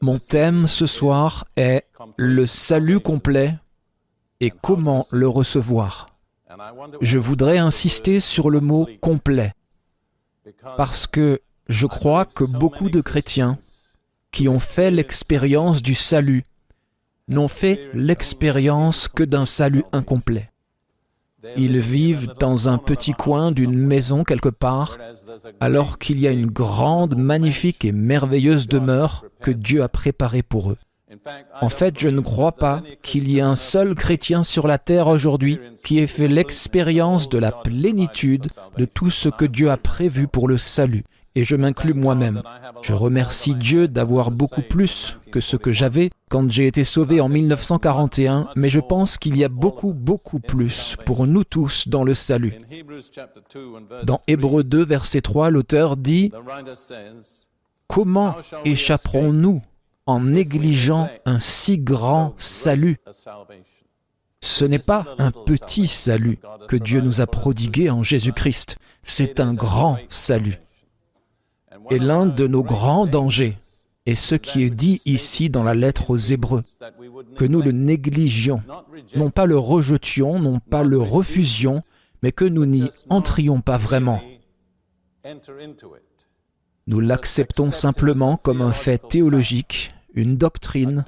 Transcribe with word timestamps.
Mon 0.00 0.18
thème 0.18 0.66
ce 0.66 0.86
soir 0.86 1.46
est 1.56 1.84
le 2.16 2.46
salut 2.46 3.00
complet 3.00 3.54
et 4.40 4.50
comment 4.50 5.06
le 5.10 5.28
recevoir. 5.28 6.06
Je 7.00 7.18
voudrais 7.18 7.58
insister 7.58 8.20
sur 8.20 8.50
le 8.50 8.60
mot 8.60 8.88
complet 9.00 9.52
parce 10.76 11.06
que 11.06 11.40
je 11.68 11.86
crois 11.86 12.24
que 12.24 12.44
beaucoup 12.44 12.90
de 12.90 13.00
chrétiens 13.00 13.58
qui 14.30 14.48
ont 14.48 14.60
fait 14.60 14.90
l'expérience 14.90 15.82
du 15.82 15.94
salut 15.94 16.44
n'ont 17.26 17.48
fait 17.48 17.90
l'expérience 17.94 19.08
que 19.08 19.24
d'un 19.24 19.44
salut 19.44 19.84
incomplet. 19.92 20.50
Ils 21.56 21.78
vivent 21.78 22.32
dans 22.38 22.68
un 22.68 22.78
petit 22.78 23.12
coin 23.12 23.52
d'une 23.52 23.76
maison 23.76 24.24
quelque 24.24 24.48
part, 24.48 24.96
alors 25.60 25.98
qu'il 25.98 26.18
y 26.18 26.26
a 26.26 26.32
une 26.32 26.46
grande, 26.46 27.16
magnifique 27.16 27.84
et 27.84 27.92
merveilleuse 27.92 28.66
demeure 28.66 29.24
que 29.40 29.52
Dieu 29.52 29.82
a 29.82 29.88
préparée 29.88 30.42
pour 30.42 30.72
eux. 30.72 30.78
En 31.60 31.68
fait, 31.68 31.98
je 31.98 32.08
ne 32.08 32.20
crois 32.20 32.52
pas 32.52 32.82
qu'il 33.02 33.28
y 33.28 33.38
ait 33.38 33.42
un 33.42 33.56
seul 33.56 33.94
chrétien 33.94 34.44
sur 34.44 34.66
la 34.66 34.78
terre 34.78 35.06
aujourd'hui 35.06 35.58
qui 35.84 35.98
ait 36.00 36.06
fait 36.06 36.28
l'expérience 36.28 37.28
de 37.28 37.38
la 37.38 37.52
plénitude 37.52 38.48
de 38.76 38.84
tout 38.84 39.10
ce 39.10 39.28
que 39.28 39.44
Dieu 39.44 39.70
a 39.70 39.76
prévu 39.76 40.28
pour 40.28 40.48
le 40.48 40.58
salut 40.58 41.04
et 41.34 41.44
je 41.44 41.56
m'inclus 41.56 41.94
moi-même. 41.94 42.42
Je 42.82 42.92
remercie 42.92 43.54
Dieu 43.54 43.88
d'avoir 43.88 44.30
beaucoup 44.30 44.62
plus 44.62 45.16
que 45.30 45.40
ce 45.40 45.56
que 45.56 45.72
j'avais 45.72 46.10
quand 46.28 46.50
j'ai 46.50 46.66
été 46.66 46.84
sauvé 46.84 47.20
en 47.20 47.28
1941, 47.28 48.48
mais 48.56 48.70
je 48.70 48.80
pense 48.80 49.18
qu'il 49.18 49.36
y 49.36 49.44
a 49.44 49.48
beaucoup, 49.48 49.94
beaucoup 49.94 50.40
plus 50.40 50.96
pour 51.06 51.26
nous 51.26 51.44
tous 51.44 51.88
dans 51.88 52.04
le 52.04 52.14
salut. 52.14 52.54
Dans 54.04 54.20
Hébreu 54.26 54.64
2, 54.64 54.84
verset 54.84 55.20
3, 55.20 55.50
l'auteur 55.50 55.96
dit, 55.96 56.32
Comment 57.86 58.34
échapperons-nous 58.64 59.62
en 60.06 60.20
négligeant 60.20 61.08
un 61.24 61.40
si 61.40 61.78
grand 61.78 62.34
salut? 62.36 62.98
Ce 64.40 64.64
n'est 64.64 64.78
pas 64.78 65.06
un 65.18 65.30
petit 65.30 65.86
salut 65.86 66.38
que 66.68 66.76
Dieu 66.76 67.00
nous 67.00 67.20
a 67.20 67.26
prodigué 67.26 67.90
en 67.90 68.02
Jésus-Christ, 68.02 68.76
c'est 69.02 69.40
un 69.40 69.54
grand 69.54 69.98
salut. 70.08 70.58
Et 71.90 71.98
l'un 71.98 72.26
de 72.26 72.46
nos 72.46 72.62
grands 72.62 73.06
dangers 73.06 73.56
est 74.06 74.14
ce 74.14 74.34
qui 74.34 74.62
est 74.62 74.70
dit 74.70 75.00
ici 75.04 75.50
dans 75.50 75.62
la 75.62 75.74
lettre 75.74 76.10
aux 76.10 76.16
Hébreux, 76.16 76.64
que 77.36 77.44
nous 77.44 77.60
le 77.60 77.72
négligions, 77.72 78.62
non 79.16 79.30
pas 79.30 79.46
le 79.46 79.58
rejetions, 79.58 80.38
non 80.38 80.60
pas 80.60 80.82
le 80.82 80.98
refusions, 80.98 81.82
mais 82.22 82.32
que 82.32 82.44
nous 82.44 82.66
n'y 82.66 82.88
entrions 83.10 83.60
pas 83.60 83.76
vraiment. 83.76 84.20
Nous 86.86 87.00
l'acceptons 87.00 87.70
simplement 87.70 88.38
comme 88.38 88.62
un 88.62 88.72
fait 88.72 88.98
théologique, 88.98 89.90
une 90.14 90.36
doctrine, 90.36 91.04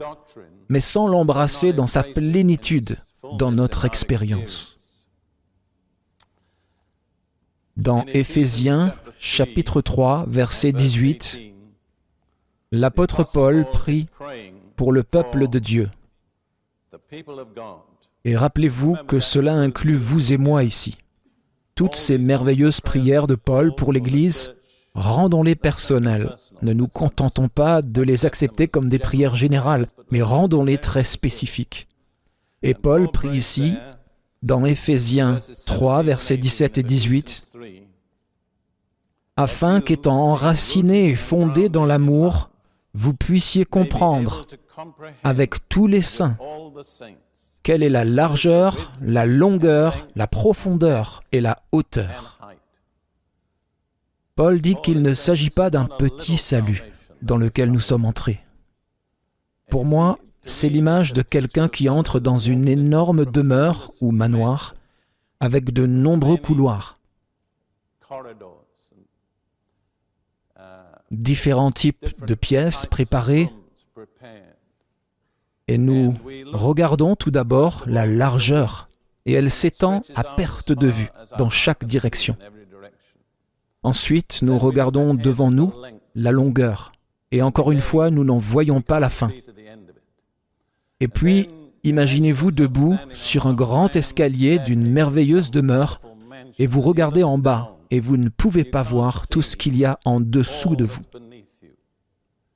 mais 0.69 0.81
sans 0.81 1.09
l'embrasser 1.09 1.73
dans 1.73 1.87
sa 1.87 2.03
plénitude, 2.03 2.97
dans 3.39 3.51
notre 3.51 3.87
expérience. 3.87 4.77
Dans 7.77 8.05
Éphésiens 8.13 8.95
chapitre 9.23 9.83
3, 9.83 10.25
verset 10.29 10.73
18, 10.73 11.53
l'apôtre 12.73 13.23
Paul 13.23 13.67
prie 13.71 14.07
pour 14.77 14.93
le 14.93 15.03
peuple 15.03 15.47
de 15.47 15.59
Dieu. 15.59 15.91
Et 18.25 18.35
rappelez-vous 18.35 18.97
que 19.07 19.21
cela 19.21 19.53
inclut 19.53 19.99
vous 19.99 20.33
et 20.33 20.39
moi 20.39 20.65
ici. 20.65 20.97
Toutes 21.75 21.97
ces 21.97 22.17
merveilleuses 22.17 22.81
prières 22.81 23.27
de 23.27 23.35
Paul 23.35 23.75
pour 23.75 23.93
l'Église, 23.93 24.55
rendons-les 24.95 25.55
personnelles. 25.55 26.35
Ne 26.63 26.73
nous 26.73 26.89
contentons 26.89 27.49
pas 27.49 27.83
de 27.83 28.01
les 28.01 28.25
accepter 28.25 28.69
comme 28.69 28.89
des 28.89 28.99
prières 28.99 29.35
générales, 29.35 29.87
mais 30.11 30.23
rendons-les 30.23 30.79
très 30.79 31.05
spécifiques. 31.05 31.89
Et 32.63 32.73
Paul 32.73 33.11
prie 33.11 33.37
ici, 33.37 33.75
dans 34.43 34.65
Éphésiens 34.65 35.39
3, 35.67 36.05
versets 36.05 36.39
17 36.39 36.79
et 36.79 36.83
18, 36.83 37.50
afin 39.41 39.81
qu'étant 39.81 40.33
enraciné 40.33 41.09
et 41.09 41.15
fondé 41.15 41.71
dans 41.71 41.87
l'amour, 41.87 42.51
vous 42.93 43.15
puissiez 43.15 43.65
comprendre 43.65 44.47
avec 45.25 45.67
tous 45.71 45.87
les 45.87 46.03
saints 46.03 46.37
quelle 47.63 47.83
est 47.83 47.89
la 47.89 48.05
largeur, 48.05 48.93
la 49.01 49.25
longueur, 49.25 50.07
la 50.15 50.27
profondeur 50.27 51.23
et 51.33 51.41
la 51.41 51.57
hauteur. 51.73 52.39
Paul 54.35 54.61
dit 54.61 54.77
qu'il 54.83 55.01
ne 55.01 55.15
s'agit 55.15 55.51
pas 55.51 55.71
d'un 55.71 55.87
petit 55.87 56.37
salut 56.37 56.83
dans 57.23 57.39
lequel 57.39 57.71
nous 57.71 57.81
sommes 57.81 58.05
entrés. 58.05 58.41
Pour 59.71 59.87
moi, 59.87 60.19
c'est 60.45 60.69
l'image 60.69 61.15
de 61.15 61.23
quelqu'un 61.23 61.69
qui 61.69 61.89
entre 61.89 62.21
dans 62.21 62.39
une 62.39 62.69
énorme 62.69 63.25
demeure 63.25 63.91
ou 64.03 64.11
manoir 64.11 64.75
avec 65.41 65.73
de 65.73 65.87
nombreux 65.87 66.37
couloirs 66.37 66.99
différents 71.11 71.71
types 71.71 72.25
de 72.27 72.35
pièces 72.35 72.87
préparées 72.87 73.51
et 75.69 75.79
nous 75.79 76.15
regardons 76.53 77.17
tout 77.17 77.31
d'abord 77.31 77.85
la 77.87 78.07
largeur 78.07 78.89
et 79.27 79.33
elle 79.33 79.51
s'étend 79.51 80.03
à 80.15 80.25
perte 80.25 80.73
de 80.73 80.89
vue 80.89 81.11
dans 81.39 81.51
chaque 81.51 81.85
direction. 81.85 82.37
Ensuite, 83.83 84.43
nous 84.43 84.59
regardons 84.59 85.15
devant 85.15 85.51
nous 85.51 85.73
la 86.15 86.33
longueur 86.33 86.93
et 87.31 87.43
encore 87.43 87.71
une 87.71 87.81
fois, 87.81 88.11
nous 88.11 88.25
n'en 88.25 88.39
voyons 88.39 88.81
pas 88.81 89.01
la 89.01 89.11
fin. 89.11 89.31
Et 90.99 91.09
puis, 91.09 91.49
imaginez-vous 91.85 92.51
debout 92.51 92.99
sur 93.15 93.47
un 93.47 93.55
grand 93.55 93.95
escalier 93.95 94.59
d'une 94.59 94.91
merveilleuse 94.91 95.51
demeure 95.51 95.99
et 96.59 96.67
vous 96.67 96.81
regardez 96.81 97.23
en 97.23 97.39
bas 97.39 97.80
et 97.91 98.01
vous 98.01 98.17
ne 98.17 98.29
pouvez 98.29 98.65
pas 98.65 98.83
voir 98.83 99.29
tout 99.29 99.43
ce 99.43 99.57
qu'il 99.57 99.77
y 99.77 99.85
a 99.85 99.99
en 100.05 100.21
dessous 100.21 100.77
de 100.77 100.85
vous. 100.85 101.03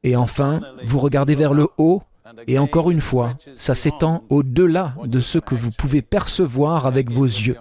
Et 0.03 0.17
enfin, 0.17 0.61
vous 0.84 0.99
regardez 0.99 1.34
vers 1.34 1.55
le 1.55 1.69
haut, 1.78 2.03
et 2.47 2.59
encore 2.59 2.91
une 2.91 3.00
fois, 3.00 3.37
ça 3.55 3.75
s'étend 3.75 4.25
au-delà 4.28 4.94
de 5.05 5.21
ce 5.21 5.39
que 5.39 5.55
vous 5.55 5.71
pouvez 5.71 6.03
percevoir 6.03 6.87
avec 6.87 7.11
vos 7.11 7.25
yeux. 7.25 7.56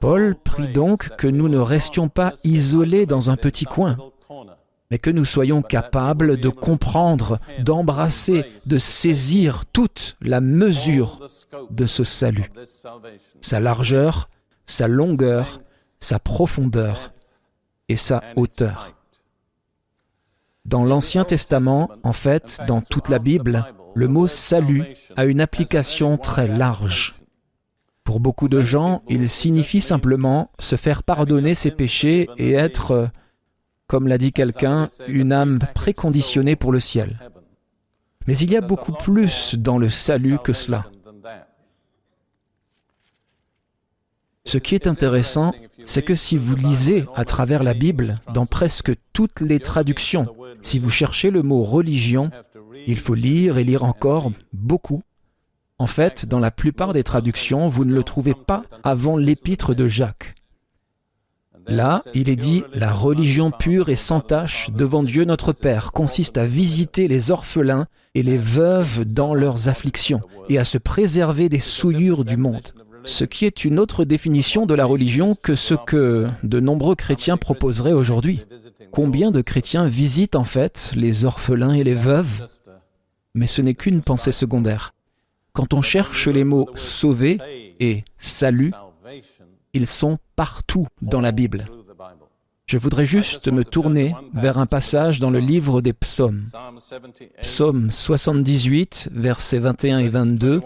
Paul 0.00 0.36
prie 0.36 0.72
donc 0.72 1.16
que 1.16 1.26
nous 1.26 1.48
ne 1.48 1.58
restions 1.58 2.08
pas 2.08 2.32
isolés 2.44 3.06
dans 3.06 3.30
un 3.30 3.36
petit 3.36 3.64
coin, 3.64 3.96
mais 4.90 4.98
que 4.98 5.10
nous 5.10 5.24
soyons 5.24 5.62
capables 5.62 6.36
de 6.38 6.48
comprendre, 6.48 7.38
d'embrasser, 7.60 8.44
de 8.66 8.78
saisir 8.78 9.64
toute 9.72 10.16
la 10.20 10.40
mesure 10.40 11.26
de 11.70 11.86
ce 11.86 12.04
salut, 12.04 12.50
sa 13.40 13.60
largeur, 13.60 14.28
sa 14.66 14.88
longueur, 14.88 15.60
sa 15.98 16.18
profondeur 16.18 17.12
et 17.88 17.96
sa 17.96 18.22
hauteur. 18.36 18.94
Dans 20.64 20.84
l'Ancien 20.84 21.24
Testament, 21.24 21.90
en 22.02 22.12
fait, 22.12 22.60
dans 22.66 22.80
toute 22.80 23.08
la 23.08 23.18
Bible, 23.18 23.64
le 23.94 24.08
mot 24.08 24.28
salut 24.28 24.84
a 25.16 25.24
une 25.24 25.40
application 25.40 26.16
très 26.16 26.48
large. 26.48 27.16
Pour 28.02 28.20
beaucoup 28.20 28.48
de 28.48 28.62
gens, 28.62 29.02
il 29.08 29.28
signifie 29.28 29.80
simplement 29.80 30.50
se 30.58 30.76
faire 30.76 31.02
pardonner 31.02 31.54
ses 31.54 31.70
péchés 31.70 32.28
et 32.36 32.52
être, 32.52 33.08
comme 33.86 34.08
l'a 34.08 34.18
dit 34.18 34.32
quelqu'un, 34.32 34.88
une 35.06 35.32
âme 35.32 35.58
préconditionnée 35.74 36.56
pour 36.56 36.72
le 36.72 36.80
ciel. 36.80 37.18
Mais 38.26 38.36
il 38.38 38.50
y 38.50 38.56
a 38.56 38.62
beaucoup 38.62 38.92
plus 38.92 39.54
dans 39.56 39.78
le 39.78 39.90
salut 39.90 40.38
que 40.38 40.52
cela. 40.52 40.86
Ce 44.46 44.58
qui 44.58 44.74
est 44.74 44.86
intéressant, 44.86 45.54
c'est 45.86 46.02
que 46.02 46.14
si 46.14 46.36
vous 46.36 46.54
lisez 46.54 47.06
à 47.14 47.24
travers 47.24 47.62
la 47.62 47.72
Bible, 47.72 48.18
dans 48.34 48.44
presque 48.44 48.92
toutes 49.14 49.40
les 49.40 49.58
traductions, 49.58 50.26
si 50.60 50.78
vous 50.78 50.90
cherchez 50.90 51.30
le 51.30 51.42
mot 51.42 51.62
religion, 51.62 52.30
il 52.86 52.98
faut 52.98 53.14
lire 53.14 53.56
et 53.56 53.64
lire 53.64 53.84
encore 53.84 54.30
beaucoup. 54.52 55.00
En 55.78 55.86
fait, 55.86 56.26
dans 56.26 56.40
la 56.40 56.50
plupart 56.50 56.92
des 56.92 57.02
traductions, 57.02 57.68
vous 57.68 57.86
ne 57.86 57.94
le 57.94 58.02
trouvez 58.02 58.34
pas 58.34 58.62
avant 58.82 59.16
l'épître 59.16 59.74
de 59.74 59.88
Jacques. 59.88 60.34
Là, 61.66 62.02
il 62.12 62.28
est 62.28 62.36
dit, 62.36 62.62
la 62.74 62.92
religion 62.92 63.50
pure 63.50 63.88
et 63.88 63.96
sans 63.96 64.20
tache 64.20 64.68
devant 64.70 65.02
Dieu 65.02 65.24
notre 65.24 65.54
Père 65.54 65.92
consiste 65.92 66.36
à 66.36 66.44
visiter 66.44 67.08
les 67.08 67.30
orphelins 67.30 67.86
et 68.14 68.22
les 68.22 68.36
veuves 68.36 69.06
dans 69.06 69.34
leurs 69.34 69.68
afflictions 69.70 70.20
et 70.50 70.58
à 70.58 70.64
se 70.64 70.76
préserver 70.76 71.48
des 71.48 71.58
souillures 71.58 72.26
du 72.26 72.36
monde 72.36 72.74
ce 73.04 73.24
qui 73.24 73.44
est 73.44 73.64
une 73.64 73.78
autre 73.78 74.04
définition 74.04 74.66
de 74.66 74.74
la 74.74 74.84
religion 74.84 75.34
que 75.34 75.54
ce 75.54 75.74
que 75.74 76.26
de 76.42 76.60
nombreux 76.60 76.94
chrétiens 76.94 77.36
proposeraient 77.36 77.92
aujourd'hui. 77.92 78.40
Combien 78.90 79.30
de 79.30 79.40
chrétiens 79.40 79.86
visitent 79.86 80.36
en 80.36 80.44
fait 80.44 80.92
les 80.94 81.24
orphelins 81.24 81.74
et 81.74 81.84
les 81.84 81.94
veuves? 81.94 82.46
Mais 83.34 83.46
ce 83.46 83.62
n'est 83.62 83.74
qu'une 83.74 84.02
pensée 84.02 84.32
secondaire. 84.32 84.94
Quand 85.52 85.74
on 85.74 85.82
cherche 85.82 86.28
les 86.28 86.44
mots 86.44 86.68
sauver 86.74 87.38
et 87.80 88.04
salut, 88.18 88.72
ils 89.72 89.86
sont 89.86 90.18
partout 90.36 90.86
dans 91.02 91.20
la 91.20 91.32
Bible. 91.32 91.66
Je 92.66 92.78
voudrais 92.78 93.04
juste 93.04 93.48
me 93.52 93.62
tourner 93.62 94.14
vers 94.32 94.58
un 94.58 94.64
passage 94.64 95.20
dans 95.20 95.30
le 95.30 95.38
livre 95.38 95.82
des 95.82 95.92
psaumes. 95.92 96.44
Psaume 97.42 97.90
78, 97.90 99.10
versets 99.12 99.58
21 99.58 99.98
et 99.98 100.08
22. 100.08 100.62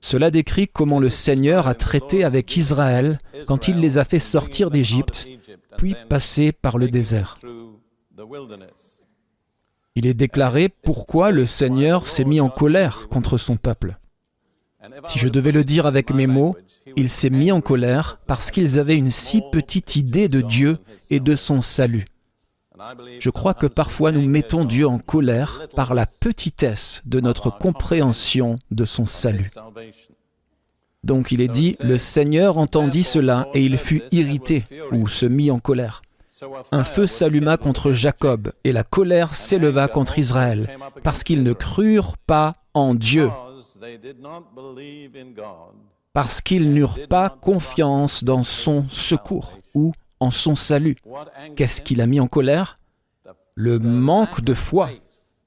Cela 0.00 0.30
décrit 0.30 0.68
comment 0.68 1.00
le 1.00 1.08
Seigneur 1.08 1.68
a 1.68 1.74
traité 1.74 2.22
avec 2.22 2.54
Israël 2.56 3.18
quand 3.46 3.66
il 3.66 3.80
les 3.80 3.96
a 3.96 4.04
fait 4.04 4.18
sortir 4.18 4.70
d'Égypte, 4.70 5.26
puis 5.78 5.96
passer 6.08 6.52
par 6.52 6.76
le 6.76 6.88
désert. 6.88 7.38
Il 9.94 10.06
est 10.06 10.14
déclaré 10.14 10.68
pourquoi 10.68 11.30
le 11.30 11.46
Seigneur 11.46 12.08
s'est 12.08 12.24
mis 12.24 12.40
en 12.40 12.50
colère 12.50 13.08
contre 13.08 13.38
son 13.38 13.56
peuple. 13.56 13.99
Si 15.06 15.18
je 15.18 15.28
devais 15.28 15.52
le 15.52 15.64
dire 15.64 15.86
avec 15.86 16.10
mes 16.10 16.26
mots, 16.26 16.56
il 16.96 17.08
s'est 17.08 17.30
mis 17.30 17.52
en 17.52 17.60
colère 17.60 18.18
parce 18.26 18.50
qu'ils 18.50 18.78
avaient 18.78 18.96
une 18.96 19.10
si 19.10 19.42
petite 19.52 19.96
idée 19.96 20.28
de 20.28 20.40
Dieu 20.40 20.78
et 21.10 21.20
de 21.20 21.36
son 21.36 21.60
salut. 21.60 22.04
Je 23.18 23.30
crois 23.30 23.54
que 23.54 23.66
parfois 23.66 24.10
nous 24.10 24.26
mettons 24.26 24.64
Dieu 24.64 24.86
en 24.86 24.98
colère 24.98 25.66
par 25.76 25.94
la 25.94 26.06
petitesse 26.06 27.02
de 27.04 27.20
notre 27.20 27.50
compréhension 27.50 28.58
de 28.70 28.84
son 28.86 29.04
salut. 29.04 29.50
Donc 31.04 31.32
il 31.32 31.40
est 31.40 31.48
dit, 31.48 31.76
le 31.80 31.98
Seigneur 31.98 32.58
entendit 32.58 33.04
cela 33.04 33.48
et 33.54 33.62
il 33.62 33.76
fut 33.76 34.02
irrité 34.12 34.64
ou 34.92 35.08
se 35.08 35.26
mit 35.26 35.50
en 35.50 35.58
colère. 35.58 36.02
Un 36.72 36.84
feu 36.84 37.06
s'alluma 37.06 37.58
contre 37.58 37.92
Jacob 37.92 38.52
et 38.64 38.72
la 38.72 38.82
colère 38.82 39.34
s'éleva 39.34 39.88
contre 39.88 40.18
Israël 40.18 40.70
parce 41.02 41.22
qu'ils 41.22 41.42
ne 41.42 41.52
crurent 41.52 42.16
pas 42.16 42.54
en 42.72 42.94
Dieu 42.94 43.28
parce 46.12 46.40
qu'ils 46.40 46.72
n'eurent 46.74 47.06
pas 47.08 47.30
confiance 47.30 48.24
dans 48.24 48.44
son 48.44 48.84
secours 48.88 49.58
ou 49.74 49.92
en 50.18 50.30
son 50.30 50.54
salut. 50.54 50.96
Qu'est-ce 51.56 51.80
qu'il 51.80 52.00
a 52.00 52.06
mis 52.06 52.20
en 52.20 52.26
colère? 52.26 52.74
Le 53.54 53.78
manque 53.78 54.42
de 54.42 54.54
foi, 54.54 54.90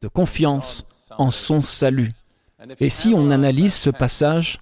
de 0.01 0.07
confiance 0.07 1.09
en 1.17 1.31
son 1.31 1.61
salut. 1.61 2.11
Et 2.79 2.89
si 2.89 3.13
on 3.15 3.29
analyse 3.29 3.73
ce 3.73 3.89
passage, 3.89 4.59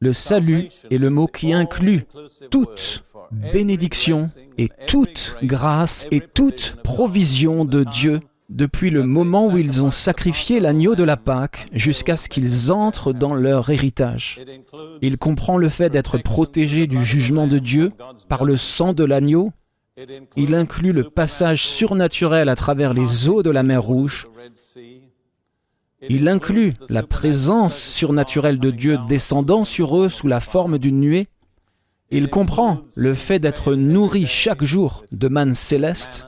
le 0.00 0.12
salut 0.12 0.68
est 0.90 0.98
le 0.98 1.10
mot 1.10 1.26
qui 1.26 1.52
inclut 1.52 2.04
toute 2.50 3.02
bénédiction 3.30 4.30
et 4.58 4.68
toute 4.86 5.36
grâce 5.42 6.06
et 6.10 6.20
toute 6.20 6.76
provision 6.82 7.64
de 7.64 7.84
Dieu 7.84 8.20
depuis 8.48 8.90
le 8.90 9.04
moment 9.04 9.48
où 9.48 9.58
ils 9.58 9.82
ont 9.82 9.90
sacrifié 9.90 10.60
l'agneau 10.60 10.94
de 10.94 11.02
la 11.02 11.16
Pâque 11.16 11.66
jusqu'à 11.72 12.16
ce 12.16 12.28
qu'ils 12.28 12.70
entrent 12.70 13.12
dans 13.12 13.34
leur 13.34 13.70
héritage. 13.70 14.40
Il 15.02 15.18
comprend 15.18 15.58
le 15.58 15.68
fait 15.68 15.90
d'être 15.90 16.18
protégé 16.18 16.86
du 16.86 17.04
jugement 17.04 17.46
de 17.46 17.58
Dieu 17.58 17.92
par 18.28 18.44
le 18.44 18.56
sang 18.56 18.92
de 18.92 19.04
l'agneau. 19.04 19.52
Il 20.36 20.54
inclut 20.54 20.92
le 20.92 21.04
passage 21.04 21.66
surnaturel 21.66 22.48
à 22.48 22.54
travers 22.54 22.94
les 22.94 23.28
eaux 23.28 23.42
de 23.42 23.50
la 23.50 23.62
mer 23.62 23.82
Rouge. 23.82 24.28
Il 26.08 26.28
inclut 26.28 26.74
la 26.88 27.02
présence 27.02 27.76
surnaturelle 27.76 28.60
de 28.60 28.70
Dieu 28.70 28.98
descendant 29.08 29.64
sur 29.64 29.98
eux 29.98 30.08
sous 30.08 30.28
la 30.28 30.40
forme 30.40 30.78
d'une 30.78 31.00
nuée. 31.00 31.26
Il 32.10 32.28
comprend 32.28 32.82
le 32.94 33.14
fait 33.14 33.40
d'être 33.40 33.74
nourri 33.74 34.26
chaque 34.26 34.62
jour 34.62 35.04
de 35.10 35.28
manne 35.28 35.54
céleste. 35.54 36.26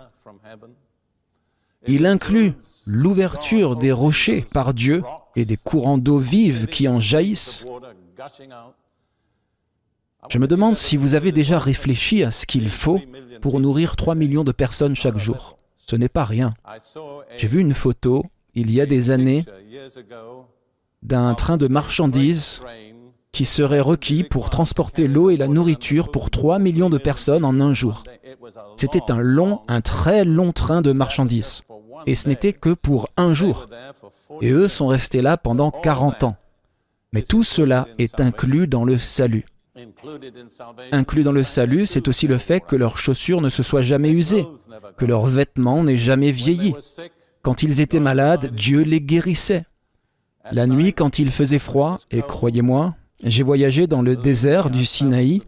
Il 1.89 2.05
inclut 2.05 2.53
l'ouverture 2.87 3.75
des 3.75 3.93
rochers 3.93 4.45
par 4.53 4.75
Dieu 4.75 5.03
et 5.37 5.47
des 5.47 5.57
courants 5.57 5.99
d'eau 5.99 6.19
vive 6.19 6.67
qui 6.67 6.87
en 6.87 7.01
jaillissent. 7.01 7.67
Je 10.29 10.39
me 10.39 10.47
demande 10.47 10.77
si 10.77 10.99
vous 10.99 11.15
avez 11.15 11.33
déjà 11.33 11.59
réfléchi 11.59 12.23
à 12.23 12.31
ce 12.31 12.45
qu'il 12.45 12.69
faut 12.69 13.01
pour 13.41 13.59
nourrir 13.59 13.97
3 13.97 14.15
millions 14.15 14.45
de 14.45 14.53
personnes 14.53 14.95
chaque 14.95 15.17
jour. 15.17 15.57
Ce 15.87 15.97
n'est 15.97 16.11
pas 16.11 16.25
rien. 16.25 16.53
J'ai 17.39 17.47
vu 17.47 17.61
une 17.61 17.75
photo, 17.75 18.27
il 18.55 18.71
y 18.71 18.83
a 18.83 18.87
des 18.87 19.11
années, 19.11 19.47
d'un 21.03 21.35
train 21.35 21.57
de 21.57 21.69
marchandises 21.69 22.61
qui 23.33 23.45
serait 23.45 23.81
requis 23.81 24.25
pour 24.25 24.51
transporter 24.51 25.07
l'eau 25.07 25.31
et 25.31 25.37
la 25.37 25.49
nourriture 25.49 26.11
pour 26.11 26.31
3 26.31 26.59
millions 26.59 26.91
de 26.91 26.99
personnes 26.99 27.45
en 27.45 27.61
un 27.61 27.73
jour. 27.73 28.03
C'était 28.77 29.11
un 29.11 29.21
long, 29.21 29.63
un 29.69 29.81
très 29.81 30.25
long 30.25 30.53
train 30.53 30.83
de 30.83 30.93
marchandises. 30.93 31.63
Et 32.07 32.15
ce 32.15 32.29
n'était 32.29 32.53
que 32.53 32.71
pour 32.71 33.09
un 33.17 33.33
jour. 33.33 33.67
Et 34.41 34.51
eux 34.51 34.69
sont 34.69 34.87
restés 34.87 35.23
là 35.23 35.37
pendant 35.37 35.71
40 35.71 36.25
ans. 36.25 36.37
Mais 37.13 37.23
tout 37.23 37.45
cela 37.45 37.89
est 37.99 38.21
inclus 38.21 38.67
dans 38.67 38.85
le 38.85 38.99
salut. 38.99 39.47
Inclus 40.93 41.23
dans 41.23 41.33
le 41.33 41.45
salut, 41.45 41.87
c'est 41.87 42.09
aussi 42.09 42.27
le 42.27 42.39
fait 42.39 42.61
que 42.61 42.77
leurs 42.77 42.99
chaussures 42.99 43.41
ne 43.41 43.51
se 43.51 43.63
soient 43.63 43.83
jamais 43.83 44.11
usées, 44.11 44.47
que 44.97 45.05
leurs 45.05 45.27
vêtements 45.27 45.85
n'aient 45.85 45.99
jamais 45.99 46.33
vieilli. 46.33 46.75
Quand 47.43 47.63
ils 47.63 47.81
étaient 47.81 48.01
malades, 48.01 48.53
Dieu 48.55 48.83
les 48.83 49.01
guérissait. 49.01 49.65
La 50.51 50.67
nuit, 50.67 50.93
quand 50.93 51.19
il 51.19 51.31
faisait 51.31 51.59
froid, 51.59 51.99
et 52.11 52.23
croyez-moi, 52.23 52.95
j'ai 53.25 53.43
voyagé 53.43 53.87
dans 53.87 54.03
le 54.03 54.17
désert 54.17 54.71
du 54.71 54.85
Sinaï, 54.85 55.43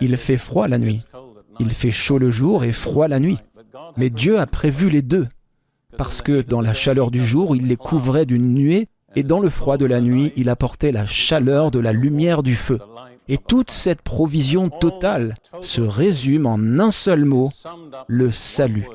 il 0.00 0.16
fait 0.16 0.38
froid 0.38 0.68
la 0.68 0.78
nuit. 0.78 1.02
Il 1.60 1.72
fait 1.72 1.92
chaud 1.92 2.18
le 2.18 2.30
jour 2.30 2.64
et 2.64 2.72
froid 2.72 3.08
la 3.08 3.20
nuit. 3.20 3.38
Mais 3.96 4.10
Dieu 4.10 4.38
a 4.38 4.46
prévu 4.46 4.90
les 4.90 5.02
deux 5.02 5.26
parce 5.96 6.22
que 6.22 6.42
dans 6.42 6.60
la 6.60 6.74
chaleur 6.74 7.10
du 7.10 7.24
jour, 7.24 7.56
il 7.56 7.66
les 7.66 7.76
couvrait 7.76 8.26
d'une 8.26 8.54
nuée, 8.54 8.88
et 9.14 9.22
dans 9.22 9.40
le 9.40 9.50
froid 9.50 9.76
de 9.76 9.84
la 9.84 10.00
nuit, 10.00 10.32
il 10.36 10.48
apportait 10.48 10.92
la 10.92 11.06
chaleur 11.06 11.70
de 11.70 11.78
la 11.78 11.92
lumière 11.92 12.42
du 12.42 12.54
feu. 12.54 12.78
Et 13.28 13.38
toute 13.38 13.70
cette 13.70 14.02
provision 14.02 14.68
totale 14.68 15.34
se 15.60 15.80
résume 15.80 16.46
en 16.46 16.58
un 16.78 16.90
seul 16.90 17.24
mot, 17.24 17.50
le 18.08 18.32
salut. 18.32 18.86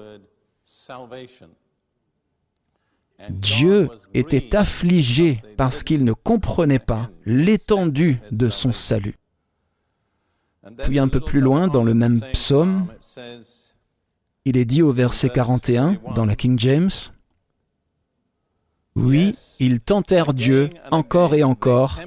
Dieu 3.30 3.90
était 4.14 4.56
affligé 4.56 5.42
parce 5.56 5.84
qu'il 5.84 6.04
ne 6.04 6.14
comprenait 6.14 6.80
pas 6.80 7.10
l'étendue 7.26 8.20
de 8.32 8.50
son 8.50 8.72
salut. 8.72 9.16
Puis 10.84 11.00
un 11.00 11.08
peu 11.08 11.20
plus 11.20 11.40
loin, 11.40 11.68
dans 11.68 11.84
le 11.84 11.94
même 11.94 12.22
psaume, 12.34 12.88
il 14.48 14.56
est 14.56 14.64
dit 14.64 14.82
au 14.82 14.94
verset 14.94 15.30
41 15.30 15.98
dans 16.16 16.24
la 16.24 16.38
King 16.38 16.58
James, 16.58 16.90
Oui, 18.96 19.36
ils 19.60 19.82
tentèrent 19.82 20.34
Dieu 20.34 20.70
encore 20.90 21.36
et 21.36 21.44
encore 21.44 22.00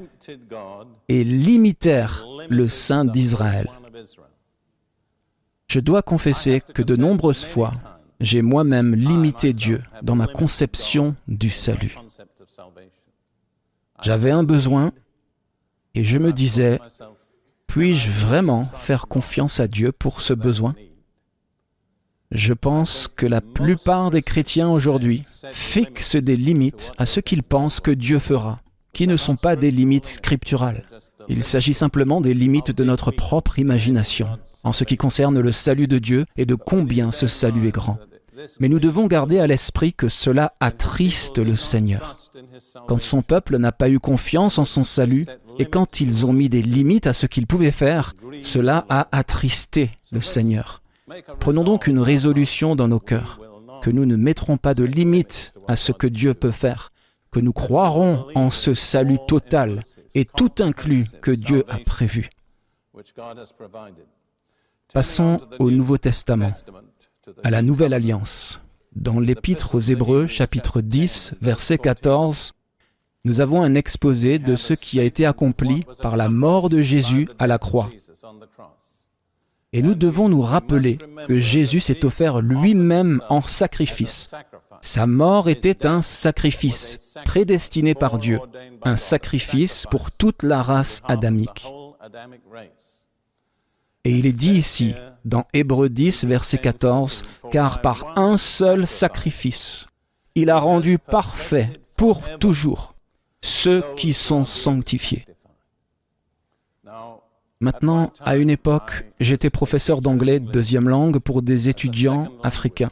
et 1.09 1.23
limitèrent 1.23 2.25
le 2.49 2.67
Saint 2.67 3.05
d'Israël. 3.05 3.69
Je 5.69 5.81
dois 5.81 6.01
confesser 6.01 6.63
que 6.63 6.81
de 6.81 6.97
nombreuses 6.97 7.45
fois, 7.45 7.75
j'ai 8.21 8.41
moi-même 8.41 8.95
limité 8.95 9.53
Dieu 9.53 9.83
dans 10.03 10.17
ma 10.17 10.27
conception 10.27 11.17
du 11.29 11.51
salut. 11.51 11.95
J'avais 14.03 14.31
un 14.31 14.45
besoin 14.45 14.93
et 15.95 16.07
je 16.07 16.17
me 16.17 16.33
disais, 16.33 16.81
puis-je 17.67 18.11
vraiment 18.11 18.65
faire 18.77 19.09
confiance 19.09 19.61
à 19.61 19.69
Dieu 19.69 19.93
pour 19.93 20.23
ce 20.23 20.33
besoin? 20.33 20.75
Je 22.33 22.53
pense 22.53 23.09
que 23.09 23.27
la 23.27 23.41
plupart 23.41 24.11
des 24.11 24.23
chrétiens 24.23 24.69
aujourd'hui 24.69 25.23
fixent 25.53 26.17
des 26.17 26.37
limites 26.37 26.93
à 26.99 27.07
ce 27.07 27.21
qu'ils 27.21 27.43
pensent 27.43 27.81
que 27.81 27.91
Dieu 27.91 28.19
fera, 28.19 28.61
qui 28.93 29.07
ne 29.07 29.17
sont 29.17 29.37
pas 29.37 29.57
des 29.57 29.71
limites 29.71 30.07
scripturales. 30.07 30.85
Il 31.29 31.45
s'agit 31.45 31.75
simplement 31.75 32.21
des 32.21 32.35
limites 32.35 32.71
de 32.71 32.85
notre 32.85 33.11
propre 33.11 33.59
imagination, 33.59 34.39
en 34.65 34.73
ce 34.73 34.85
qui 34.85 34.97
concerne 34.97 35.41
le 35.41 35.53
salut 35.53 35.89
de 35.89 35.99
Dieu 35.99 36.25
et 36.37 36.47
de 36.47 36.55
combien 36.55 37.11
ce 37.11 37.27
salut 37.27 37.69
est 37.69 37.73
grand. 37.73 37.99
Mais 38.59 38.69
nous 38.69 38.81
devons 38.81 39.07
garder 39.07 39.39
à 39.39 39.47
l'esprit 39.47 39.93
que 39.93 40.09
cela 40.09 40.55
attriste 40.61 41.39
le 41.39 41.57
Seigneur. 41.57 42.17
Quand 42.87 43.03
son 43.03 43.23
peuple 43.23 43.59
n'a 43.59 43.73
pas 43.73 43.91
eu 43.91 43.99
confiance 43.99 44.59
en 44.59 44.65
son 44.65 44.85
salut, 44.85 45.27
et 45.59 45.67
quand 45.67 46.01
ils 46.01 46.25
ont 46.25 46.33
mis 46.33 46.49
des 46.49 46.63
limites 46.63 47.07
à 47.07 47.13
ce 47.13 47.27
qu'ils 47.27 47.47
pouvaient 47.47 47.71
faire, 47.71 48.15
cela 48.43 48.87
a 48.89 49.09
attristé 49.13 49.91
le 50.11 50.21
Seigneur. 50.21 50.81
Prenons 51.39 51.65
donc 51.65 51.87
une 51.87 51.99
résolution 51.99 52.77
dans 52.77 52.89
nos 52.89 53.01
cœurs, 53.01 53.41
que 53.83 53.91
nous 53.91 54.07
ne 54.07 54.17
mettrons 54.17 54.57
pas 54.57 54.75
de 54.75 54.85
limite 54.85 55.55
à 55.69 55.77
ce 55.77 55.93
que 55.93 56.07
Dieu 56.07 56.35
peut 56.35 56.51
faire, 56.51 56.93
que 57.31 57.41
nous 57.41 57.53
croirons 57.53 58.27
en 58.35 58.51
ce 58.51 58.75
salut 58.75 59.19
total 59.27 59.83
et 60.15 60.25
tout 60.25 60.53
inclus 60.61 61.07
que 61.23 61.31
Dieu 61.31 61.65
a 61.69 61.79
prévu. 61.79 62.31
Passons 64.93 65.39
au 65.59 65.71
Nouveau 65.71 65.99
Testament, 65.99 66.51
à 67.45 67.51
la 67.51 67.63
Nouvelle 67.63 67.95
Alliance. 67.95 68.61
Dans 68.97 69.21
l'Épître 69.21 69.77
aux 69.77 69.81
Hébreux, 69.81 70.27
chapitre 70.27 70.81
10, 70.81 71.35
verset 71.41 71.79
14, 71.79 72.53
nous 73.25 73.41
avons 73.41 73.63
un 73.63 73.75
exposé 73.75 74.39
de 74.39 74.57
ce 74.57 74.75
qui 74.75 74.99
a 74.99 75.05
été 75.05 75.27
accompli 75.27 75.85
par 76.03 76.17
la 76.17 76.29
mort 76.29 76.69
de 76.69 76.83
Jésus 76.83 77.29
à 77.39 77.47
la 77.47 77.59
croix. 77.59 77.91
Et 79.73 79.83
nous 79.83 79.95
devons 79.95 80.29
nous 80.29 80.43
rappeler 80.43 80.99
que 81.29 81.39
Jésus 81.39 81.81
s'est 81.81 82.05
offert 82.05 82.41
lui-même 82.41 83.23
en 83.29 83.41
sacrifice. 83.41 84.33
Sa 84.81 85.07
mort 85.07 85.49
était 85.49 85.87
un 85.87 86.03
sacrifice 86.03 87.15
prédestiné 87.25 87.95
par 87.95 88.19
Dieu, 88.19 88.41
un 88.83 88.97
sacrifice 88.97 89.87
pour 89.91 90.11
toute 90.11 90.43
la 90.43 90.63
race 90.63 91.03
adamique. 91.07 91.69
Et 94.05 94.11
il 94.11 94.27
est 94.27 94.33
dit 94.33 94.53
ici, 94.53 94.95
dans 95.25 95.45
Hébreux 95.53 95.91
10, 95.91 96.25
verset 96.25 96.59
14, 96.59 97.23
car 97.53 97.83
par 97.83 98.19
un 98.19 98.39
seul 98.39 98.87
sacrifice, 98.87 99.87
il 100.35 100.51
a 100.51 100.59
rendu 100.59 100.99
parfait 100.99 101.71
pour 101.97 102.23
toujours 102.39 102.95
ceux 103.43 103.85
qui 103.97 104.15
sont 104.15 104.45
sanctifiés. 104.45 105.27
Maintenant, 107.63 108.11
à 108.21 108.37
une 108.37 108.49
époque, 108.49 109.05
j'étais 109.21 109.51
professeur 109.51 110.01
d'anglais 110.01 110.41
de 110.41 110.51
deuxième 110.51 110.89
langue 110.89 111.19
pour 111.19 111.43
des 111.43 111.69
étudiants 111.69 112.33
africains. 112.43 112.89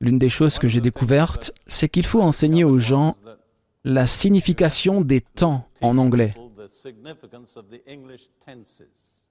L'une 0.00 0.18
des 0.18 0.28
choses 0.28 0.58
que 0.58 0.68
j'ai 0.68 0.80
découvertes, 0.80 1.52
c'est 1.66 1.88
qu'il 1.88 2.06
faut 2.06 2.22
enseigner 2.22 2.62
aux 2.62 2.78
gens 2.78 3.16
la 3.82 4.06
signification 4.06 5.00
des 5.00 5.20
temps 5.20 5.68
en 5.80 5.98
anglais. 5.98 6.34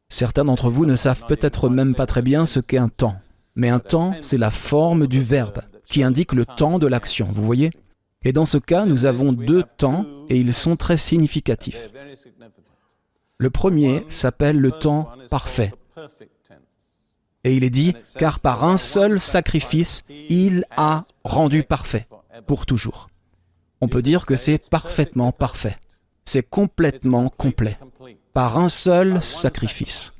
Certains 0.10 0.46
d'entre 0.46 0.70
vous 0.70 0.86
ne 0.86 0.98
savent 0.98 1.26
peut-être 1.28 1.70
même 1.70 1.96
pas 1.96 2.06
très 2.06 2.22
bien 2.22 2.46
ce 2.46 2.60
qu'est 2.60 2.78
un 2.78 2.90
temps. 2.90 3.16
Mais 3.56 3.70
un 3.70 3.80
temps, 3.80 4.16
c'est 4.22 4.38
la 4.38 4.52
forme 4.52 5.08
du 5.08 5.22
verbe 5.22 5.62
qui 5.86 6.04
indique 6.04 6.34
le 6.34 6.46
temps 6.46 6.78
de 6.78 6.88
l'action, 6.88 7.28
vous 7.32 7.46
voyez? 7.46 7.72
Et 8.24 8.34
dans 8.34 8.46
ce 8.46 8.58
cas, 8.58 8.86
nous 8.86 9.06
avons 9.06 9.32
deux 9.32 9.64
temps 9.78 10.06
et 10.30 10.38
ils 10.38 10.54
sont 10.54 10.76
très 10.76 10.98
significatifs. 10.98 11.90
Le 13.38 13.50
premier 13.50 14.06
s'appelle 14.10 14.60
le 14.60 14.72
temps 14.72 15.10
parfait. 15.30 15.74
Et 17.44 17.56
il 17.56 17.64
est 17.64 17.70
dit, 17.70 17.94
car 18.18 18.40
par 18.40 18.64
un 18.64 18.78
seul 18.78 19.20
sacrifice, 19.20 20.04
il 20.30 20.66
a 20.76 21.04
rendu 21.24 21.64
parfait 21.64 22.08
pour 22.48 22.66
toujours. 22.66 23.10
On 23.82 23.88
peut 23.88 24.02
dire 24.02 24.26
que 24.26 24.36
c'est 24.36 24.70
parfaitement 24.70 25.32
parfait. 25.32 25.76
C'est 26.24 26.50
complètement 26.50 27.30
complet. 27.30 27.78
Par 28.34 28.58
un 28.58 28.70
seul 28.70 29.22
sacrifice. 29.22 30.14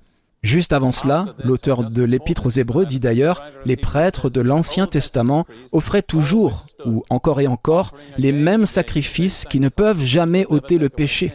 Juste 0.44 0.74
avant 0.74 0.92
cela, 0.92 1.26
l'auteur 1.44 1.84
de 1.84 2.04
l'Épître 2.04 2.46
aux 2.46 2.52
Hébreux 2.52 2.86
dit 2.86 3.00
d'ailleurs, 3.00 3.42
les 3.66 3.78
prêtres 3.78 4.30
de 4.30 4.42
l'Ancien 4.42 4.86
Testament 4.86 5.48
offraient 5.72 6.04
toujours, 6.04 6.68
ou 6.86 7.04
encore 7.10 7.42
et 7.42 7.48
encore, 7.48 7.96
les 8.20 8.32
mêmes 8.32 8.68
sacrifices 8.68 9.46
qui 9.50 9.60
ne 9.60 9.70
peuvent 9.70 10.04
jamais 10.04 10.46
ôter 10.50 10.78
le 10.78 10.90
péché. 10.90 11.34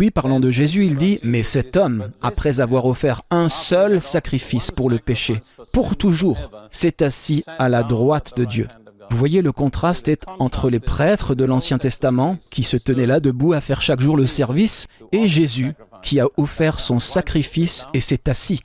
Puis, 0.00 0.10
parlant 0.10 0.40
de 0.40 0.48
Jésus, 0.48 0.86
il 0.86 0.96
dit, 0.96 1.18
Mais 1.22 1.42
cet 1.42 1.76
homme, 1.76 2.08
après 2.22 2.60
avoir 2.60 2.86
offert 2.86 3.20
un 3.28 3.50
seul 3.50 4.00
sacrifice 4.00 4.70
pour 4.70 4.88
le 4.88 4.98
péché, 4.98 5.42
pour 5.74 5.94
toujours, 5.94 6.50
s'est 6.70 7.02
assis 7.02 7.44
à 7.58 7.68
la 7.68 7.82
droite 7.82 8.32
de 8.34 8.46
Dieu. 8.46 8.66
Vous 9.10 9.18
voyez, 9.18 9.42
le 9.42 9.52
contraste 9.52 10.08
est 10.08 10.24
entre 10.38 10.70
les 10.70 10.80
prêtres 10.80 11.34
de 11.34 11.44
l'Ancien 11.44 11.76
Testament, 11.76 12.38
qui 12.50 12.62
se 12.62 12.78
tenaient 12.78 13.04
là 13.04 13.20
debout 13.20 13.52
à 13.52 13.60
faire 13.60 13.82
chaque 13.82 14.00
jour 14.00 14.16
le 14.16 14.26
service, 14.26 14.86
et 15.12 15.28
Jésus, 15.28 15.74
qui 16.02 16.18
a 16.18 16.28
offert 16.38 16.80
son 16.80 16.98
sacrifice 16.98 17.86
et 17.92 18.00
s'est 18.00 18.30
assis. 18.30 18.60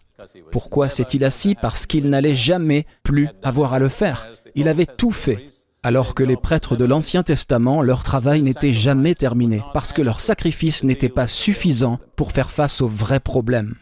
Pourquoi 0.53 0.87
s'est-il 0.87 1.25
assis? 1.25 1.55
Parce 1.61 1.85
qu'il 1.85 2.07
n'allait 2.07 2.33
jamais 2.33 2.85
plus 3.03 3.27
avoir 3.43 3.73
à 3.73 3.79
le 3.79 3.89
faire. 3.89 4.25
Il 4.55 4.69
avait 4.69 4.85
tout 4.85 5.11
fait 5.11 5.49
alors 5.85 6.15
que 6.15 6.23
les 6.23 6.35
prêtres 6.35 6.75
de 6.75 6.83
l'Ancien 6.83 7.21
Testament, 7.21 7.83
leur 7.83 8.01
travail 8.01 8.41
n'était 8.41 8.73
jamais 8.73 9.13
terminé, 9.13 9.61
parce 9.71 9.93
que 9.93 10.01
leur 10.01 10.19
sacrifice 10.19 10.83
n'était 10.83 11.09
pas 11.09 11.27
suffisant 11.27 11.99
pour 12.15 12.31
faire 12.31 12.49
face 12.49 12.81
aux 12.81 12.87
vrais 12.87 13.19
problèmes. 13.19 13.75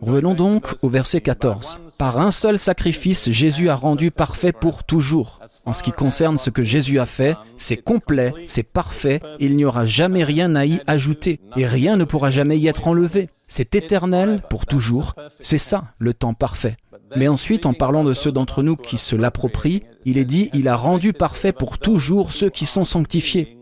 Revenons 0.00 0.34
donc 0.34 0.72
au 0.82 0.88
verset 0.88 1.20
14. 1.20 1.78
Par 1.98 2.20
un 2.20 2.30
seul 2.30 2.60
sacrifice, 2.60 3.32
Jésus 3.32 3.70
a 3.70 3.74
rendu 3.74 4.12
parfait 4.12 4.52
pour 4.52 4.84
toujours. 4.84 5.40
En 5.66 5.72
ce 5.72 5.82
qui 5.82 5.90
concerne 5.90 6.38
ce 6.38 6.50
que 6.50 6.62
Jésus 6.62 7.00
a 7.00 7.06
fait, 7.06 7.34
c'est 7.56 7.76
complet, 7.76 8.32
c'est 8.46 8.62
parfait, 8.62 9.20
il 9.40 9.56
n'y 9.56 9.64
aura 9.64 9.84
jamais 9.84 10.22
rien 10.22 10.54
à 10.54 10.64
y 10.64 10.80
ajouter, 10.86 11.40
et 11.56 11.66
rien 11.66 11.96
ne 11.96 12.04
pourra 12.04 12.30
jamais 12.30 12.56
y 12.56 12.68
être 12.68 12.86
enlevé. 12.86 13.30
C'est 13.48 13.74
éternel 13.74 14.42
pour 14.48 14.64
toujours, 14.64 15.16
c'est 15.40 15.58
ça 15.58 15.86
le 15.98 16.14
temps 16.14 16.34
parfait. 16.34 16.76
Mais 17.16 17.28
ensuite, 17.28 17.66
en 17.66 17.72
parlant 17.72 18.04
de 18.04 18.14
ceux 18.14 18.32
d'entre 18.32 18.62
nous 18.62 18.76
qui 18.76 18.98
se 18.98 19.16
l'approprient, 19.16 19.82
il 20.04 20.18
est 20.18 20.24
dit, 20.24 20.50
il 20.52 20.68
a 20.68 20.76
rendu 20.76 21.12
parfait 21.12 21.52
pour 21.52 21.78
toujours 21.78 22.32
ceux 22.32 22.50
qui 22.50 22.66
sont 22.66 22.84
sanctifiés. 22.84 23.58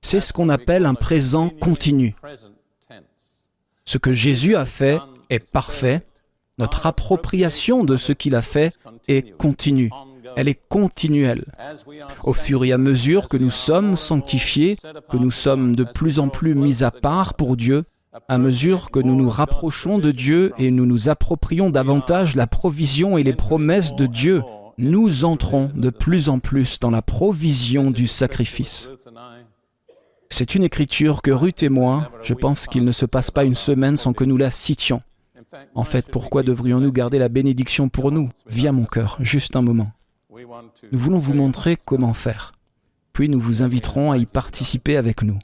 C'est 0.00 0.20
ce 0.20 0.32
qu'on 0.32 0.48
appelle 0.48 0.86
un 0.86 0.94
présent 0.94 1.48
continu. 1.48 2.14
Ce 3.84 3.98
que 3.98 4.12
Jésus 4.12 4.56
a 4.56 4.64
fait 4.64 5.00
est 5.28 5.52
parfait. 5.52 6.06
Notre 6.58 6.86
appropriation 6.86 7.84
de 7.84 7.96
ce 7.96 8.12
qu'il 8.12 8.34
a 8.34 8.42
fait 8.42 8.72
est 9.08 9.36
continue. 9.36 9.90
Elle 10.36 10.48
est 10.48 10.60
continuelle. 10.68 11.44
Au 12.22 12.32
fur 12.32 12.64
et 12.64 12.72
à 12.72 12.78
mesure 12.78 13.28
que 13.28 13.36
nous 13.36 13.50
sommes 13.50 13.96
sanctifiés, 13.96 14.76
que 15.08 15.16
nous 15.16 15.30
sommes 15.30 15.74
de 15.74 15.84
plus 15.84 16.18
en 16.18 16.28
plus 16.28 16.54
mis 16.54 16.84
à 16.84 16.90
part 16.90 17.34
pour 17.34 17.56
Dieu, 17.56 17.84
à 18.28 18.38
mesure 18.38 18.90
que 18.90 18.98
nous 18.98 19.14
nous 19.14 19.30
rapprochons 19.30 19.98
de 19.98 20.10
Dieu 20.10 20.52
et 20.58 20.70
nous 20.70 20.86
nous 20.86 21.08
approprions 21.08 21.70
davantage 21.70 22.34
la 22.34 22.46
provision 22.46 23.16
et 23.16 23.22
les 23.22 23.34
promesses 23.34 23.94
de 23.94 24.06
Dieu, 24.06 24.42
nous 24.78 25.24
entrons 25.24 25.70
de 25.74 25.90
plus 25.90 26.28
en 26.28 26.40
plus 26.40 26.80
dans 26.80 26.90
la 26.90 27.02
provision 27.02 27.90
du 27.90 28.08
sacrifice. 28.08 28.90
C'est 30.28 30.54
une 30.54 30.62
écriture 30.64 31.22
que 31.22 31.30
Ruth 31.30 31.62
et 31.62 31.68
moi, 31.68 32.10
je 32.22 32.34
pense 32.34 32.66
qu'il 32.66 32.84
ne 32.84 32.92
se 32.92 33.06
passe 33.06 33.30
pas 33.30 33.44
une 33.44 33.54
semaine 33.54 33.96
sans 33.96 34.12
que 34.12 34.24
nous 34.24 34.36
la 34.36 34.50
citions. 34.50 35.00
En 35.74 35.84
fait, 35.84 36.08
pourquoi 36.10 36.42
devrions-nous 36.42 36.92
garder 36.92 37.18
la 37.18 37.28
bénédiction 37.28 37.88
pour 37.88 38.12
nous 38.12 38.30
Via 38.46 38.72
mon 38.72 38.84
cœur, 38.84 39.18
juste 39.20 39.56
un 39.56 39.62
moment? 39.62 39.88
Nous 40.30 40.98
voulons 40.98 41.18
vous 41.18 41.34
montrer 41.34 41.76
comment 41.84 42.14
faire. 42.14 42.52
Puis 43.12 43.28
nous 43.28 43.40
vous 43.40 43.62
inviterons 43.62 44.12
à 44.12 44.18
y 44.18 44.26
participer 44.26 44.96
avec 44.96 45.22
nous 45.22 45.38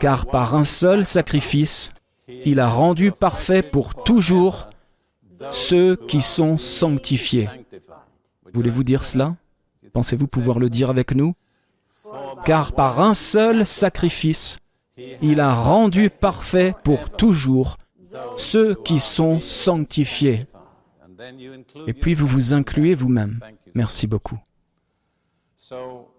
car 0.00 0.26
par 0.26 0.54
un 0.54 0.64
seul 0.64 1.04
sacrifice, 1.04 1.92
il 2.28 2.60
a 2.60 2.68
rendu 2.68 3.12
parfait 3.12 3.62
pour 3.62 4.04
toujours 4.04 4.68
ceux 5.50 5.96
qui 5.96 6.20
sont 6.20 6.58
sanctifiés. 6.58 7.48
Voulez-vous 8.52 8.82
dire 8.82 9.04
cela? 9.04 9.36
Pensez-vous 9.92 10.26
pouvoir 10.26 10.58
le 10.58 10.70
dire 10.70 10.90
avec 10.90 11.14
nous? 11.14 11.34
Car 12.44 12.72
par 12.72 13.00
un 13.00 13.14
seul 13.14 13.64
sacrifice, 13.66 14.58
il 15.22 15.40
a 15.40 15.54
rendu 15.54 16.10
parfait 16.10 16.74
pour 16.84 17.10
toujours 17.10 17.76
ceux 18.36 18.74
qui 18.74 18.98
sont 18.98 19.40
sanctifiés. 19.40 20.46
Et 21.86 21.92
puis 21.92 22.14
vous 22.14 22.26
vous 22.26 22.54
incluez 22.54 22.94
vous-même. 22.94 23.40
Merci 23.74 24.06
beaucoup. 24.06 24.38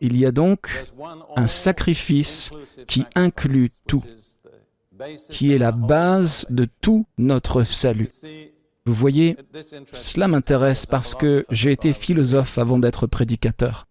Il 0.01 0.17
y 0.17 0.25
a 0.25 0.31
donc 0.31 0.83
un 1.35 1.47
sacrifice 1.47 2.51
qui 2.87 3.05
inclut 3.15 3.71
tout, 3.87 4.03
qui 5.29 5.53
est 5.53 5.57
la 5.57 5.71
base 5.71 6.45
de 6.49 6.67
tout 6.81 7.05
notre 7.17 7.63
salut. 7.63 8.09
Vous 8.85 8.93
voyez, 8.93 9.37
cela 9.91 10.27
m'intéresse 10.27 10.85
parce 10.85 11.15
que 11.15 11.43
j'ai 11.49 11.71
été 11.71 11.93
philosophe 11.93 12.57
avant 12.57 12.77
d'être 12.77 13.07
prédicateur. 13.07 13.87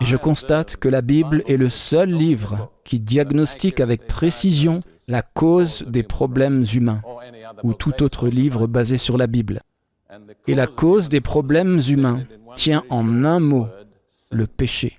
Et 0.00 0.04
je 0.04 0.16
constate 0.16 0.76
que 0.76 0.88
la 0.88 1.02
Bible 1.02 1.42
est 1.46 1.56
le 1.56 1.68
seul 1.68 2.10
livre 2.10 2.72
qui 2.84 3.00
diagnostique 3.00 3.80
avec 3.80 4.06
précision 4.06 4.82
la 5.08 5.22
cause 5.22 5.84
des 5.86 6.02
problèmes 6.02 6.64
humains, 6.74 7.02
ou 7.62 7.74
tout 7.74 8.02
autre 8.02 8.28
livre 8.28 8.66
basé 8.66 8.96
sur 8.96 9.18
la 9.18 9.26
Bible. 9.26 9.60
Et 10.46 10.54
la 10.54 10.66
cause 10.66 11.08
des 11.08 11.20
problèmes 11.20 11.80
humains 11.86 12.24
tient 12.54 12.84
en 12.88 13.24
un 13.24 13.40
mot, 13.40 13.66
le 14.32 14.46
péché. 14.46 14.98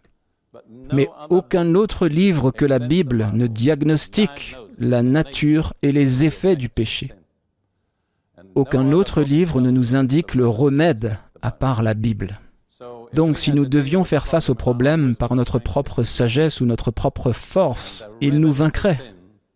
Mais 0.94 1.08
aucun 1.30 1.76
autre 1.76 2.08
livre 2.08 2.52
que 2.52 2.66
la 2.66 2.80
Bible 2.80 3.30
ne 3.34 3.48
diagnostique 3.48 4.56
la 4.78 5.04
nature 5.04 5.74
et 5.82 5.92
les 5.92 6.24
effets 6.24 6.56
du 6.56 6.70
péché. 6.70 7.14
Aucun 8.56 8.92
autre 8.92 9.22
livre 9.22 9.62
ne 9.62 9.72
nous 9.72 9.96
indique 9.96 10.36
le 10.36 10.48
remède 10.48 11.18
à 11.42 11.52
part 11.52 11.84
la 11.84 11.94
Bible. 11.94 12.40
Donc 13.14 13.38
si 13.38 13.54
nous 13.54 13.66
devions 13.66 14.04
faire 14.04 14.28
face 14.28 14.50
au 14.50 14.56
problème 14.56 15.16
par 15.16 15.36
notre 15.36 15.60
propre 15.60 16.04
sagesse 16.04 16.62
ou 16.62 16.66
notre 16.66 16.92
propre 16.92 17.32
force, 17.32 18.06
il 18.22 18.40
nous 18.40 18.54
vaincrait. 18.54 19.00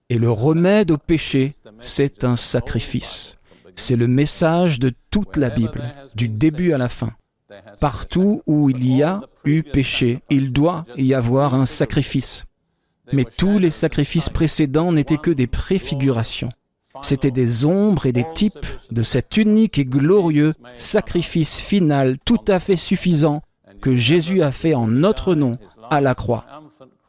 Et 0.09 0.17
le 0.17 0.31
remède 0.31 0.91
au 0.91 0.97
péché, 0.97 1.53
c'est 1.77 2.23
un 2.23 2.35
sacrifice. 2.35 3.35
C'est 3.75 3.95
le 3.95 4.07
message 4.07 4.79
de 4.79 4.91
toute 5.11 5.37
la 5.37 5.49
Bible, 5.49 5.83
du 6.15 6.27
début 6.27 6.73
à 6.73 6.77
la 6.77 6.89
fin. 6.89 7.11
Partout 7.79 8.41
où 8.47 8.69
il 8.69 8.95
y 8.95 9.03
a 9.03 9.21
eu 9.45 9.63
péché, 9.63 10.19
il 10.29 10.53
doit 10.53 10.85
y 10.97 11.13
avoir 11.13 11.55
un 11.55 11.65
sacrifice. 11.65 12.45
Mais 13.11 13.25
tous 13.25 13.57
les 13.57 13.71
sacrifices 13.71 14.29
précédents 14.29 14.91
n'étaient 14.91 15.17
que 15.17 15.31
des 15.31 15.47
préfigurations. 15.47 16.49
C'étaient 17.01 17.31
des 17.31 17.65
ombres 17.65 18.05
et 18.05 18.11
des 18.11 18.25
types 18.33 18.65
de 18.91 19.03
cet 19.03 19.37
unique 19.37 19.77
et 19.77 19.85
glorieux 19.85 20.53
sacrifice 20.75 21.59
final 21.59 22.17
tout 22.25 22.43
à 22.47 22.59
fait 22.59 22.75
suffisant 22.75 23.41
que 23.81 23.95
Jésus 23.95 24.41
a 24.43 24.51
fait 24.51 24.73
en 24.73 24.87
notre 24.87 25.35
nom 25.35 25.57
à 25.89 26.01
la 26.01 26.15
croix. 26.15 26.45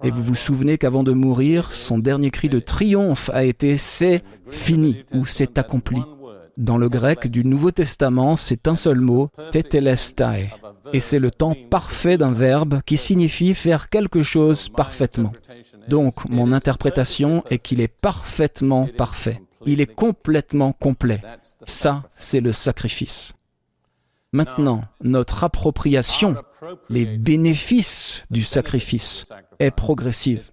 Et 0.02 0.10
vous 0.10 0.22
vous 0.22 0.34
souvenez 0.34 0.78
qu'avant 0.78 1.02
de 1.02 1.12
mourir, 1.12 1.72
son 1.72 1.98
dernier 1.98 2.30
cri 2.30 2.48
de 2.48 2.58
triomphe 2.58 3.30
a 3.34 3.44
été⁇ 3.44 3.74
C'est 3.76 4.22
fini⁇ 4.48 5.04
ou⁇ 5.16 5.22
C'est 5.26 5.58
accompli⁇ 5.58 5.98
dans 6.60 6.76
le 6.76 6.88
grec 6.88 7.26
du 7.26 7.44
Nouveau 7.44 7.70
Testament, 7.70 8.36
c'est 8.36 8.68
un 8.68 8.76
seul 8.76 9.00
mot, 9.00 9.30
tetelestai. 9.50 10.50
Et 10.92 11.00
c'est 11.00 11.18
le 11.18 11.30
temps 11.30 11.56
parfait 11.70 12.18
d'un 12.18 12.32
verbe 12.32 12.82
qui 12.84 12.96
signifie 12.96 13.54
faire 13.54 13.88
quelque 13.88 14.22
chose 14.22 14.68
parfaitement. 14.68 15.32
Donc, 15.88 16.28
mon 16.28 16.52
interprétation 16.52 17.42
est 17.50 17.58
qu'il 17.58 17.80
est 17.80 17.88
parfaitement 17.88 18.86
parfait. 18.86 19.40
Il 19.66 19.80
est 19.80 19.92
complètement 19.92 20.72
complet. 20.72 21.20
Ça, 21.64 22.04
c'est 22.16 22.40
le 22.40 22.52
sacrifice. 22.52 23.32
Maintenant, 24.32 24.84
notre 25.02 25.44
appropriation, 25.44 26.36
les 26.88 27.04
bénéfices 27.04 28.24
du 28.30 28.42
sacrifice, 28.42 29.26
est 29.58 29.70
progressive. 29.70 30.50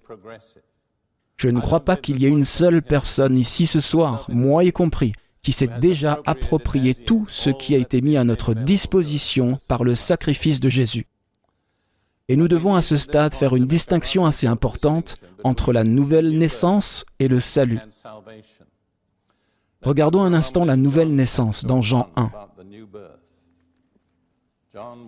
Je 1.36 1.50
ne 1.50 1.60
crois 1.60 1.82
pas 1.82 1.96
qu'il 1.96 2.20
y 2.20 2.26
ait 2.26 2.30
une 2.30 2.46
seule 2.46 2.82
personne 2.82 3.38
ici 3.38 3.68
ce 3.68 3.80
soir, 3.80 4.26
moi 4.30 4.64
y 4.64 4.72
compris, 4.72 5.14
qui 5.48 5.54
s'est 5.54 5.80
déjà 5.80 6.20
approprié 6.26 6.94
tout 6.94 7.26
ce 7.30 7.50
qui 7.50 7.74
a 7.74 7.78
été 7.78 8.02
mis 8.02 8.18
à 8.18 8.26
notre 8.26 8.54
disposition 8.54 9.58
par 9.70 9.86
le 9.86 9.96
sacrifice 9.96 10.60
de 10.60 10.68
Jésus. 10.68 11.08
Et 12.28 12.36
nous 12.36 12.50
devons 12.50 12.76
à 12.76 12.82
ce 12.82 12.98
stade 12.98 13.34
faire 13.34 13.56
une 13.56 13.66
distinction 13.66 14.26
assez 14.26 14.46
importante 14.46 15.22
entre 15.46 15.72
la 15.72 15.86
nouvelle 15.86 16.38
naissance 16.38 17.06
et 17.20 17.30
le 17.30 17.40
salut. 17.40 17.80
Regardons 19.84 20.22
un 20.22 20.34
instant 20.34 20.66
la 20.66 20.76
nouvelle 20.76 21.16
naissance 21.16 21.64
dans 21.64 21.82
Jean 21.82 22.10
1. 22.18 22.30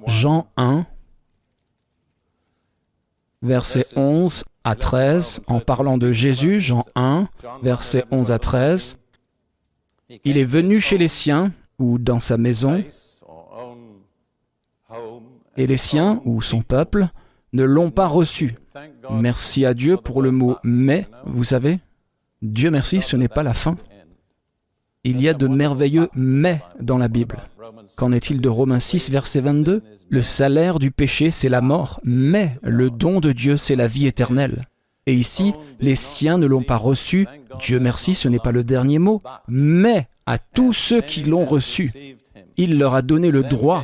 Jean 0.08 0.48
1, 0.56 0.86
versets 3.42 3.88
11 3.98 4.46
à 4.64 4.76
13, 4.76 5.42
en 5.48 5.60
parlant 5.60 5.98
de 5.98 6.14
Jésus, 6.14 6.62
Jean 6.62 6.86
1, 6.96 7.28
versets 7.62 8.06
11 8.10 8.32
à 8.32 8.40
13. 8.40 8.99
Il 10.26 10.38
est 10.38 10.46
venu 10.46 10.80
chez 10.80 10.98
les 10.98 11.08
siens, 11.08 11.52
ou 11.78 12.00
dans 12.00 12.20
sa 12.20 12.38
maison, 12.38 12.84
et 15.56 15.68
les 15.68 15.78
siens, 15.78 16.22
ou 16.26 16.42
son 16.42 16.62
peuple, 16.62 17.10
ne 17.54 17.64
l'ont 17.64 17.92
pas 17.92 18.08
reçu. 18.08 18.56
Merci 19.12 19.66
à 19.66 19.74
Dieu 19.74 19.98
pour 19.98 20.22
le 20.22 20.32
mot 20.32 20.56
mais, 20.64 21.08
vous 21.26 21.44
savez, 21.44 21.80
Dieu 22.42 22.72
merci, 22.72 23.02
ce 23.02 23.18
n'est 23.18 23.28
pas 23.28 23.44
la 23.44 23.54
fin. 23.54 23.76
Il 25.04 25.22
y 25.22 25.30
a 25.30 25.34
de 25.34 25.48
merveilleux 25.48 26.10
mais 26.14 26.62
dans 26.80 26.98
la 26.98 27.08
Bible. 27.08 27.44
Qu'en 27.98 28.12
est-il 28.12 28.42
de 28.42 28.50
Romains 28.50 28.80
6, 28.80 29.10
verset 29.10 29.42
22 29.42 29.84
Le 30.10 30.22
salaire 30.22 30.80
du 30.80 30.92
péché, 30.92 31.32
c'est 31.32 31.50
la 31.50 31.62
mort, 31.62 32.00
mais 32.04 32.58
le 32.64 32.90
don 32.90 33.20
de 33.20 33.32
Dieu, 33.32 33.58
c'est 33.58 33.76
la 33.76 33.88
vie 33.88 34.08
éternelle. 34.08 34.62
Et 35.10 35.14
ici, 35.14 35.56
les 35.80 35.96
siens 35.96 36.38
ne 36.38 36.46
l'ont 36.46 36.62
pas 36.62 36.78
reçu, 36.78 37.28
Dieu 37.60 37.80
merci, 37.80 38.14
ce 38.14 38.28
n'est 38.28 38.38
pas 38.38 38.52
le 38.52 38.64
dernier 38.64 39.00
mot, 39.00 39.24
mais 39.48 40.08
à 40.28 40.38
tous 40.38 40.72
ceux 40.72 41.02
qui 41.02 41.24
l'ont 41.24 41.46
reçu, 41.46 41.92
il 42.58 42.78
leur 42.78 42.94
a 42.94 43.02
donné 43.02 43.32
le 43.32 43.42
droit, 43.42 43.84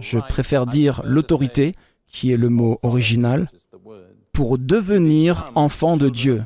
je 0.00 0.18
préfère 0.18 0.66
dire 0.66 1.00
l'autorité, 1.02 1.72
qui 2.06 2.30
est 2.30 2.36
le 2.36 2.50
mot 2.50 2.78
original, 2.82 3.48
pour 4.34 4.58
devenir 4.58 5.50
enfants 5.54 5.96
de 5.96 6.10
Dieu, 6.10 6.42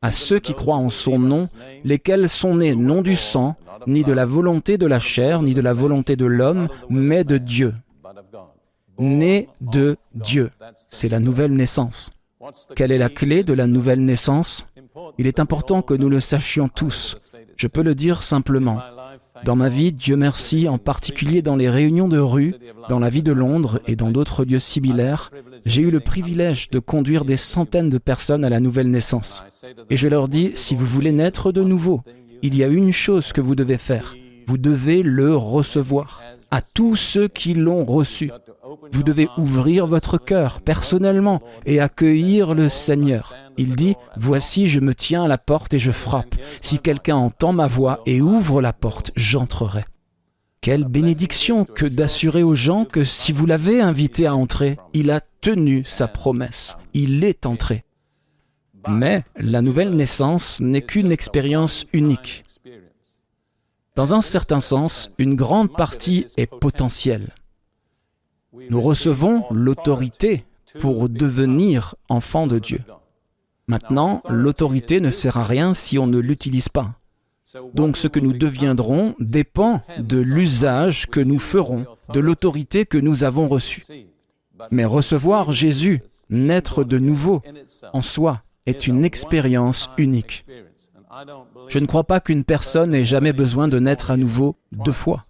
à 0.00 0.12
ceux 0.12 0.38
qui 0.38 0.54
croient 0.54 0.76
en 0.76 0.88
son 0.88 1.18
nom, 1.18 1.44
lesquels 1.84 2.30
sont 2.30 2.54
nés 2.54 2.74
non 2.74 3.02
du 3.02 3.16
sang, 3.16 3.54
ni 3.86 4.02
de 4.02 4.14
la 4.14 4.24
volonté 4.24 4.78
de 4.78 4.86
la 4.86 4.98
chair, 4.98 5.42
ni 5.42 5.52
de 5.52 5.60
la 5.60 5.74
volonté 5.74 6.16
de 6.16 6.24
l'homme, 6.24 6.68
mais 6.88 7.22
de 7.22 7.36
Dieu. 7.36 7.74
Nés 8.98 9.50
de 9.60 9.98
Dieu. 10.14 10.52
C'est 10.88 11.10
la 11.10 11.20
nouvelle 11.20 11.52
naissance. 11.52 12.12
Quelle 12.76 12.92
est 12.92 12.98
la 12.98 13.08
clé 13.08 13.42
de 13.42 13.52
la 13.52 13.66
nouvelle 13.66 14.04
naissance? 14.04 14.66
Il 15.18 15.26
est 15.26 15.40
important 15.40 15.82
que 15.82 15.94
nous 15.94 16.08
le 16.08 16.20
sachions 16.20 16.68
tous. 16.68 17.16
Je 17.56 17.66
peux 17.66 17.82
le 17.82 17.94
dire 17.94 18.22
simplement. 18.22 18.80
Dans 19.44 19.56
ma 19.56 19.68
vie, 19.68 19.92
Dieu 19.92 20.16
merci, 20.16 20.68
en 20.68 20.78
particulier 20.78 21.42
dans 21.42 21.56
les 21.56 21.70
réunions 21.70 22.08
de 22.08 22.18
rue, 22.18 22.54
dans 22.88 22.98
la 22.98 23.10
vie 23.10 23.22
de 23.22 23.32
Londres 23.32 23.80
et 23.86 23.96
dans 23.96 24.10
d'autres 24.10 24.44
lieux 24.44 24.58
similaires, 24.58 25.30
j'ai 25.64 25.82
eu 25.82 25.90
le 25.90 26.00
privilège 26.00 26.70
de 26.70 26.78
conduire 26.78 27.24
des 27.24 27.36
centaines 27.36 27.88
de 27.88 27.98
personnes 27.98 28.44
à 28.44 28.50
la 28.50 28.60
nouvelle 28.60 28.90
naissance. 28.90 29.42
Et 29.90 29.96
je 29.96 30.08
leur 30.08 30.28
dis, 30.28 30.52
si 30.54 30.74
vous 30.74 30.86
voulez 30.86 31.12
naître 31.12 31.52
de 31.52 31.62
nouveau, 31.62 32.02
il 32.42 32.56
y 32.56 32.62
a 32.62 32.68
une 32.68 32.92
chose 32.92 33.32
que 33.32 33.40
vous 33.40 33.54
devez 33.54 33.78
faire. 33.78 34.14
Vous 34.46 34.58
devez 34.58 35.02
le 35.02 35.36
recevoir. 35.36 36.22
À 36.50 36.62
tous 36.62 36.96
ceux 36.96 37.28
qui 37.28 37.54
l'ont 37.54 37.84
reçu. 37.84 38.30
Vous 38.92 39.02
devez 39.02 39.28
ouvrir 39.36 39.86
votre 39.86 40.18
cœur 40.18 40.60
personnellement 40.60 41.40
et 41.66 41.80
accueillir 41.80 42.54
le 42.54 42.68
Seigneur. 42.68 43.34
Il 43.56 43.76
dit, 43.76 43.96
Voici, 44.16 44.68
je 44.68 44.80
me 44.80 44.94
tiens 44.94 45.24
à 45.24 45.28
la 45.28 45.38
porte 45.38 45.74
et 45.74 45.78
je 45.78 45.90
frappe. 45.90 46.34
Si 46.60 46.78
quelqu'un 46.78 47.16
entend 47.16 47.52
ma 47.52 47.66
voix 47.66 48.00
et 48.06 48.20
ouvre 48.20 48.60
la 48.60 48.72
porte, 48.72 49.12
j'entrerai. 49.16 49.84
Quelle 50.60 50.84
bénédiction 50.84 51.64
que 51.64 51.86
d'assurer 51.86 52.42
aux 52.42 52.54
gens 52.54 52.84
que 52.84 53.04
si 53.04 53.32
vous 53.32 53.46
l'avez 53.46 53.80
invité 53.80 54.26
à 54.26 54.34
entrer, 54.34 54.76
il 54.92 55.10
a 55.10 55.20
tenu 55.40 55.84
sa 55.84 56.08
promesse. 56.08 56.76
Il 56.94 57.24
est 57.24 57.46
entré. 57.46 57.84
Mais 58.88 59.24
la 59.36 59.62
nouvelle 59.62 59.94
naissance 59.94 60.60
n'est 60.60 60.82
qu'une 60.82 61.12
expérience 61.12 61.86
unique. 61.92 62.44
Dans 63.96 64.14
un 64.14 64.22
certain 64.22 64.60
sens, 64.60 65.10
une 65.18 65.34
grande 65.34 65.74
partie 65.74 66.26
est 66.36 66.46
potentielle. 66.46 67.34
Nous 68.70 68.80
recevons 68.80 69.44
l'autorité 69.50 70.44
pour 70.80 71.08
devenir 71.08 71.94
enfants 72.08 72.46
de 72.46 72.58
Dieu. 72.58 72.80
Maintenant, 73.66 74.22
l'autorité 74.28 75.00
ne 75.00 75.10
sert 75.10 75.36
à 75.36 75.44
rien 75.44 75.74
si 75.74 75.98
on 75.98 76.06
ne 76.06 76.18
l'utilise 76.18 76.68
pas. 76.68 76.94
Donc 77.74 77.96
ce 77.96 78.08
que 78.08 78.20
nous 78.20 78.32
deviendrons 78.32 79.14
dépend 79.20 79.80
de 79.98 80.18
l'usage 80.18 81.06
que 81.06 81.20
nous 81.20 81.38
ferons 81.38 81.86
de 82.12 82.20
l'autorité 82.20 82.84
que 82.84 82.98
nous 82.98 83.24
avons 83.24 83.48
reçue. 83.48 83.84
Mais 84.70 84.84
recevoir 84.84 85.52
Jésus, 85.52 86.02
naître 86.30 86.84
de 86.84 86.98
nouveau 86.98 87.42
en 87.92 88.02
soi, 88.02 88.42
est 88.66 88.86
une 88.86 89.04
expérience 89.04 89.90
unique. 89.96 90.44
Je 91.68 91.78
ne 91.78 91.86
crois 91.86 92.04
pas 92.04 92.20
qu'une 92.20 92.44
personne 92.44 92.94
ait 92.94 93.04
jamais 93.04 93.32
besoin 93.32 93.68
de 93.68 93.78
naître 93.78 94.10
à 94.10 94.16
nouveau 94.16 94.56
deux 94.72 94.92
fois. 94.92 95.24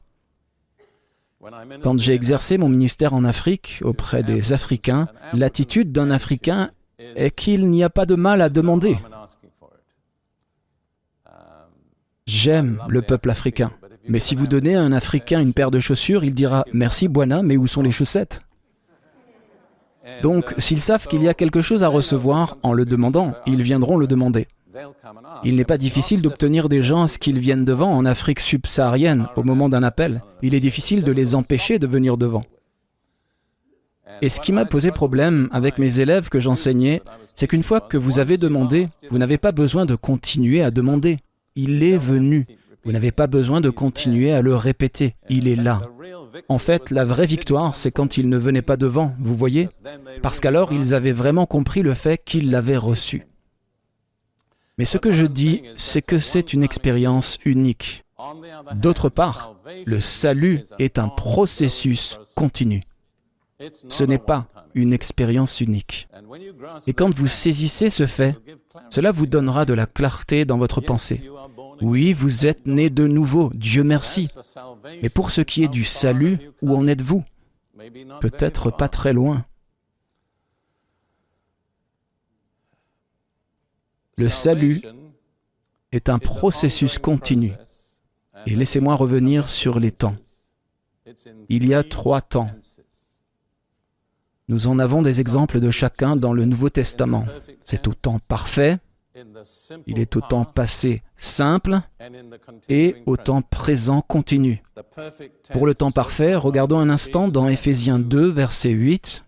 Quand 1.82 1.98
j'ai 1.98 2.14
exercé 2.14 2.58
mon 2.58 2.68
ministère 2.68 3.14
en 3.14 3.24
Afrique 3.24 3.80
auprès 3.82 4.22
des 4.22 4.52
Africains, 4.52 5.08
l'attitude 5.32 5.92
d'un 5.92 6.10
Africain 6.10 6.70
est 6.98 7.30
qu'il 7.30 7.68
n'y 7.68 7.84
a 7.84 7.90
pas 7.90 8.06
de 8.06 8.16
mal 8.16 8.40
à 8.40 8.48
demander. 8.48 8.98
J'aime 12.26 12.82
le 12.88 13.02
peuple 13.02 13.30
africain, 13.30 13.70
mais 14.08 14.18
si 14.18 14.34
vous 14.34 14.46
donnez 14.46 14.74
à 14.74 14.82
un 14.82 14.92
Africain 14.92 15.40
une 15.40 15.54
paire 15.54 15.70
de 15.70 15.80
chaussures, 15.80 16.24
il 16.24 16.34
dira 16.34 16.64
Merci 16.72 17.08
Buana, 17.08 17.42
mais 17.42 17.56
où 17.56 17.66
sont 17.66 17.82
les 17.82 17.92
chaussettes? 17.92 18.40
Donc, 20.22 20.54
s'ils 20.58 20.80
savent 20.80 21.06
qu'il 21.06 21.22
y 21.22 21.28
a 21.28 21.34
quelque 21.34 21.62
chose 21.62 21.84
à 21.84 21.88
recevoir 21.88 22.56
en 22.62 22.72
le 22.72 22.84
demandant, 22.84 23.34
ils 23.46 23.62
viendront 23.62 23.96
le 23.96 24.06
demander. 24.06 24.48
Il 25.44 25.56
n'est 25.56 25.64
pas 25.64 25.78
difficile 25.78 26.22
d'obtenir 26.22 26.68
des 26.68 26.82
gens 26.82 27.04
à 27.04 27.08
ce 27.08 27.18
qu'ils 27.18 27.38
viennent 27.38 27.64
devant 27.64 27.90
en 27.90 28.04
Afrique 28.04 28.40
subsaharienne 28.40 29.28
au 29.36 29.42
moment 29.42 29.68
d'un 29.68 29.82
appel. 29.82 30.22
Il 30.42 30.54
est 30.54 30.60
difficile 30.60 31.04
de 31.04 31.12
les 31.12 31.34
empêcher 31.34 31.78
de 31.78 31.86
venir 31.86 32.16
devant. 32.16 32.42
Et 34.20 34.28
ce 34.28 34.40
qui 34.40 34.52
m'a 34.52 34.64
posé 34.64 34.90
problème 34.90 35.48
avec 35.52 35.78
mes 35.78 36.00
élèves 36.00 36.28
que 36.28 36.40
j'enseignais, 36.40 37.02
c'est 37.34 37.46
qu'une 37.46 37.62
fois 37.62 37.80
que 37.80 37.96
vous 37.96 38.18
avez 38.18 38.36
demandé, 38.36 38.86
vous 39.10 39.18
n'avez 39.18 39.38
pas 39.38 39.52
besoin 39.52 39.86
de 39.86 39.94
continuer 39.94 40.62
à 40.62 40.70
demander. 40.70 41.18
Il 41.54 41.82
est 41.82 41.98
venu. 41.98 42.46
Vous 42.84 42.92
n'avez 42.92 43.12
pas 43.12 43.26
besoin 43.26 43.60
de 43.60 43.70
continuer 43.70 44.32
à 44.32 44.42
le 44.42 44.54
répéter. 44.54 45.14
Il 45.28 45.46
est 45.46 45.56
là. 45.56 45.82
En 46.48 46.58
fait, 46.58 46.90
la 46.90 47.04
vraie 47.04 47.26
victoire, 47.26 47.76
c'est 47.76 47.90
quand 47.90 48.16
il 48.16 48.28
ne 48.28 48.38
venait 48.38 48.62
pas 48.62 48.76
devant, 48.76 49.14
vous 49.20 49.34
voyez? 49.34 49.68
Parce 50.22 50.40
qu'alors, 50.40 50.72
ils 50.72 50.94
avaient 50.94 51.12
vraiment 51.12 51.46
compris 51.46 51.82
le 51.82 51.94
fait 51.94 52.20
qu'ils 52.24 52.50
l'avaient 52.50 52.76
reçu. 52.76 53.26
Mais 54.78 54.84
ce 54.84 54.98
que 54.98 55.12
je 55.12 55.26
dis, 55.26 55.62
c'est 55.76 56.02
que 56.02 56.18
c'est 56.18 56.52
une 56.52 56.62
expérience 56.62 57.38
unique. 57.44 58.04
D'autre 58.74 59.08
part, 59.08 59.56
le 59.86 60.00
salut 60.00 60.64
est 60.78 60.98
un 60.98 61.08
processus 61.08 62.18
continu. 62.34 62.82
Ce 63.88 64.04
n'est 64.04 64.18
pas 64.18 64.46
une 64.74 64.92
expérience 64.92 65.60
unique. 65.60 66.08
Et 66.86 66.92
quand 66.92 67.12
vous 67.12 67.26
saisissez 67.26 67.90
ce 67.90 68.06
fait, 68.06 68.36
cela 68.90 69.10
vous 69.10 69.26
donnera 69.26 69.64
de 69.64 69.74
la 69.74 69.86
clarté 69.86 70.44
dans 70.44 70.58
votre 70.58 70.80
pensée. 70.80 71.22
Oui, 71.80 72.12
vous 72.12 72.46
êtes 72.46 72.66
né 72.66 72.90
de 72.90 73.06
nouveau, 73.06 73.50
Dieu 73.54 73.82
merci. 73.84 74.30
Mais 75.02 75.08
pour 75.08 75.30
ce 75.30 75.40
qui 75.40 75.64
est 75.64 75.68
du 75.68 75.84
salut, 75.84 76.38
où 76.62 76.76
en 76.76 76.86
êtes-vous? 76.86 77.24
Peut-être 78.20 78.70
pas 78.70 78.88
très 78.88 79.12
loin. 79.12 79.44
Le 84.18 84.28
salut 84.28 84.82
est 85.92 86.08
un 86.08 86.18
processus 86.18 86.98
continu. 86.98 87.52
Et 88.46 88.56
laissez-moi 88.56 88.94
revenir 88.94 89.48
sur 89.48 89.80
les 89.80 89.92
temps. 89.92 90.14
Il 91.48 91.66
y 91.66 91.74
a 91.74 91.82
trois 91.82 92.20
temps. 92.20 92.50
Nous 94.48 94.66
en 94.66 94.78
avons 94.78 95.02
des 95.02 95.20
exemples 95.20 95.60
de 95.60 95.70
chacun 95.70 96.16
dans 96.16 96.32
le 96.32 96.44
Nouveau 96.44 96.70
Testament. 96.70 97.26
C'est 97.64 97.86
au 97.86 97.94
temps 97.94 98.18
parfait, 98.28 98.78
Il 99.86 99.98
est 99.98 100.16
au 100.16 100.20
temps 100.20 100.44
passé 100.44 101.02
simple 101.16 101.80
et 102.68 102.96
au 103.06 103.16
temps 103.16 103.42
présent 103.42 104.00
continu. 104.00 104.62
Pour 105.52 105.66
le 105.66 105.74
temps 105.74 105.90
parfait, 105.90 106.34
regardons 106.34 106.78
un 106.78 106.88
instant 106.88 107.28
dans 107.28 107.48
Éphésiens 107.48 107.98
2, 107.98 108.28
verset 108.28 108.70
8. 108.70 109.24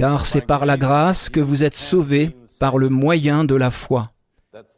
Car 0.00 0.24
c'est 0.24 0.40
par 0.40 0.64
la 0.64 0.78
grâce 0.78 1.28
que 1.28 1.40
vous 1.40 1.62
êtes 1.62 1.74
sauvés 1.74 2.34
par 2.58 2.78
le 2.78 2.88
moyen 2.88 3.44
de 3.44 3.54
la 3.54 3.70
foi. 3.70 4.12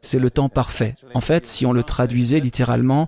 C'est 0.01 0.19
le 0.19 0.29
temps 0.29 0.49
parfait. 0.49 0.95
En 1.13 1.21
fait, 1.21 1.45
si 1.45 1.65
on 1.65 1.71
le 1.71 1.81
traduisait 1.81 2.41
littéralement, 2.41 3.07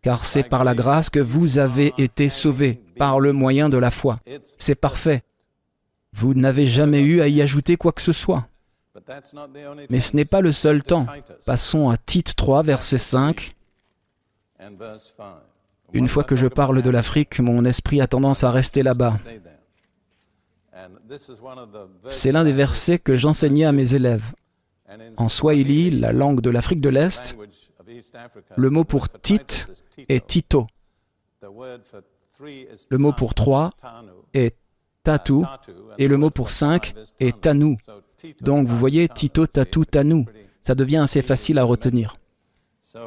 car 0.00 0.24
c'est 0.24 0.44
par 0.44 0.62
la 0.62 0.76
grâce 0.76 1.10
que 1.10 1.18
vous 1.18 1.58
avez 1.58 1.92
été 1.98 2.28
sauvés 2.28 2.80
par 2.96 3.18
le 3.18 3.32
moyen 3.32 3.68
de 3.68 3.78
la 3.78 3.90
foi. 3.90 4.20
C'est 4.58 4.76
parfait. 4.76 5.24
Vous 6.12 6.34
n'avez 6.34 6.68
jamais 6.68 7.00
eu 7.00 7.20
à 7.20 7.26
y 7.26 7.42
ajouter 7.42 7.76
quoi 7.76 7.90
que 7.90 8.00
ce 8.00 8.12
soit. 8.12 8.46
Mais 9.90 9.98
ce 9.98 10.14
n'est 10.14 10.24
pas 10.24 10.42
le 10.42 10.52
seul 10.52 10.84
temps. 10.84 11.06
Passons 11.46 11.90
à 11.90 11.96
Tite 11.96 12.36
3, 12.36 12.62
verset 12.62 12.98
5. 12.98 13.56
Une 15.92 16.08
fois 16.08 16.22
que 16.22 16.36
je 16.36 16.46
parle 16.46 16.80
de 16.80 16.90
l'Afrique, 16.90 17.40
mon 17.40 17.64
esprit 17.64 18.00
a 18.00 18.06
tendance 18.06 18.44
à 18.44 18.52
rester 18.52 18.84
là-bas. 18.84 19.14
C'est 22.08 22.32
l'un 22.32 22.44
des 22.44 22.52
versets 22.52 22.98
que 22.98 23.16
j'enseignais 23.16 23.64
à 23.64 23.72
mes 23.72 23.94
élèves. 23.94 24.32
En 25.16 25.28
Swahili, 25.28 25.90
la 25.90 26.12
langue 26.12 26.40
de 26.40 26.50
l'Afrique 26.50 26.80
de 26.80 26.88
l'Est, 26.88 27.36
le 28.56 28.70
mot 28.70 28.84
pour 28.84 29.08
Tite 29.08 29.84
est 30.08 30.26
Tito. 30.26 30.66
Le 31.42 32.98
mot 32.98 33.12
pour 33.12 33.34
trois 33.34 33.72
est 34.34 34.56
Tatu 35.02 35.40
et 35.98 36.08
le 36.08 36.16
mot 36.16 36.30
pour 36.30 36.50
cinq 36.50 36.94
est 37.20 37.40
Tanu. 37.40 37.78
Donc 38.40 38.66
vous 38.66 38.76
voyez 38.76 39.08
Tito, 39.08 39.46
Tatu, 39.46 39.86
Tanu. 39.86 40.24
Ça 40.62 40.74
devient 40.74 40.96
assez 40.96 41.22
facile 41.22 41.58
à 41.58 41.64
retenir. 41.64 42.16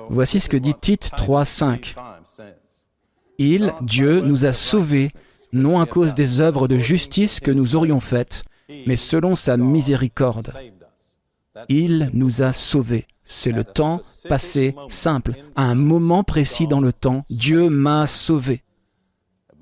Voici 0.09 0.39
ce 0.39 0.49
que 0.49 0.57
dit 0.57 0.75
Tite 0.75 1.11
3.5. 1.17 1.95
Il, 3.37 3.73
Dieu, 3.81 4.19
nous 4.21 4.45
a 4.45 4.53
sauvés, 4.53 5.11
non 5.51 5.79
à 5.79 5.85
cause 5.85 6.13
des 6.15 6.41
œuvres 6.41 6.67
de 6.67 6.77
justice 6.77 7.39
que 7.39 7.51
nous 7.51 7.75
aurions 7.75 7.99
faites, 7.99 8.43
mais 8.85 8.95
selon 8.95 9.35
sa 9.35 9.57
miséricorde. 9.57 10.53
Il 11.67 12.09
nous 12.13 12.41
a 12.41 12.53
sauvés. 12.53 13.07
C'est 13.23 13.51
le 13.51 13.63
temps 13.63 14.01
passé 14.27 14.75
simple. 14.87 15.33
À 15.55 15.65
un 15.65 15.75
moment 15.75 16.23
précis 16.23 16.67
dans 16.67 16.81
le 16.81 16.93
temps, 16.93 17.25
Dieu 17.29 17.69
m'a 17.69 18.07
sauvé. 18.07 18.63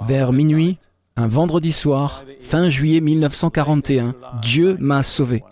Vers 0.07 0.31
minuit, 0.31 0.77
un 1.15 1.27
vendredi 1.27 1.71
soir, 1.71 2.23
fin 2.41 2.69
juillet 2.69 3.01
1941, 3.01 4.15
Dieu 4.41 4.77
m'a 4.79 5.03
sauvé. 5.03 5.43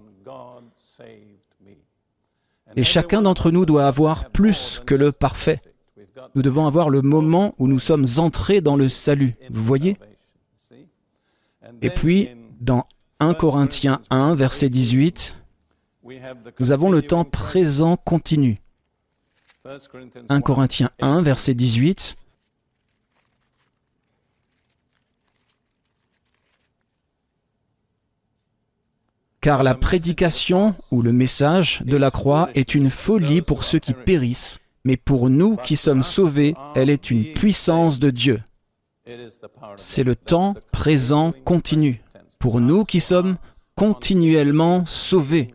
Et 2.75 2.83
chacun 2.83 3.21
d'entre 3.21 3.51
nous 3.51 3.65
doit 3.65 3.87
avoir 3.87 4.29
plus 4.29 4.81
que 4.85 4.95
le 4.95 5.11
parfait. 5.11 5.61
Nous 6.35 6.41
devons 6.41 6.67
avoir 6.67 6.89
le 6.89 7.01
moment 7.01 7.55
où 7.57 7.67
nous 7.67 7.79
sommes 7.79 8.05
entrés 8.17 8.61
dans 8.61 8.75
le 8.75 8.89
salut. 8.89 9.35
Vous 9.49 9.63
voyez? 9.63 9.97
Et 11.81 11.89
puis, 11.89 12.29
dans 12.59 12.85
1 13.19 13.33
Corinthiens 13.33 14.01
1, 14.09 14.35
verset 14.35 14.69
18, 14.69 15.37
nous 16.59 16.71
avons 16.71 16.91
le 16.91 17.01
temps 17.01 17.23
présent 17.23 17.97
continu. 17.97 18.59
1 20.29 20.41
Corinthiens 20.41 20.91
1, 21.01 21.21
verset 21.21 21.53
18. 21.53 22.15
Car 29.41 29.63
la 29.63 29.75
prédication 29.75 30.73
ou 30.89 31.01
le 31.03 31.11
message 31.11 31.83
de 31.83 31.97
la 31.97 32.09
croix 32.09 32.49
est 32.55 32.73
une 32.73 32.89
folie 32.89 33.41
pour 33.41 33.63
ceux 33.63 33.77
qui 33.77 33.93
périssent, 33.93 34.59
mais 34.83 34.97
pour 34.97 35.29
nous 35.29 35.55
qui 35.55 35.75
sommes 35.75 36.03
sauvés, 36.03 36.55
elle 36.75 36.89
est 36.89 37.11
une 37.11 37.23
puissance 37.23 37.99
de 37.99 38.09
Dieu. 38.09 38.41
C'est 39.77 40.03
le 40.03 40.15
temps 40.15 40.55
présent 40.71 41.33
continu. 41.43 42.01
Pour 42.39 42.59
nous 42.59 42.85
qui 42.85 42.99
sommes 42.99 43.37
continuellement 43.75 44.85
sauvés. 44.85 45.53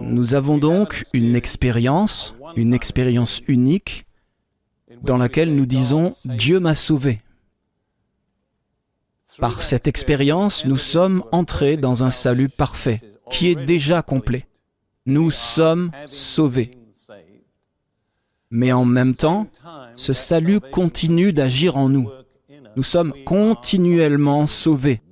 Nous 0.00 0.34
avons 0.34 0.58
donc 0.58 1.04
une 1.12 1.36
expérience, 1.36 2.34
une 2.56 2.74
expérience 2.74 3.42
unique, 3.46 4.06
dans 5.02 5.16
laquelle 5.16 5.54
nous 5.54 5.66
disons⁇ 5.66 6.08
Dieu 6.36 6.58
m'a 6.58 6.74
sauvé⁇ 6.74 7.20
Par 9.38 9.62
cette 9.62 9.86
expérience, 9.86 10.64
nous 10.64 10.78
sommes 10.78 11.22
entrés 11.30 11.76
dans 11.76 12.02
un 12.02 12.10
salut 12.10 12.48
parfait, 12.48 13.00
qui 13.30 13.48
est 13.48 13.66
déjà 13.66 14.02
complet. 14.02 14.48
Nous 15.06 15.30
sommes 15.30 15.92
sauvés. 16.08 16.77
Mais 18.50 18.72
en 18.72 18.84
même 18.84 19.14
temps, 19.14 19.46
ce 19.96 20.12
salut 20.12 20.60
continue 20.60 21.32
d'agir 21.32 21.76
en 21.76 21.88
nous. 21.88 22.10
Nous 22.76 22.82
sommes 22.82 23.12
continuellement 23.24 24.46
sauvés. 24.46 25.02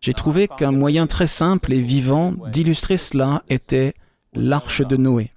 J'ai 0.00 0.14
trouvé 0.14 0.48
qu'un 0.48 0.72
moyen 0.72 1.06
très 1.06 1.26
simple 1.26 1.72
et 1.72 1.80
vivant 1.80 2.32
d'illustrer 2.52 2.96
cela 2.96 3.42
était 3.48 3.94
l'arche 4.34 4.82
de 4.82 4.96
Noé. 4.96 5.32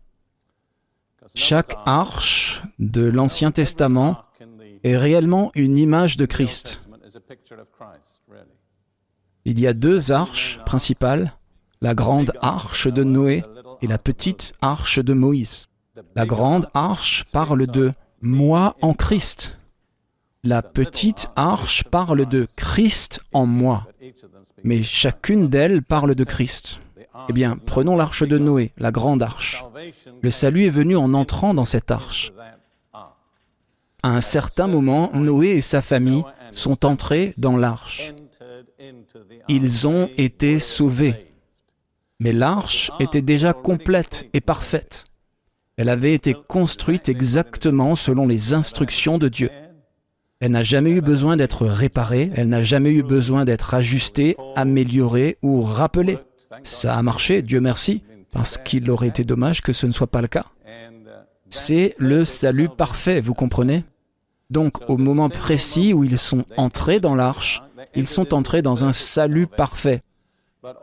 Chaque 1.35 1.75
arche 1.85 2.61
de 2.79 3.01
l'Ancien 3.01 3.51
Testament 3.51 4.23
est 4.83 4.97
réellement 4.97 5.51
une 5.55 5.77
image 5.77 6.17
de 6.17 6.25
Christ. 6.25 6.85
Il 9.45 9.59
y 9.59 9.67
a 9.67 9.73
deux 9.73 10.11
arches 10.11 10.59
principales, 10.65 11.33
la 11.81 11.95
grande 11.95 12.33
arche 12.41 12.87
de 12.87 13.03
Noé 13.03 13.43
et 13.81 13.87
la 13.87 13.97
petite 13.97 14.53
arche 14.61 14.99
de 14.99 15.13
Moïse. 15.13 15.68
La 16.15 16.25
grande 16.25 16.67
arche 16.73 17.25
parle 17.31 17.67
de 17.67 17.91
moi 18.21 18.75
en 18.81 18.93
Christ. 18.93 19.57
La 20.43 20.61
petite 20.61 21.27
arche 21.35 21.83
parle 21.83 22.25
de 22.25 22.47
Christ 22.55 23.21
en 23.33 23.45
moi 23.45 23.85
mais 24.63 24.83
chacune 24.83 25.49
d'elles 25.49 25.81
parle 25.81 26.15
de 26.15 26.23
Christ. 26.23 26.79
Eh 27.27 27.33
bien, 27.33 27.57
prenons 27.65 27.97
l'arche 27.97 28.23
de 28.23 28.37
Noé, 28.37 28.71
la 28.77 28.91
grande 28.91 29.21
arche. 29.21 29.63
Le 30.21 30.31
salut 30.31 30.65
est 30.65 30.71
venu 30.71 30.95
en 30.95 31.13
entrant 31.13 31.53
dans 31.53 31.65
cette 31.65 31.91
arche. 31.91 32.31
À 34.01 34.09
un 34.09 34.21
certain 34.21 34.67
moment, 34.67 35.11
Noé 35.13 35.49
et 35.49 35.61
sa 35.61 35.81
famille 35.81 36.23
sont 36.53 36.85
entrés 36.85 37.33
dans 37.37 37.57
l'arche. 37.57 38.13
Ils 39.49 39.87
ont 39.87 40.09
été 40.17 40.59
sauvés. 40.59 41.33
Mais 42.21 42.33
l'arche 42.33 42.91
était 42.99 43.21
déjà 43.21 43.53
complète 43.53 44.29
et 44.33 44.41
parfaite. 44.41 45.05
Elle 45.79 45.87
avait 45.87 46.13
été 46.13 46.33
construite 46.33 47.07
exactement 47.07 47.95
selon 47.95 48.27
les 48.27 48.51
instructions 48.51 49.17
de 49.17 49.29
Dieu. 49.29 49.49
Elle 50.41 50.51
n'a 50.51 50.61
jamais 50.61 50.89
eu 50.89 50.99
besoin 50.99 51.37
d'être 51.37 51.65
réparée, 51.65 52.31
elle 52.35 52.49
n'a 52.49 52.63
jamais 52.63 52.91
eu 52.91 53.01
besoin 53.01 53.45
d'être 53.45 53.73
ajustée, 53.73 54.35
améliorée 54.57 55.37
ou 55.41 55.61
rappelée. 55.61 56.17
Ça 56.63 56.97
a 56.97 57.01
marché, 57.01 57.41
Dieu 57.41 57.61
merci, 57.61 58.03
parce 58.33 58.57
qu'il 58.57 58.91
aurait 58.91 59.07
été 59.07 59.23
dommage 59.23 59.61
que 59.61 59.71
ce 59.71 59.87
ne 59.87 59.93
soit 59.93 60.07
pas 60.07 60.21
le 60.21 60.27
cas. 60.27 60.47
C'est 61.47 61.95
le 61.97 62.25
salut 62.25 62.67
parfait, 62.67 63.21
vous 63.21 63.33
comprenez? 63.33 63.85
Donc 64.49 64.81
au 64.89 64.97
moment 64.97 65.29
précis 65.29 65.93
où 65.93 66.03
ils 66.03 66.17
sont 66.17 66.43
entrés 66.57 66.99
dans 66.99 67.15
l'arche, 67.15 67.61
ils 67.95 68.07
sont 68.07 68.33
entrés 68.33 68.61
dans 68.61 68.83
un 68.83 68.91
salut 68.91 69.47
parfait. 69.47 70.01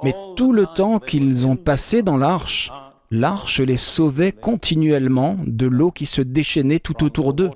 Mais 0.03 0.15
tout 0.37 0.55
le 0.55 0.65
temps 0.65 1.01
qu'ils 1.01 1.47
ont 1.47 1.57
passé 1.57 2.03
dans 2.03 2.17
l'arche, 2.17 2.71
l'arche 3.11 3.61
les 3.61 3.77
sauvait 3.77 4.33
continuellement 4.33 5.37
de 5.47 5.67
l'eau 5.67 5.91
qui 5.91 6.07
se 6.07 6.23
déchaînait 6.23 6.79
tout 6.79 7.05
autour 7.05 7.35
d'eux. 7.35 7.51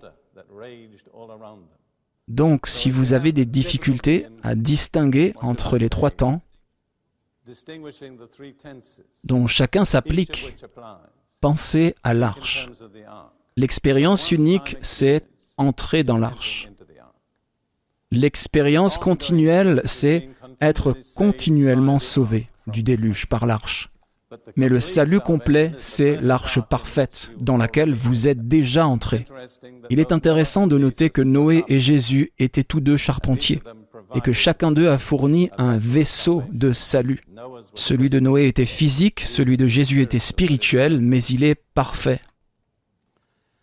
Donc, 2.29 2.67
si 2.69 2.91
vous 2.91 3.13
avez 3.13 3.33
des 3.33 3.47
difficultés 3.47 4.27
à 4.43 4.55
distinguer 4.55 5.35
entre 5.41 5.79
les 5.79 5.89
trois 5.89 6.11
temps, 6.11 6.43
dont 9.25 9.47
chacun 9.47 9.85
s'applique, 9.85 10.55
pensez 11.41 11.95
à 12.05 12.15
l'arche. 12.15 12.69
L'expérience 13.57 14.31
unique, 14.31 14.77
c'est 14.81 15.27
entrer 15.57 16.05
dans 16.05 16.19
l'arche. 16.19 16.69
L'expérience 18.13 18.99
continuelle, 18.99 19.83
c'est 19.85 20.31
être 20.61 20.97
continuellement 21.17 21.99
sauvé 21.99 22.49
du 22.67 22.83
déluge 22.83 23.27
par 23.27 23.47
l'arche. 23.47 23.89
Mais 24.57 24.69
le 24.69 24.81
salut 24.81 25.21
complet, 25.21 25.73
c'est 25.79 26.21
l'arche 26.21 26.61
parfaite 26.61 27.33
dans 27.41 27.57
laquelle 27.57 27.93
vous 27.93 28.29
êtes 28.29 28.47
déjà 28.47 28.87
entrés. 28.87 29.25
Il 29.91 29.99
est 29.99 30.13
intéressant 30.13 30.67
de 30.67 30.79
noter 30.79 31.11
que 31.11 31.23
Noé 31.23 31.65
et 31.69 31.81
Jésus 31.81 32.33
étaient 32.39 32.63
tous 32.63 32.81
deux 32.81 32.97
charpentiers 32.97 33.63
et 34.15 34.21
que 34.21 34.33
chacun 34.33 34.73
d'eux 34.73 34.89
a 34.89 34.99
fourni 34.99 35.51
un 35.59 35.77
vaisseau 35.77 36.43
de 36.53 36.73
salut. 36.73 37.21
Celui 37.75 38.09
de 38.09 38.21
Noé 38.21 38.47
était 38.47 38.67
physique, 38.67 39.21
celui 39.21 39.57
de 39.57 39.67
Jésus 39.67 40.03
était 40.03 40.19
spirituel, 40.19 41.01
mais 41.01 41.23
il 41.25 41.45
est 41.45 41.61
parfait. 41.75 42.21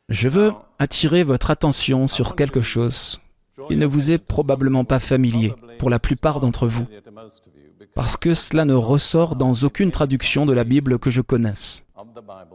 Je 0.10 0.30
veux 0.30 0.53
attirer 0.80 1.23
votre 1.23 1.51
attention 1.51 2.08
sur 2.08 2.36
quelque 2.36 2.62
chose 2.62 3.19
qui 3.67 3.76
ne 3.76 3.86
vous 3.86 4.12
est 4.12 4.17
probablement 4.17 4.86
pas 4.86 5.00
familier 5.00 5.54
pour 5.80 5.89
la 5.89 6.00
plupart 6.00 6.39
d'entre 6.39 6.67
vous, 6.67 6.86
parce 7.96 8.17
que 8.17 8.34
cela 8.34 8.65
ne 8.65 8.74
ressort 8.74 9.36
dans 9.36 9.54
aucune 9.63 9.91
traduction 9.91 10.46
de 10.46 10.54
la 10.54 10.63
Bible 10.63 11.00
que 11.00 11.10
je 11.10 11.22
connaisse. 11.22 11.84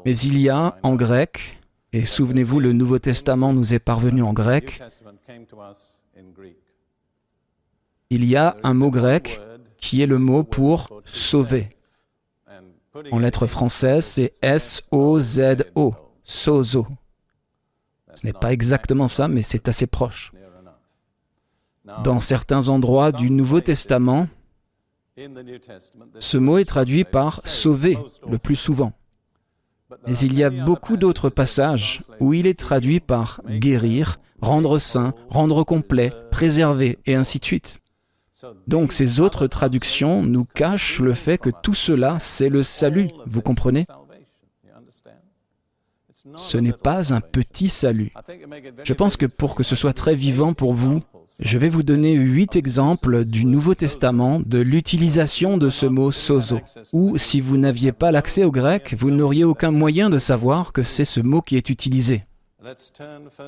Mais 0.05 0.17
il 0.17 0.39
y 0.39 0.49
a 0.49 0.79
en 0.83 0.95
grec, 0.95 1.59
et 1.93 2.05
souvenez-vous, 2.05 2.61
le 2.61 2.73
Nouveau 2.73 2.99
Testament 2.99 3.53
nous 3.53 3.75
est 3.75 3.79
parvenu 3.79 4.23
en 4.23 4.33
grec, 4.33 4.83
il 8.11 8.25
y 8.25 8.37
a 8.37 8.57
un 8.63 8.75
mot 8.75 8.91
grec 8.91 9.41
qui 9.79 10.03
est 10.03 10.07
le 10.07 10.19
mot 10.19 10.45
pour 10.45 11.03
sauver. 11.05 11.69
En 13.11 13.19
lettres 13.19 13.47
françaises, 13.47 14.05
c'est 14.05 14.33
S-O-Z-O, 14.43 15.95
sozo. 16.23 16.87
Ce 18.15 18.27
n'est 18.27 18.35
pas 18.35 18.53
exactement 18.53 19.09
ça, 19.09 19.29
mais 19.29 19.43
c'est 19.43 19.69
assez 19.69 19.87
proche. 19.87 20.33
Dans 22.05 22.21
certains 22.21 22.69
endroits 22.69 23.13
du 23.13 23.31
Nouveau 23.31 23.61
Testament, 23.61 24.29
ce 26.19 26.39
mot 26.39 26.59
est 26.59 26.65
traduit 26.65 27.05
par 27.05 27.41
sauver 27.47 27.99
le 28.29 28.39
plus 28.39 28.57
souvent. 28.57 28.93
Mais 30.07 30.17
il 30.19 30.37
y 30.39 30.43
a 30.43 30.51
beaucoup 30.51 30.97
d'autres 30.97 31.29
passages 31.29 32.01
où 32.19 32.33
il 32.33 32.47
est 32.47 32.59
traduit 32.59 33.01
par 33.01 33.43
guérir, 33.49 34.19
rendre 34.41 34.79
saint, 34.79 35.15
rendre 35.29 35.65
complet, 35.65 36.11
préserver, 36.31 36.99
et 37.07 37.15
ainsi 37.15 37.39
de 37.39 37.45
suite. 37.45 37.81
Donc 38.67 38.93
ces 38.93 39.21
autres 39.21 39.47
traductions 39.47 40.23
nous 40.23 40.45
cachent 40.45 40.99
le 40.99 41.15
fait 41.15 41.39
que 41.39 41.51
tout 41.63 41.75
cela, 41.75 42.19
c'est 42.19 42.49
le 42.49 42.63
salut, 42.63 43.09
vous 43.27 43.43
comprenez? 43.43 43.87
Ce 46.37 46.57
n'est 46.57 46.73
pas 46.73 47.13
un 47.13 47.21
petit 47.21 47.69
salut. 47.69 48.13
Je 48.85 48.93
pense 48.93 49.17
que 49.17 49.27
pour 49.27 49.55
que 49.55 49.63
ce 49.63 49.77
soit 49.77 49.93
très 49.93 50.15
vivant 50.15 50.53
pour 50.53 50.73
vous, 50.73 51.01
je 51.41 51.59
vais 51.59 51.69
vous 51.69 51.83
donner 51.83 52.13
huit 52.13 52.57
exemples 52.57 53.25
du 53.25 53.45
Nouveau 53.45 53.75
Testament 53.75 54.41
de 54.41 54.59
l'utilisation 54.59 55.57
de 55.57 55.71
ce 55.71 55.87
mot 55.87 56.11
sozo, 56.11 56.61
ou 56.93 57.19
si 57.19 57.41
vous 57.41 57.57
n'aviez 57.57 57.93
pas 57.93 58.13
l'accès 58.13 58.45
au 58.45 58.51
grec, 58.51 58.95
vous 58.99 59.11
n'auriez 59.11 59.45
aucun 59.45 59.71
moyen 59.71 60.11
de 60.11 60.19
savoir 60.19 60.73
que 60.73 60.83
c'est 60.83 61.05
ce 61.05 61.21
mot 61.21 61.41
qui 61.41 61.57
est 61.57 61.71
utilisé. 61.71 62.25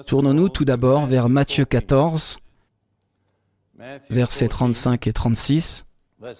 Tournons-nous 0.06 0.48
tout 0.48 0.64
d'abord 0.64 1.06
vers 1.06 1.28
Matthieu 1.28 1.64
14, 1.64 2.38
versets 4.10 4.48
35 4.48 5.06
et 5.06 5.12
36. 5.12 5.86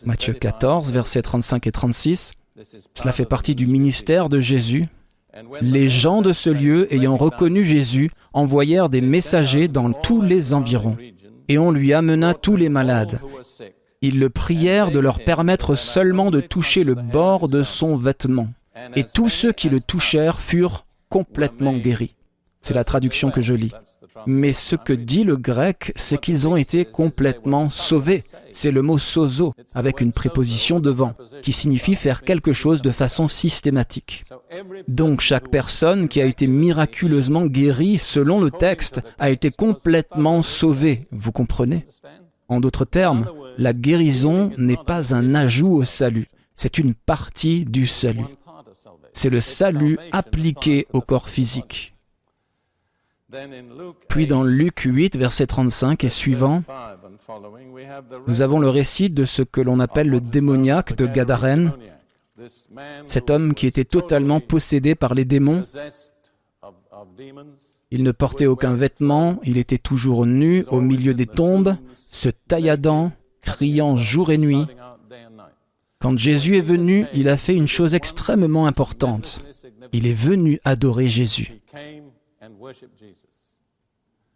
Matthieu 0.07 0.33
14, 0.33 0.93
versets 0.93 1.23
35 1.23 1.67
et 1.67 1.73
36. 1.73 2.33
Cela 2.95 3.13
fait 3.13 3.27
partie 3.27 3.55
du 3.55 3.67
ministère 3.67 4.29
de 4.29 4.41
Jésus. 4.41 4.87
Les 5.61 5.89
gens 5.89 6.23
de 6.23 6.33
ce 6.33 6.51
lieu, 6.51 6.93
ayant 6.93 7.17
reconnu 7.17 7.65
Jésus, 7.65 8.11
envoyèrent 8.33 8.89
des 8.89 9.01
messagers 9.01 9.69
dans 9.69 9.93
tous 9.93 10.23
les 10.23 10.55
environs, 10.55 10.97
et 11.49 11.59
on 11.59 11.71
lui 11.71 11.93
amena 11.93 12.35
tous 12.35 12.57
les 12.57 12.69
malades. 12.69 13.21
Ils 14.01 14.19
le 14.19 14.31
prièrent 14.31 14.91
de 14.91 14.99
leur 14.99 15.21
permettre 15.21 15.75
seulement 15.75 16.31
de 16.31 16.41
toucher 16.41 16.85
le 16.85 16.95
bord 16.95 17.49
de 17.49 17.63
son 17.63 17.97
vêtement, 17.97 18.49
et 18.97 19.05
tous 19.05 19.29
ceux 19.29 19.53
qui 19.53 19.69
le 19.69 19.81
touchèrent 19.81 20.41
furent 20.41 20.87
complètement 21.09 21.73
guéris. 21.75 22.17
C'est 22.65 22.73
la 22.73 22.83
traduction 22.83 23.31
que 23.31 23.43
je 23.43 23.53
lis. 23.53 23.73
Mais 24.27 24.55
ce 24.55 24.75
que 24.75 24.95
dit 24.95 25.25
le 25.25 25.37
grec, 25.37 25.93
c'est 25.97 26.19
qu'ils 26.19 26.49
ont 26.49 26.57
été 26.57 26.87
complètement 26.87 27.69
sauvés. 27.69 28.25
C'est 28.53 28.71
le 28.71 28.81
mot 28.81 28.97
sozo, 28.97 29.53
avec 29.75 30.01
une 30.01 30.15
préposition 30.15 30.81
devant, 30.81 31.13
qui 31.43 31.53
signifie 31.53 31.95
faire 31.95 32.23
quelque 32.23 32.55
chose 32.55 32.81
de 32.81 32.91
façon 32.91 33.29
systématique. 33.29 34.25
Donc 34.89 35.21
chaque 35.21 35.51
personne 35.51 36.09
qui 36.09 36.23
a 36.23 36.25
été 36.25 36.47
miraculeusement 36.47 37.45
guérie, 37.45 37.99
selon 37.99 38.41
le 38.41 38.51
texte, 38.51 39.03
a 39.19 39.29
été 39.29 39.51
complètement 39.51 40.41
sauvée. 40.41 41.07
Vous 41.13 41.33
comprenez? 41.33 41.85
En 42.49 42.61
d'autres 42.61 42.87
termes, 42.87 43.29
la 43.59 43.75
guérison 43.75 44.51
n'est 44.57 44.83
pas 44.87 45.15
un 45.15 45.35
ajout 45.35 45.73
au 45.73 45.85
salut, 45.85 46.29
c'est 46.55 46.79
une 46.79 46.95
partie 46.95 47.67
du 47.67 47.87
salut. 47.87 48.25
C'est 49.13 49.29
le 49.29 49.43
salut 49.43 49.99
appliqué 50.13 50.87
au 50.95 51.03
corps 51.03 51.29
physique. 51.29 51.94
Puis 54.09 54.27
dans 54.27 54.43
Luc 54.45 54.81
8, 54.81 55.17
verset 55.17 55.47
35 55.47 56.05
et 56.05 56.09
suivant, 56.09 56.63
nous 58.27 58.43
avons 58.43 58.59
le 58.59 58.69
récit 58.69 59.11
de 59.11 59.25
ce 59.25 59.43
que 59.43 59.61
l'on 59.61 59.81
appelle 59.81 60.09
le 60.09 60.21
démoniaque 60.21 60.97
de 60.97 61.07
Gadarène, 61.07 61.73
cet 63.07 63.31
homme 63.31 63.55
qui 63.55 63.67
était 63.67 63.85
totalement 63.85 64.41
possédé 64.41 64.95
par 64.95 65.15
les 65.15 65.25
démons. 65.25 65.65
Il 67.91 68.03
ne 68.03 68.13
portait 68.13 68.47
aucun 68.47 68.75
vêtement, 68.75 69.39
il 69.45 69.59
était 69.59 69.79
toujours 69.79 70.27
nu 70.27 70.65
au 70.69 70.81
milieu 70.81 71.15
des 71.15 71.27
tombes, 71.27 71.77
se 72.11 72.29
tailladant, 72.29 73.13
criant 73.41 73.97
jour 73.97 74.31
et 74.31 74.39
nuit. 74.39 74.67
Quand 76.01 76.19
Jésus 76.19 76.57
est 76.57 76.61
venu, 76.61 77.07
il 77.15 77.29
a 77.29 77.37
fait 77.37 77.55
une 77.55 77.69
chose 77.69 77.95
extrêmement 77.95 78.67
importante. 78.67 79.45
Il 79.93 80.07
est 80.07 80.13
venu 80.13 80.61
adorer 80.65 81.09
Jésus. 81.09 81.63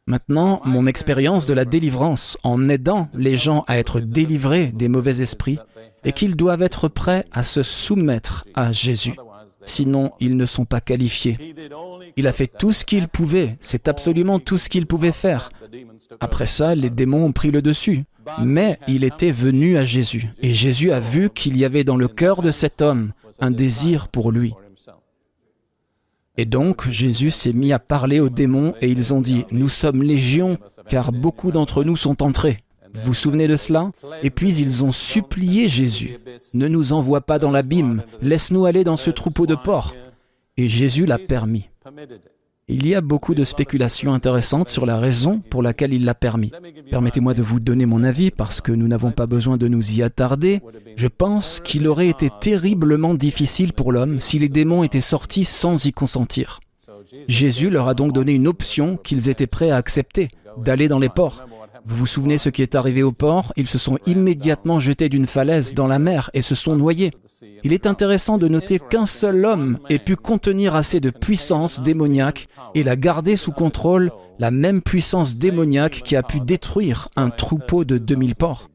Maintenant, 0.07 0.63
mon 0.65 0.87
expérience 0.87 1.47
de 1.47 1.53
la 1.53 1.67
délivrance 1.67 2.39
en 2.43 2.69
aidant 2.69 3.09
les 3.13 3.37
gens 3.37 3.65
à 3.67 3.79
être 3.79 4.01
délivrés 4.01 4.69
des 4.69 4.89
mauvais 4.89 5.21
esprits 5.21 5.59
est 6.05 6.13
qu'ils 6.13 6.37
doivent 6.37 6.63
être 6.63 6.89
prêts 6.89 7.27
à 7.33 7.45
se 7.45 7.63
soumettre 7.63 8.47
à 8.55 8.73
Jésus. 8.73 9.15
Sinon, 9.65 10.13
ils 10.19 10.37
ne 10.37 10.47
sont 10.47 10.65
pas 10.65 10.81
qualifiés. 10.81 11.37
Il 12.17 12.27
a 12.27 12.33
fait 12.33 12.47
tout 12.47 12.73
ce 12.73 12.87
qu'il 12.87 13.09
pouvait, 13.09 13.59
c'est 13.61 13.87
absolument 13.87 14.39
tout 14.39 14.57
ce 14.57 14.71
qu'il 14.71 14.87
pouvait 14.87 15.13
faire. 15.13 15.51
Après 16.21 16.47
ça, 16.47 16.75
les 16.75 16.91
démons 16.91 17.27
ont 17.27 17.33
pris 17.33 17.51
le 17.51 17.61
dessus. 17.61 18.05
Mais 18.43 18.79
il 18.89 19.05
était 19.05 19.31
venu 19.31 19.79
à 19.79 19.85
Jésus, 19.85 20.29
et 20.41 20.53
Jésus 20.53 20.93
a 20.93 21.01
vu 21.01 21.31
qu'il 21.31 21.57
y 21.57 21.65
avait 21.65 21.85
dans 21.85 21.97
le 21.97 22.09
cœur 22.09 22.43
de 22.43 22.51
cet 22.51 22.83
homme 22.83 23.13
un 23.41 23.51
désir 23.51 24.09
pour 24.09 24.33
lui. 24.33 24.55
Et 26.39 26.45
donc 26.45 26.89
Jésus 26.89 27.33
s'est 27.33 27.53
mis 27.53 27.73
à 27.73 27.81
parler 27.81 28.21
aux 28.21 28.29
démons 28.29 28.73
et 28.81 28.89
ils 28.89 29.13
ont 29.13 29.21
dit, 29.21 29.45
Nous 29.51 29.69
sommes 29.69 30.05
légions, 30.05 30.57
car 30.89 31.11
beaucoup 31.11 31.51
d'entre 31.51 31.83
nous 31.83 31.97
sont 31.97 32.23
entrés. 32.23 32.59
Vous 32.95 33.07
vous 33.07 33.15
souvenez 33.15 33.49
de 33.49 33.57
cela? 33.57 33.91
Et 34.23 34.31
puis 34.31 34.55
ils 34.55 34.85
ont 34.85 34.93
supplié 34.93 35.69
Jésus, 35.69 36.17
Ne 36.55 36.69
nous 36.69 36.93
envoie 36.93 37.23
pas 37.23 37.41
dans 37.41 37.51
l'abîme, 37.51 38.05
laisse-nous 38.23 38.67
aller 38.67 38.85
dans 38.85 38.97
ce 38.97 39.11
troupeau 39.11 39.47
de 39.47 39.57
porcs. 39.57 39.97
Et 40.57 40.69
Jésus 40.69 41.07
l'a 41.07 41.19
permis. 41.19 41.69
Il 42.71 42.87
y 42.87 42.95
a 42.95 43.01
beaucoup 43.01 43.35
de 43.35 43.45
spéculations 43.45 44.13
intéressantes 44.13 44.69
sur 44.69 44.85
la 44.85 44.99
raison 44.99 45.41
pour 45.41 45.63
laquelle 45.63 45.95
il 45.95 46.05
l'a 46.05 46.15
permis. 46.15 46.53
Permettez-moi 46.91 47.33
de 47.33 47.43
vous 47.43 47.61
donner 47.61 47.87
mon 47.87 48.05
avis 48.05 48.31
parce 48.31 48.61
que 48.61 48.73
nous 48.73 48.89
n'avons 48.89 49.11
pas 49.11 49.27
besoin 49.27 49.57
de 49.57 49.69
nous 49.69 49.93
y 49.93 50.03
attarder. 50.03 50.61
Je 50.97 51.09
pense 51.09 51.61
qu'il 51.61 51.89
aurait 51.89 52.09
été 52.09 52.31
terriblement 52.41 53.15
difficile 53.15 53.73
pour 53.73 53.91
l'homme 53.91 54.21
si 54.21 54.39
les 54.39 54.51
démons 54.51 54.85
étaient 54.85 55.01
sortis 55.01 55.47
sans 55.47 55.87
y 55.87 55.93
consentir. 55.93 56.61
Jésus 57.27 57.71
leur 57.71 57.89
a 57.89 57.95
donc 57.95 58.13
donné 58.13 58.33
une 58.33 58.47
option 58.47 58.99
qu'ils 58.99 59.31
étaient 59.31 59.47
prêts 59.47 59.71
à 59.71 59.77
accepter, 59.77 60.29
d'aller 60.59 60.89
dans 60.89 60.99
les 60.99 61.09
ports. 61.09 61.45
Vous 61.89 61.97
vous 61.97 62.07
souvenez 62.07 62.37
ce 62.37 62.51
qui 62.51 62.61
est 62.61 62.75
arrivé 62.75 63.03
au 63.03 63.13
port? 63.13 63.55
Ils 63.57 63.67
se 63.67 63.79
sont 63.79 63.99
immédiatement 64.05 64.79
jetés 64.79 65.09
d'une 65.09 65.27
falaise 65.27 65.73
dans 65.73 65.87
la 65.87 65.99
mer 65.99 66.31
et 66.35 66.43
se 66.43 66.55
sont 66.55 66.77
noyés. 66.77 67.13
Il 67.65 67.73
est 67.73 67.87
intéressant 67.87 68.37
de 68.37 68.47
noter 68.47 68.79
qu'un 68.79 69.07
seul 69.07 69.47
homme 69.47 69.79
ait 69.89 69.99
pu 69.99 70.15
contenir 70.15 70.75
assez 70.75 71.01
de 71.01 71.09
puissance 71.09 71.81
démoniaque 71.81 72.49
et 72.75 72.83
la 72.83 72.95
garder 72.95 73.37
sous 73.37 73.53
contrôle, 73.53 74.13
la 74.39 74.51
même 74.51 74.83
puissance 74.83 75.37
démoniaque 75.37 76.03
qui 76.05 76.15
a 76.15 76.23
pu 76.23 76.41
détruire 76.41 77.09
un 77.17 77.31
troupeau 77.31 77.87
de 77.87 77.97
2000 77.97 78.35
porcs. 78.35 78.69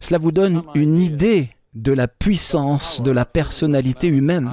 Cela 0.00 0.16
vous 0.16 0.32
donne 0.32 0.62
une 0.74 0.96
idée 0.96 1.50
de 1.74 1.92
la 1.92 2.08
puissance 2.08 3.02
de 3.02 3.10
la 3.10 3.26
personnalité 3.26 4.06
humaine. 4.06 4.52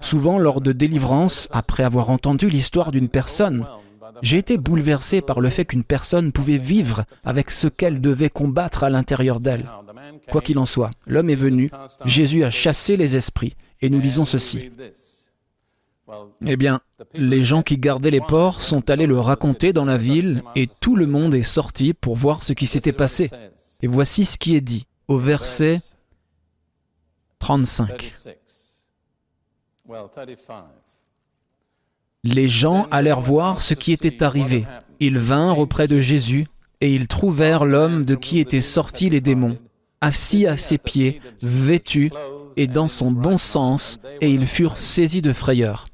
Souvent, 0.00 0.40
lors 0.40 0.60
de 0.60 0.72
délivrance, 0.72 1.48
après 1.52 1.84
avoir 1.84 2.10
entendu 2.10 2.50
l'histoire 2.50 2.90
d'une 2.90 3.08
personne, 3.08 3.64
j'ai 4.22 4.38
été 4.38 4.58
bouleversé 4.58 5.20
par 5.20 5.40
le 5.40 5.50
fait 5.50 5.64
qu'une 5.64 5.84
personne 5.84 6.32
pouvait 6.32 6.58
vivre 6.58 7.04
avec 7.24 7.50
ce 7.50 7.68
qu'elle 7.68 8.00
devait 8.00 8.30
combattre 8.30 8.84
à 8.84 8.90
l'intérieur 8.90 9.40
d'elle. 9.40 9.68
Quoi 10.30 10.40
qu'il 10.40 10.58
en 10.58 10.66
soit, 10.66 10.90
l'homme 11.06 11.30
est 11.30 11.36
venu, 11.36 11.70
Jésus 12.04 12.44
a 12.44 12.50
chassé 12.50 12.96
les 12.96 13.16
esprits, 13.16 13.54
et 13.80 13.90
nous 13.90 14.00
disons 14.00 14.24
ceci. 14.24 14.70
Eh 16.46 16.56
bien, 16.56 16.80
les 17.14 17.44
gens 17.44 17.62
qui 17.62 17.78
gardaient 17.78 18.10
les 18.10 18.20
porcs 18.20 18.62
sont 18.62 18.90
allés 18.90 19.06
le 19.06 19.18
raconter 19.18 19.72
dans 19.72 19.84
la 19.84 19.98
ville, 19.98 20.42
et 20.54 20.68
tout 20.80 20.96
le 20.96 21.06
monde 21.06 21.34
est 21.34 21.42
sorti 21.42 21.94
pour 21.94 22.16
voir 22.16 22.42
ce 22.42 22.52
qui 22.52 22.66
s'était 22.66 22.92
passé. 22.92 23.30
Et 23.82 23.88
voici 23.88 24.24
ce 24.24 24.38
qui 24.38 24.56
est 24.56 24.60
dit 24.60 24.86
au 25.08 25.18
verset 25.18 25.78
35. 27.40 28.12
Les 32.26 32.48
gens 32.48 32.88
allèrent 32.90 33.20
voir 33.20 33.62
ce 33.62 33.72
qui 33.72 33.92
était 33.92 34.24
arrivé. 34.24 34.64
Ils 34.98 35.16
vinrent 35.16 35.60
auprès 35.60 35.86
de 35.86 36.00
Jésus 36.00 36.48
et 36.80 36.92
ils 36.92 37.06
trouvèrent 37.06 37.64
l'homme 37.64 38.04
de 38.04 38.16
qui 38.16 38.40
étaient 38.40 38.60
sortis 38.60 39.10
les 39.10 39.20
démons, 39.20 39.56
assis 40.00 40.44
à 40.44 40.56
ses 40.56 40.76
pieds, 40.76 41.20
vêtu 41.40 42.10
et 42.56 42.66
dans 42.66 42.88
son 42.88 43.12
bon 43.12 43.38
sens, 43.38 44.00
et 44.20 44.28
ils 44.28 44.48
furent 44.48 44.76
saisis 44.76 45.22
de 45.22 45.32
frayeur. 45.32 45.86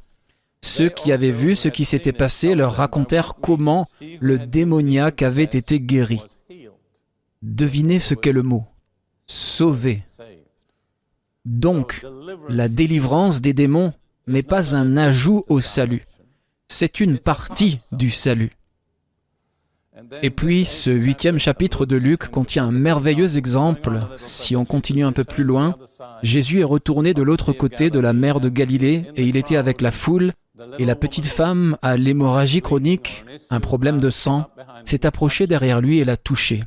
Ceux 0.62 0.88
qui 0.88 1.12
avaient 1.12 1.32
vu 1.32 1.54
ce 1.54 1.68
qui 1.68 1.84
s'était 1.84 2.12
passé 2.12 2.54
leur 2.54 2.76
racontèrent 2.76 3.34
comment 3.34 3.86
le 4.20 4.38
démoniaque 4.38 5.20
avait 5.20 5.44
été 5.44 5.80
guéri. 5.80 6.22
Devinez 7.42 7.98
ce 7.98 8.14
qu'est 8.14 8.32
le 8.32 8.42
mot. 8.42 8.64
Sauver. 9.26 10.02
Donc, 11.44 12.06
la 12.48 12.68
délivrance 12.68 13.42
des 13.42 13.52
démons 13.52 13.92
n'est 14.26 14.42
pas 14.42 14.74
un 14.74 14.96
ajout 14.96 15.44
au 15.48 15.60
salut, 15.60 16.02
c'est 16.72 17.00
une 17.00 17.18
partie 17.18 17.78
du 17.92 18.10
salut. 18.10 18.50
Et 20.22 20.30
puis, 20.30 20.64
ce 20.64 20.90
huitième 20.90 21.38
chapitre 21.38 21.84
de 21.84 21.96
Luc 21.96 22.28
contient 22.28 22.64
un 22.64 22.72
merveilleux 22.72 23.36
exemple. 23.36 24.00
Si 24.16 24.56
on 24.56 24.64
continue 24.64 25.04
un 25.04 25.12
peu 25.12 25.22
plus 25.22 25.44
loin, 25.44 25.76
Jésus 26.22 26.60
est 26.60 26.64
retourné 26.64 27.12
de 27.12 27.22
l'autre 27.22 27.52
côté 27.52 27.90
de 27.90 28.00
la 28.00 28.14
mer 28.14 28.40
de 28.40 28.48
Galilée 28.48 29.04
et 29.16 29.24
il 29.24 29.36
était 29.36 29.56
avec 29.56 29.82
la 29.82 29.90
foule 29.90 30.32
et 30.78 30.86
la 30.86 30.96
petite 30.96 31.26
femme 31.26 31.76
à 31.82 31.96
l'hémorragie 31.96 32.62
chronique, 32.62 33.24
un 33.50 33.60
problème 33.60 34.00
de 34.00 34.10
sang, 34.10 34.48
s'est 34.84 35.04
approchée 35.04 35.46
derrière 35.46 35.80
lui 35.80 35.98
et 35.98 36.04
l'a 36.04 36.16
touché. 36.16 36.64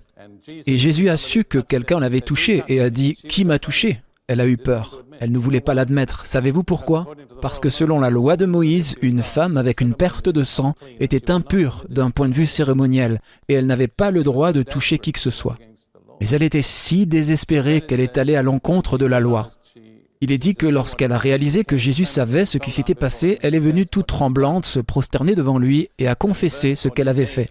Et 0.68 0.78
Jésus 0.78 1.10
a 1.10 1.18
su 1.18 1.44
que 1.44 1.58
quelqu'un 1.58 2.00
l'avait 2.00 2.22
touché 2.22 2.64
et 2.68 2.80
a 2.80 2.92
dit⁇ 2.92 3.14
Qui 3.28 3.44
m'a 3.44 3.58
touché?⁇ 3.58 3.94
Elle 4.28 4.42
a 4.42 4.48
eu 4.48 4.58
peur. 4.58 5.05
Elle 5.20 5.32
ne 5.32 5.38
voulait 5.38 5.62
pas 5.62 5.74
l'admettre. 5.74 6.26
Savez-vous 6.26 6.64
pourquoi? 6.64 7.08
Parce 7.42 7.60
que 7.60 7.70
selon 7.70 8.00
la 8.00 8.10
loi 8.10 8.38
de 8.38 8.46
Moïse, 8.46 8.96
une 9.02 9.22
femme 9.22 9.58
avec 9.58 9.82
une 9.82 9.94
perte 9.94 10.30
de 10.30 10.44
sang 10.44 10.74
était 11.00 11.32
impure 11.32 11.86
d'un 11.90 12.10
point 12.10 12.30
de 12.30 12.34
vue 12.34 12.46
cérémoniel 12.46 13.20
et 13.48 13.54
elle 13.54 13.66
n'avait 13.66 13.88
pas 13.88 14.12
le 14.12 14.24
droit 14.24 14.52
de 14.52 14.64
toucher 14.64 15.00
qui 15.00 15.12
que 15.12 15.20
ce 15.20 15.32
soit. 15.32 15.56
Mais 16.22 16.30
elle 16.30 16.44
était 16.44 16.62
si 16.62 17.06
désespérée 17.06 17.82
qu'elle 17.82 18.00
est 18.00 18.18
allée 18.18 18.36
à 18.36 18.44
l'encontre 18.44 18.98
de 18.98 19.06
la 19.06 19.20
loi. 19.20 19.50
Il 20.22 20.32
est 20.32 20.38
dit 20.38 20.56
que 20.56 20.66
lorsqu'elle 20.66 21.12
a 21.12 21.18
réalisé 21.18 21.66
que 21.66 21.78
Jésus 21.78 22.06
savait 22.06 22.46
ce 22.46 22.58
qui 22.58 22.72
s'était 22.72 22.96
passé, 22.96 23.38
elle 23.42 23.54
est 23.54 23.60
venue 23.60 23.86
toute 23.86 24.08
tremblante 24.08 24.66
se 24.66 24.80
prosterner 24.80 25.36
devant 25.36 25.60
lui 25.60 25.90
et 26.00 26.08
a 26.08 26.16
confessé 26.16 26.76
ce 26.76 26.88
qu'elle 26.88 27.10
avait 27.10 27.26
fait. 27.26 27.50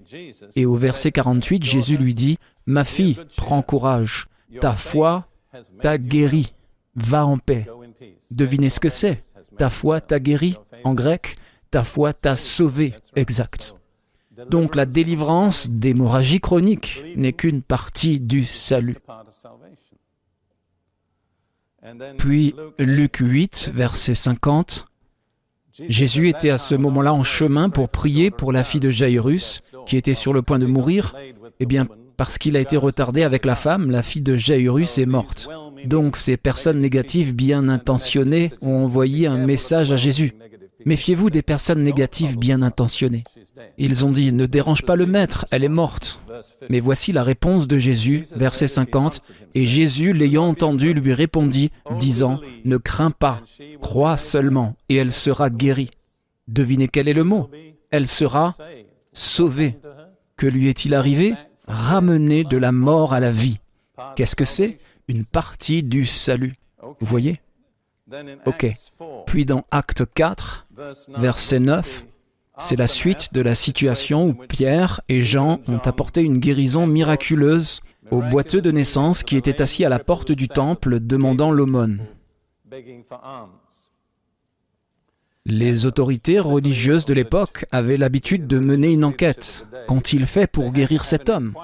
Et 0.56 0.64
au 0.64 0.74
verset 0.74 1.12
48, 1.12 1.62
Jésus 1.62 1.98
lui 1.98 2.14
dit, 2.14 2.38
Ma 2.66 2.84
fille, 2.84 3.18
prends 3.36 3.62
courage, 3.62 4.26
ta 4.60 4.72
foi 4.72 5.26
t'a 5.82 5.98
guéri 5.98 6.54
va 6.96 7.26
en 7.26 7.38
paix. 7.38 7.66
Devinez 8.30 8.70
ce 8.70 8.80
que 8.80 8.88
c'est. 8.88 9.20
Ta 9.58 9.70
foi 9.70 10.00
t'a 10.00 10.18
guéri, 10.18 10.56
en 10.84 10.94
grec, 10.94 11.36
ta 11.70 11.82
foi 11.82 12.12
t'a 12.12 12.36
sauvé, 12.36 12.94
exact. 13.14 13.74
Donc 14.50 14.74
la 14.74 14.84
délivrance 14.84 15.70
d'hémorragie 15.70 16.40
chronique 16.40 17.02
n'est 17.16 17.32
qu'une 17.32 17.62
partie 17.62 18.20
du 18.20 18.44
salut. 18.44 18.96
Puis 22.18 22.54
Luc 22.78 23.18
8, 23.20 23.70
verset 23.72 24.14
50, 24.14 24.86
Jésus 25.88 26.28
était 26.28 26.50
à 26.50 26.58
ce 26.58 26.74
moment-là 26.74 27.12
en 27.12 27.24
chemin 27.24 27.68
pour 27.68 27.88
prier 27.88 28.30
pour 28.30 28.52
la 28.52 28.64
fille 28.64 28.80
de 28.80 28.90
Jairus, 28.90 29.70
qui 29.86 29.96
était 29.96 30.14
sur 30.14 30.32
le 30.32 30.42
point 30.42 30.58
de 30.58 30.66
mourir. 30.66 31.14
Eh 31.60 31.66
bien, 31.66 31.86
parce 32.16 32.38
qu'il 32.38 32.56
a 32.56 32.60
été 32.60 32.76
retardé 32.76 33.22
avec 33.22 33.44
la 33.44 33.56
femme, 33.56 33.90
la 33.90 34.02
fille 34.02 34.22
de 34.22 34.36
Jairus 34.36 34.98
est 34.98 35.06
morte. 35.06 35.48
Donc 35.86 36.16
ces 36.16 36.36
personnes 36.36 36.80
négatives 36.80 37.34
bien 37.34 37.68
intentionnées 37.68 38.50
ont 38.60 38.84
envoyé 38.84 39.26
un 39.26 39.38
message 39.46 39.92
à 39.92 39.96
Jésus. 39.96 40.32
Méfiez-vous 40.86 41.30
des 41.30 41.42
personnes 41.42 41.82
négatives 41.82 42.36
bien 42.36 42.60
intentionnées. 42.60 43.24
Ils 43.78 44.04
ont 44.04 44.10
dit, 44.10 44.32
ne 44.32 44.44
dérange 44.44 44.82
pas 44.82 44.96
le 44.96 45.06
maître, 45.06 45.46
elle 45.50 45.64
est 45.64 45.68
morte. 45.68 46.20
Mais 46.68 46.80
voici 46.80 47.12
la 47.12 47.22
réponse 47.22 47.66
de 47.68 47.78
Jésus, 47.78 48.24
verset 48.36 48.68
50, 48.68 49.20
et 49.54 49.66
Jésus, 49.66 50.12
l'ayant 50.12 50.46
entendu, 50.46 50.92
lui 50.92 51.14
répondit, 51.14 51.70
disant, 51.98 52.40
ne 52.64 52.76
crains 52.76 53.12
pas, 53.12 53.40
crois 53.80 54.18
seulement, 54.18 54.76
et 54.88 54.96
elle 54.96 55.12
sera 55.12 55.48
guérie. 55.48 55.90
Devinez 56.48 56.88
quel 56.88 57.08
est 57.08 57.14
le 57.14 57.24
mot? 57.24 57.48
Elle 57.90 58.06
sera 58.06 58.54
sauvée. 59.12 59.78
Que 60.36 60.46
lui 60.46 60.68
est-il 60.68 60.94
arrivé? 60.94 61.34
Ramenée 61.66 62.44
de 62.44 62.56
la 62.56 62.72
mort 62.72 63.14
à 63.14 63.20
la 63.20 63.32
vie. 63.32 63.58
Qu'est-ce 64.16 64.36
que 64.36 64.44
c'est? 64.44 64.78
Une 65.08 65.24
partie 65.24 65.82
du 65.82 66.06
salut. 66.06 66.54
Vous 66.82 67.06
voyez? 67.06 67.40
Ok. 68.46 68.66
Puis 69.26 69.44
dans 69.44 69.64
Acte 69.70 70.04
4, 70.14 70.66
verset 71.16 71.60
9, 71.60 72.04
c'est 72.58 72.76
la 72.76 72.86
suite 72.86 73.32
de 73.32 73.40
la 73.40 73.54
situation 73.54 74.28
où 74.28 74.34
Pierre 74.34 75.00
et 75.08 75.22
Jean 75.22 75.60
ont 75.68 75.78
apporté 75.78 76.22
une 76.22 76.38
guérison 76.38 76.86
miraculeuse 76.86 77.80
au 78.10 78.20
boiteux 78.20 78.60
de 78.60 78.70
naissance 78.70 79.22
qui 79.22 79.36
était 79.36 79.62
assis 79.62 79.84
à 79.84 79.88
la 79.88 79.98
porte 79.98 80.32
du 80.32 80.48
temple 80.48 81.00
demandant 81.00 81.50
l'aumône. 81.50 82.00
Les 85.46 85.84
autorités 85.84 86.40
religieuses 86.40 87.04
de 87.04 87.12
l'époque 87.12 87.66
avaient 87.70 87.98
l'habitude 87.98 88.46
de 88.46 88.58
mener 88.58 88.92
une 88.92 89.04
enquête. 89.04 89.66
Qu'ont-ils 89.86 90.26
fait 90.26 90.46
pour 90.46 90.72
guérir 90.72 91.04
cet 91.04 91.28
homme? 91.28 91.54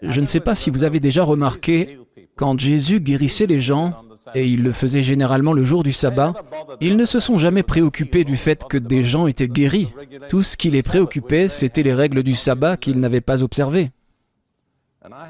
Je 0.00 0.20
ne 0.20 0.26
sais 0.26 0.40
pas 0.40 0.54
si 0.54 0.70
vous 0.70 0.84
avez 0.84 0.98
déjà 0.98 1.24
remarqué, 1.24 1.98
quand 2.36 2.58
Jésus 2.58 3.00
guérissait 3.00 3.46
les 3.46 3.60
gens, 3.60 4.02
et 4.34 4.46
il 4.46 4.62
le 4.62 4.72
faisait 4.72 5.02
généralement 5.02 5.52
le 5.52 5.64
jour 5.64 5.82
du 5.82 5.92
sabbat, 5.92 6.32
ils 6.80 6.96
ne 6.96 7.04
se 7.04 7.20
sont 7.20 7.36
jamais 7.36 7.62
préoccupés 7.62 8.24
du 8.24 8.36
fait 8.36 8.64
que 8.64 8.78
des 8.78 9.04
gens 9.04 9.26
étaient 9.26 9.48
guéris. 9.48 9.92
Tout 10.30 10.42
ce 10.42 10.56
qui 10.56 10.70
les 10.70 10.82
préoccupait, 10.82 11.50
c'était 11.50 11.82
les 11.82 11.94
règles 11.94 12.22
du 12.22 12.34
sabbat 12.34 12.78
qu'ils 12.78 12.98
n'avaient 12.98 13.20
pas 13.20 13.42
observées. 13.42 13.90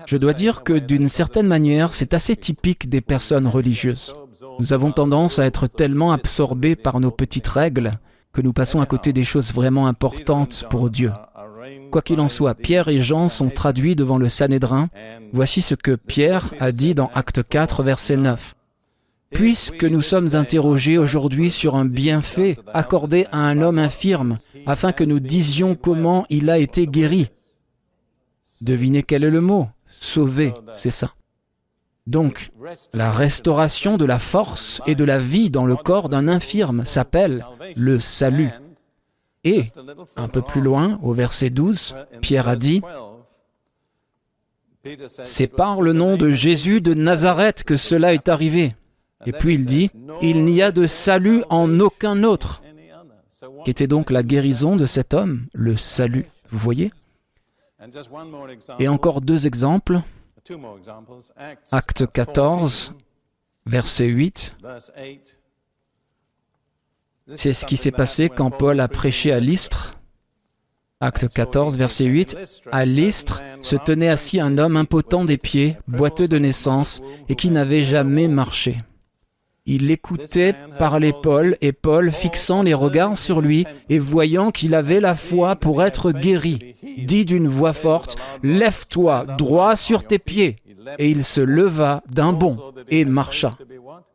Je 0.06 0.16
dois 0.16 0.34
dire 0.34 0.62
que 0.62 0.72
d'une 0.72 1.08
certaine 1.08 1.46
manière, 1.48 1.92
c'est 1.94 2.14
assez 2.14 2.36
typique 2.36 2.88
des 2.88 3.00
personnes 3.00 3.48
religieuses. 3.48 4.14
Nous 4.58 4.72
avons 4.72 4.92
tendance 4.92 5.38
à 5.38 5.46
être 5.46 5.66
tellement 5.66 6.12
absorbés 6.12 6.76
par 6.76 7.00
nos 7.00 7.10
petites 7.10 7.48
règles 7.48 7.92
que 8.32 8.42
nous 8.42 8.52
passons 8.52 8.80
à 8.80 8.86
côté 8.86 9.12
des 9.12 9.24
choses 9.24 9.52
vraiment 9.52 9.86
importantes 9.86 10.64
pour 10.70 10.90
Dieu. 10.90 11.12
Quoi 11.90 12.02
qu'il 12.02 12.20
en 12.20 12.28
soit, 12.28 12.54
Pierre 12.54 12.88
et 12.88 13.00
Jean 13.00 13.28
sont 13.28 13.50
traduits 13.50 13.96
devant 13.96 14.18
le 14.18 14.28
Sanhédrin. 14.28 14.88
Voici 15.32 15.62
ce 15.62 15.74
que 15.74 15.94
Pierre 15.94 16.52
a 16.60 16.72
dit 16.72 16.94
dans 16.94 17.10
Acte 17.14 17.42
4, 17.42 17.82
verset 17.82 18.16
9. 18.16 18.54
Puisque 19.30 19.84
nous 19.84 20.02
sommes 20.02 20.34
interrogés 20.34 20.98
aujourd'hui 20.98 21.50
sur 21.50 21.76
un 21.76 21.84
bienfait 21.84 22.58
accordé 22.72 23.26
à 23.32 23.40
un 23.40 23.60
homme 23.60 23.78
infirme, 23.78 24.36
afin 24.66 24.92
que 24.92 25.04
nous 25.04 25.20
disions 25.20 25.74
comment 25.74 26.24
il 26.30 26.48
a 26.48 26.58
été 26.58 26.86
guéri. 26.86 27.28
Devinez 28.60 29.02
quel 29.02 29.24
est 29.24 29.30
le 29.30 29.40
mot 29.40 29.68
Sauvé, 30.00 30.54
c'est 30.72 30.90
ça. 30.90 31.12
Donc, 32.08 32.50
la 32.94 33.12
restauration 33.12 33.98
de 33.98 34.06
la 34.06 34.18
force 34.18 34.80
et 34.86 34.94
de 34.94 35.04
la 35.04 35.18
vie 35.18 35.50
dans 35.50 35.66
le 35.66 35.76
corps 35.76 36.08
d'un 36.08 36.26
infirme 36.26 36.86
s'appelle 36.86 37.44
le 37.76 38.00
salut. 38.00 38.48
Et, 39.44 39.64
un 40.16 40.28
peu 40.28 40.40
plus 40.40 40.62
loin, 40.62 40.98
au 41.02 41.12
verset 41.12 41.50
12, 41.50 41.94
Pierre 42.22 42.48
a 42.48 42.56
dit, 42.56 42.80
C'est 45.06 45.48
par 45.48 45.82
le 45.82 45.92
nom 45.92 46.16
de 46.16 46.30
Jésus 46.30 46.80
de 46.80 46.94
Nazareth 46.94 47.62
que 47.62 47.76
cela 47.76 48.14
est 48.14 48.30
arrivé. 48.30 48.72
Et 49.26 49.32
puis 49.32 49.54
il 49.54 49.66
dit, 49.66 49.90
Il 50.22 50.46
n'y 50.46 50.62
a 50.62 50.72
de 50.72 50.86
salut 50.86 51.44
en 51.50 51.78
aucun 51.78 52.22
autre. 52.22 52.62
Qu'était 53.66 53.86
donc 53.86 54.10
la 54.10 54.22
guérison 54.22 54.76
de 54.76 54.86
cet 54.86 55.12
homme 55.12 55.46
Le 55.52 55.76
salut? 55.76 56.24
Vous 56.50 56.58
voyez? 56.58 56.90
Et 58.78 58.88
encore 58.88 59.20
deux 59.20 59.46
exemples. 59.46 60.00
Acte 61.72 62.06
14, 62.06 62.94
verset 63.66 64.06
8. 64.06 64.56
C'est 67.36 67.52
ce 67.52 67.66
qui 67.66 67.76
s'est 67.76 67.90
passé 67.90 68.28
quand 68.28 68.50
Paul 68.50 68.80
a 68.80 68.88
prêché 68.88 69.32
à 69.32 69.40
Lystre. 69.40 69.94
Acte 71.00 71.28
14, 71.28 71.76
verset 71.76 72.06
8. 72.06 72.36
À 72.72 72.84
Lystre 72.84 73.40
se 73.60 73.76
tenait 73.76 74.08
assis 74.08 74.40
un 74.40 74.58
homme 74.58 74.76
impotent 74.76 75.24
des 75.24 75.38
pieds, 75.38 75.76
boiteux 75.86 76.26
de 76.28 76.38
naissance, 76.38 77.02
et 77.28 77.36
qui 77.36 77.50
n'avait 77.50 77.82
jamais 77.82 78.28
marché. 78.28 78.78
Il 79.70 79.90
écoutait 79.90 80.54
parler 80.78 81.12
Paul, 81.22 81.58
et 81.60 81.72
Paul, 81.72 82.10
fixant 82.10 82.62
les 82.62 82.72
regards 82.72 83.18
sur 83.18 83.42
lui, 83.42 83.66
et 83.90 83.98
voyant 83.98 84.50
qu'il 84.50 84.74
avait 84.74 84.98
la 84.98 85.14
foi 85.14 85.56
pour 85.56 85.82
être 85.82 86.10
guéri, 86.10 86.74
dit 86.96 87.26
d'une 87.26 87.46
voix 87.46 87.74
forte, 87.74 88.16
Lève-toi 88.42 89.26
droit 89.36 89.76
sur 89.76 90.04
tes 90.04 90.18
pieds. 90.18 90.56
Et 90.98 91.10
il 91.10 91.22
se 91.22 91.42
leva 91.42 92.02
d'un 92.10 92.32
bond 92.32 92.56
et 92.88 93.04
marcha. 93.04 93.58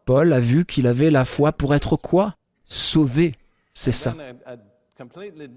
Paul 0.06 0.34
a 0.34 0.40
vu 0.40 0.66
qu'il 0.66 0.88
avait 0.88 1.12
la 1.12 1.24
foi 1.24 1.52
pour 1.52 1.76
être 1.76 1.98
quoi? 1.98 2.36
Sauver, 2.66 3.34
c'est 3.74 3.92
ça. 3.92 4.16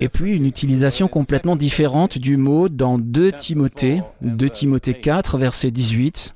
Et 0.01 0.11
puis 0.11 0.37
une 0.37 0.45
utilisation 0.45 1.09
complètement 1.09 1.57
différente 1.57 2.19
du 2.19 2.37
mot 2.37 2.69
dans 2.69 2.99
2 2.99 3.33
Timothée, 3.33 4.03
2 4.21 4.51
Timothée 4.51 5.01
4, 5.01 5.39
verset 5.39 5.71
18. 5.71 6.35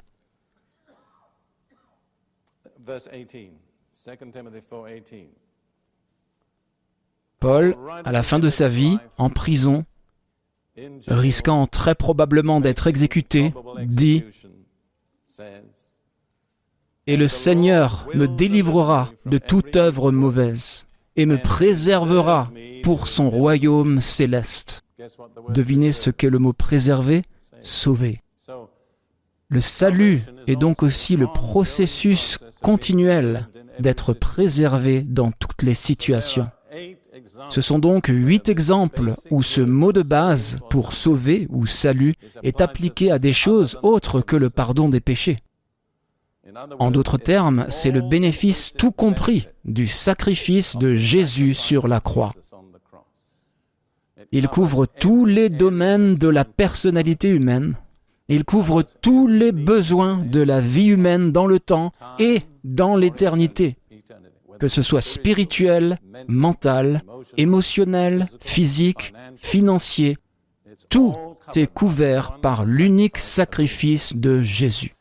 Paul, 7.38 7.76
à 8.04 8.12
la 8.12 8.22
fin 8.22 8.38
de 8.38 8.48
sa 8.48 8.68
vie, 8.68 8.96
en 9.18 9.28
prison, 9.30 9.84
risquant 11.06 11.66
très 11.66 11.94
probablement 11.94 12.60
d'être 12.60 12.86
exécuté, 12.86 13.52
dit 13.82 14.24
Et 17.06 17.16
le 17.16 17.28
Seigneur 17.28 18.06
me 18.14 18.26
délivrera 18.26 19.10
de 19.26 19.38
toute 19.38 19.76
œuvre 19.76 20.12
mauvaise 20.12 20.86
et 21.16 21.26
me 21.26 21.36
préservera 21.36 22.50
pour 22.82 23.08
son 23.08 23.28
royaume 23.28 24.00
céleste. 24.00 24.82
Devinez 25.50 25.92
ce 25.92 26.10
qu'est 26.10 26.30
le 26.30 26.38
mot 26.38 26.52
préserver? 26.52 27.24
Sauver. 27.62 28.22
Le 29.48 29.60
salut 29.60 30.22
est 30.46 30.56
donc 30.56 30.82
aussi 30.82 31.16
le 31.16 31.26
processus 31.26 32.38
continuel 32.62 33.48
d'être 33.80 34.12
préservé 34.12 35.02
dans 35.02 35.32
toutes 35.32 35.62
les 35.62 35.74
situations. 35.74 36.46
Ce 37.50 37.60
sont 37.60 37.78
donc 37.78 38.06
huit 38.08 38.48
exemples 38.48 39.14
où 39.30 39.42
ce 39.42 39.60
mot 39.60 39.92
de 39.92 40.02
base 40.02 40.58
pour 40.70 40.92
sauver 40.92 41.46
ou 41.50 41.66
salut 41.66 42.14
est 42.42 42.60
appliqué 42.60 43.10
à 43.10 43.18
des 43.18 43.32
choses 43.32 43.78
autres 43.82 44.20
que 44.20 44.36
le 44.36 44.50
pardon 44.50 44.88
des 44.88 45.00
péchés. 45.00 45.36
En 46.78 46.90
d'autres 46.90 47.18
termes, 47.18 47.66
c'est 47.68 47.90
le 47.90 48.00
bénéfice 48.00 48.72
tout 48.76 48.92
compris 48.92 49.48
du 49.64 49.86
sacrifice 49.86 50.76
de 50.76 50.94
Jésus 50.94 51.54
sur 51.54 51.88
la 51.88 52.00
croix. 52.00 52.32
Il 54.32 54.48
couvre 54.48 54.86
tous 54.86 55.24
les 55.24 55.48
domaines 55.48 56.16
de 56.16 56.28
la 56.28 56.44
personnalité 56.44 57.28
humaine. 57.28 57.76
Il 58.30 58.44
couvre 58.44 58.84
tous 58.84 59.26
les 59.26 59.50
besoins 59.50 60.18
de 60.18 60.40
la 60.40 60.60
vie 60.60 60.86
humaine 60.86 61.32
dans 61.32 61.48
le 61.48 61.58
temps 61.58 61.90
et 62.20 62.42
dans 62.62 62.94
l'éternité, 62.94 63.76
que 64.60 64.68
ce 64.68 64.82
soit 64.82 65.00
spirituel, 65.00 65.98
mental, 66.28 67.02
émotionnel, 67.36 68.26
physique, 68.40 69.12
financier. 69.36 70.16
Tout 70.88 71.16
est 71.56 71.66
couvert 71.66 72.38
par 72.40 72.64
l'unique 72.64 73.18
sacrifice 73.18 74.14
de 74.14 74.42
Jésus. 74.42 74.94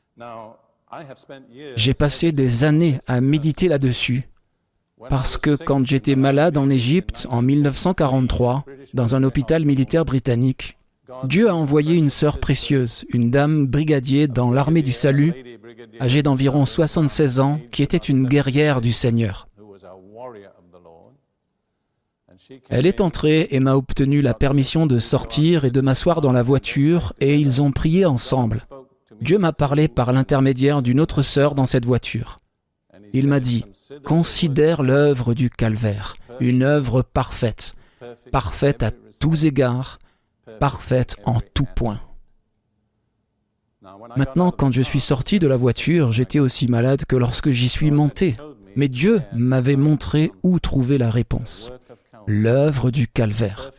J'ai 1.76 1.94
passé 1.94 2.32
des 2.32 2.64
années 2.64 3.00
à 3.06 3.22
méditer 3.22 3.68
là-dessus, 3.68 4.28
parce 5.08 5.38
que 5.38 5.56
quand 5.56 5.86
j'étais 5.86 6.16
malade 6.16 6.58
en 6.58 6.68
Égypte 6.68 7.28
en 7.30 7.44
1943, 7.44 8.66
dans 8.96 9.14
un 9.14 9.24
hôpital 9.24 9.66
militaire 9.66 10.04
britannique, 10.04 10.79
Dieu 11.24 11.50
a 11.50 11.56
envoyé 11.56 11.96
une 11.96 12.10
sœur 12.10 12.40
précieuse, 12.40 13.06
une 13.10 13.32
dame 13.32 13.66
brigadier 13.68 14.28
dans 14.28 14.52
l'armée 14.52 14.82
du 14.82 14.92
salut, 14.92 15.34
âgée 16.00 16.24
d'environ 16.24 16.66
76 16.66 17.40
ans, 17.40 17.60
qui 17.72 17.84
était 17.84 17.98
une 17.98 18.26
guerrière 18.26 18.82
du 18.82 18.92
Seigneur. 18.92 19.48
Elle 22.70 22.86
est 22.86 23.02
entrée 23.02 23.48
et 23.52 23.60
m'a 23.60 23.76
obtenu 23.76 24.22
la 24.22 24.34
permission 24.34 24.88
de 24.88 25.00
sortir 25.00 25.66
et 25.66 25.72
de 25.72 25.82
m'asseoir 25.82 26.22
dans 26.22 26.32
la 26.32 26.42
voiture, 26.42 27.14
et 27.20 27.36
ils 27.36 27.62
ont 27.62 27.72
prié 27.72 28.06
ensemble. 28.06 28.66
Dieu 29.22 29.38
m'a 29.38 29.52
parlé 29.52 29.88
par 29.88 30.14
l'intermédiaire 30.14 30.82
d'une 30.82 31.00
autre 31.00 31.22
sœur 31.22 31.54
dans 31.54 31.66
cette 31.66 31.86
voiture. 31.86 32.38
Il 33.14 33.28
m'a 33.28 33.40
dit, 33.40 33.66
considère 34.04 34.84
l'œuvre 34.84 35.34
du 35.34 35.50
calvaire, 35.50 36.16
une 36.40 36.64
œuvre 36.64 37.02
parfaite, 37.02 37.76
parfaite 38.32 38.84
à 38.84 38.92
tous 39.20 39.46
égards, 39.46 40.00
parfaite 40.60 41.16
en 41.26 41.40
tout 41.54 41.68
point. 41.76 42.02
Maintenant, 44.16 44.52
quand 44.52 44.74
je 44.74 44.82
suis 44.82 45.00
sorti 45.00 45.40
de 45.40 45.48
la 45.48 45.58
voiture, 45.58 46.12
j'étais 46.12 46.40
aussi 46.40 46.68
malade 46.68 47.06
que 47.06 47.16
lorsque 47.16 47.52
j'y 47.52 47.70
suis 47.70 47.92
monté. 47.92 48.36
Mais 48.76 48.88
Dieu 48.88 49.22
m'avait 49.34 49.76
montré 49.76 50.32
où 50.44 50.60
trouver 50.60 50.98
la 50.98 51.10
réponse. 51.10 51.72
L'œuvre 52.28 52.92
du 52.92 53.08
calvaire. 53.08 53.72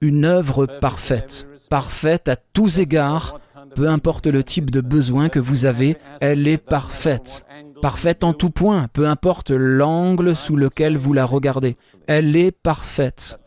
Une 0.00 0.24
œuvre 0.24 0.66
parfaite, 0.66 1.46
parfaite 1.70 2.28
à 2.28 2.36
tous 2.36 2.78
égards, 2.78 3.36
peu 3.74 3.88
importe 3.88 4.26
le 4.26 4.44
type 4.44 4.70
de 4.70 4.80
besoin 4.80 5.28
que 5.28 5.38
vous 5.38 5.64
avez, 5.64 5.96
elle 6.20 6.46
est 6.46 6.58
parfaite. 6.58 7.44
Parfaite 7.80 8.24
en 8.24 8.32
tout 8.32 8.50
point, 8.50 8.88
peu 8.92 9.06
importe 9.06 9.50
l'angle 9.50 10.34
sous 10.34 10.56
lequel 10.56 10.96
vous 10.96 11.12
la 11.12 11.24
regardez. 11.24 11.76
Elle 12.06 12.36
est 12.36 12.50
parfaite. 12.50 13.38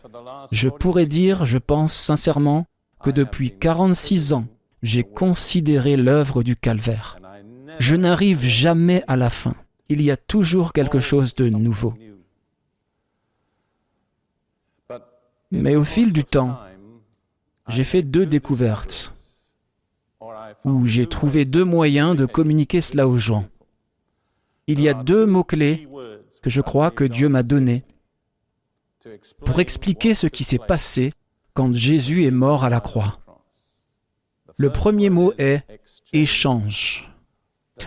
Je 0.52 0.70
pourrais 0.70 1.06
dire, 1.06 1.46
je 1.46 1.58
pense 1.58 1.94
sincèrement, 1.94 2.66
que 3.04 3.10
depuis 3.10 3.52
46 3.52 4.34
ans, 4.34 4.46
j'ai 4.84 5.04
considéré 5.04 5.98
l'œuvre 5.98 6.44
du 6.44 6.56
calvaire. 6.56 7.18
Je 7.80 7.96
n'arrive 7.96 8.42
jamais 8.42 9.04
à 9.08 9.16
la 9.16 9.30
fin. 9.30 9.56
Il 9.90 10.02
y 10.02 10.12
a 10.12 10.18
toujours 10.18 10.74
quelque 10.74 11.00
chose 11.00 11.36
de 11.36 11.50
nouveau. 11.50 11.94
Mais 15.52 15.76
au 15.76 15.84
fil 15.84 16.14
du 16.14 16.24
temps, 16.24 16.58
j'ai 17.68 17.84
fait 17.84 18.02
deux 18.02 18.26
découvertes 18.26 19.14
où 20.64 20.86
j'ai 20.86 21.08
trouvé 21.08 21.46
deux 21.46 21.66
moyens 21.66 22.16
de 22.16 22.26
communiquer 22.26 22.82
cela 22.82 23.08
aux 23.08 23.18
gens. 23.18 23.46
Il 24.68 24.80
y 24.80 24.88
a 24.88 24.94
deux 24.94 25.26
mots-clés 25.26 25.88
que 26.42 26.50
je 26.50 26.62
crois 26.62 26.92
que 26.92 27.04
Dieu 27.04 27.30
m'a 27.30 27.44
donnés 27.44 27.84
pour 29.46 29.60
expliquer 29.60 30.14
ce 30.14 30.28
qui 30.28 30.44
s'est 30.44 30.60
passé 30.60 31.14
quand 31.54 31.74
Jésus 31.74 32.26
est 32.26 32.32
mort 32.32 32.64
à 32.64 32.70
la 32.70 32.80
croix. 32.80 33.20
Le 34.58 34.70
premier 34.70 35.10
mot 35.10 35.34
est 35.38 35.64
échange. 36.14 37.12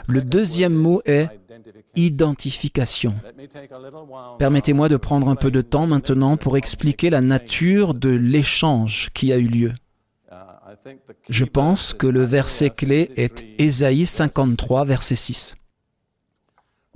Le 0.09 0.23
deuxième 0.23 0.75
mot 0.75 1.03
est 1.05 1.29
identification. 1.95 3.15
Permettez-moi 4.39 4.89
de 4.89 4.97
prendre 4.97 5.29
un 5.29 5.37
peu 5.37 5.51
de 5.51 5.61
temps 5.61 5.87
maintenant 5.87 6.37
pour 6.37 6.57
expliquer 6.57 7.11
la 7.11 7.21
nature 7.21 7.95
de 7.95 8.09
l'échange 8.09 9.11
qui 9.15 9.33
a 9.33 9.39
eu 9.39 9.47
lieu. 9.47 9.73
Je 11.29 11.45
pense 11.45 11.95
que 11.95 12.07
le 12.07 12.25
verset 12.25 12.71
clé 12.71 13.13
est 13.17 13.45
Ésaïe 13.59 14.07
53, 14.07 14.85
verset 14.85 15.15
6. 15.15 15.55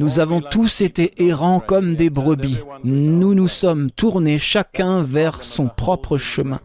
Nous 0.00 0.20
avons 0.20 0.40
tous 0.40 0.80
été 0.80 1.12
errants 1.26 1.58
comme 1.58 1.96
des 1.96 2.08
brebis. 2.08 2.58
Nous 2.84 3.34
nous 3.34 3.48
sommes 3.48 3.90
tournés 3.90 4.38
chacun 4.38 5.02
vers 5.02 5.42
son 5.42 5.66
propre 5.66 6.18
chemin. 6.18 6.60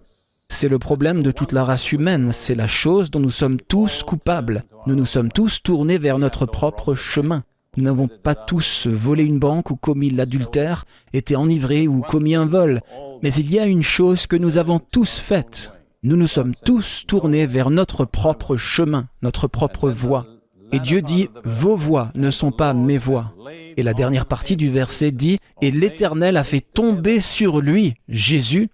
C'est 0.49 0.69
le 0.69 0.77
problème 0.77 1.23
de 1.23 1.31
toute 1.31 1.51
la 1.51 1.63
race 1.63 1.91
humaine, 1.91 2.31
c'est 2.31 2.53
la 2.53 2.67
chose 2.67 3.09
dont 3.09 3.19
nous 3.19 3.31
sommes 3.31 3.59
tous 3.59 4.03
coupables. 4.03 4.63
Nous 4.85 4.95
nous 4.95 5.07
sommes 5.07 5.31
tous 5.31 5.63
tournés 5.63 5.97
vers 5.97 6.19
notre 6.19 6.45
propre 6.45 6.93
chemin. 6.93 7.43
Nous 7.75 7.83
n'avons 7.83 8.07
pas 8.07 8.35
tous 8.35 8.85
volé 8.85 9.23
une 9.23 9.39
banque 9.39 9.71
ou 9.71 9.75
commis 9.75 10.11
l'adultère, 10.11 10.85
été 11.11 11.35
enivrés 11.35 11.87
ou 11.87 12.01
commis 12.01 12.35
un 12.35 12.45
vol. 12.45 12.81
Mais 13.23 13.33
il 13.33 13.51
y 13.51 13.57
a 13.57 13.65
une 13.65 13.81
chose 13.81 14.27
que 14.27 14.35
nous 14.35 14.59
avons 14.59 14.77
tous 14.77 15.17
faite. 15.17 15.71
Nous 16.03 16.17
nous 16.17 16.27
sommes 16.27 16.53
tous 16.53 17.05
tournés 17.07 17.47
vers 17.47 17.71
notre 17.71 18.05
propre 18.05 18.57
chemin, 18.57 19.07
notre 19.23 19.47
propre 19.47 19.89
voie. 19.89 20.27
Et 20.73 20.79
Dieu 20.79 21.03
dit, 21.03 21.29
vos 21.45 21.75
voix 21.75 22.07
ne 22.15 22.31
sont 22.31 22.51
pas 22.51 22.73
mes 22.73 22.97
voix. 22.97 23.31
Et 23.77 23.83
la 23.83 23.93
dernière 23.93 24.25
partie 24.25 24.57
du 24.57 24.69
verset 24.69 25.11
dit, 25.11 25.39
et 25.61 25.69
l'Éternel 25.69 26.35
a 26.35 26.43
fait 26.43 26.61
tomber 26.61 27.19
sur 27.19 27.61
lui, 27.61 27.93
Jésus, 28.09 28.69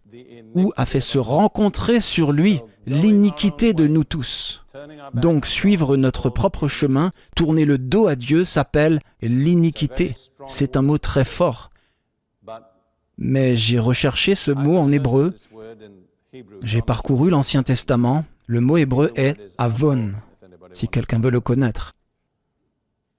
ou 0.56 0.72
a 0.78 0.86
fait 0.86 1.02
se 1.02 1.20
rencontrer 1.20 2.00
sur 2.00 2.32
lui 2.32 2.62
l'iniquité 2.88 3.74
de 3.74 3.86
nous 3.86 4.06
tous. 4.06 4.64
Donc 5.14 5.46
suivre 5.46 5.98
notre 5.98 6.30
propre 6.30 6.68
chemin, 6.70 7.12
tourner 7.36 7.66
le 7.66 7.78
dos 7.78 8.08
à 8.08 8.16
Dieu 8.16 8.46
s'appelle 8.46 9.00
l'iniquité. 9.22 10.16
C'est 10.48 10.78
un 10.78 10.82
mot 10.82 10.98
très 10.98 11.26
fort. 11.26 11.70
Mais 13.18 13.58
j'ai 13.58 13.80
recherché 13.80 14.36
ce 14.36 14.52
mot 14.52 14.78
en 14.78 14.92
hébreu. 14.92 15.36
J'ai 16.64 16.82
parcouru 16.82 17.30
l'Ancien 17.30 17.64
Testament. 17.64 18.24
Le 18.48 18.62
mot 18.62 18.78
hébreu 18.78 19.12
est 19.16 19.36
avon 19.58 20.12
si 20.74 20.88
quelqu'un 20.88 21.20
veut 21.20 21.32
le 21.32 21.40
connaître. 21.40 21.94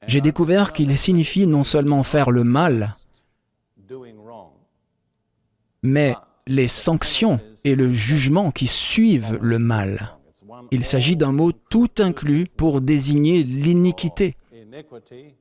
J'ai 0.07 0.21
découvert 0.21 0.73
qu'il 0.73 0.97
signifie 0.97 1.47
non 1.47 1.65
seulement 1.65 2.03
faire 2.03 2.31
le 2.31 2.45
mal, 2.45 2.95
mais 5.83 6.15
les 6.47 6.69
sanctions 6.69 7.41
et 7.65 7.75
le 7.75 7.93
jugement 7.93 8.51
qui 8.51 8.67
suivent 8.67 9.39
le 9.41 9.59
mal. 9.59 10.17
Il 10.71 10.85
s'agit 10.85 11.17
d'un 11.17 11.33
mot 11.33 11.53
tout 11.53 11.91
inclus 11.99 12.47
pour 12.57 12.81
désigner 12.81 13.43
l'iniquité. 13.43 14.37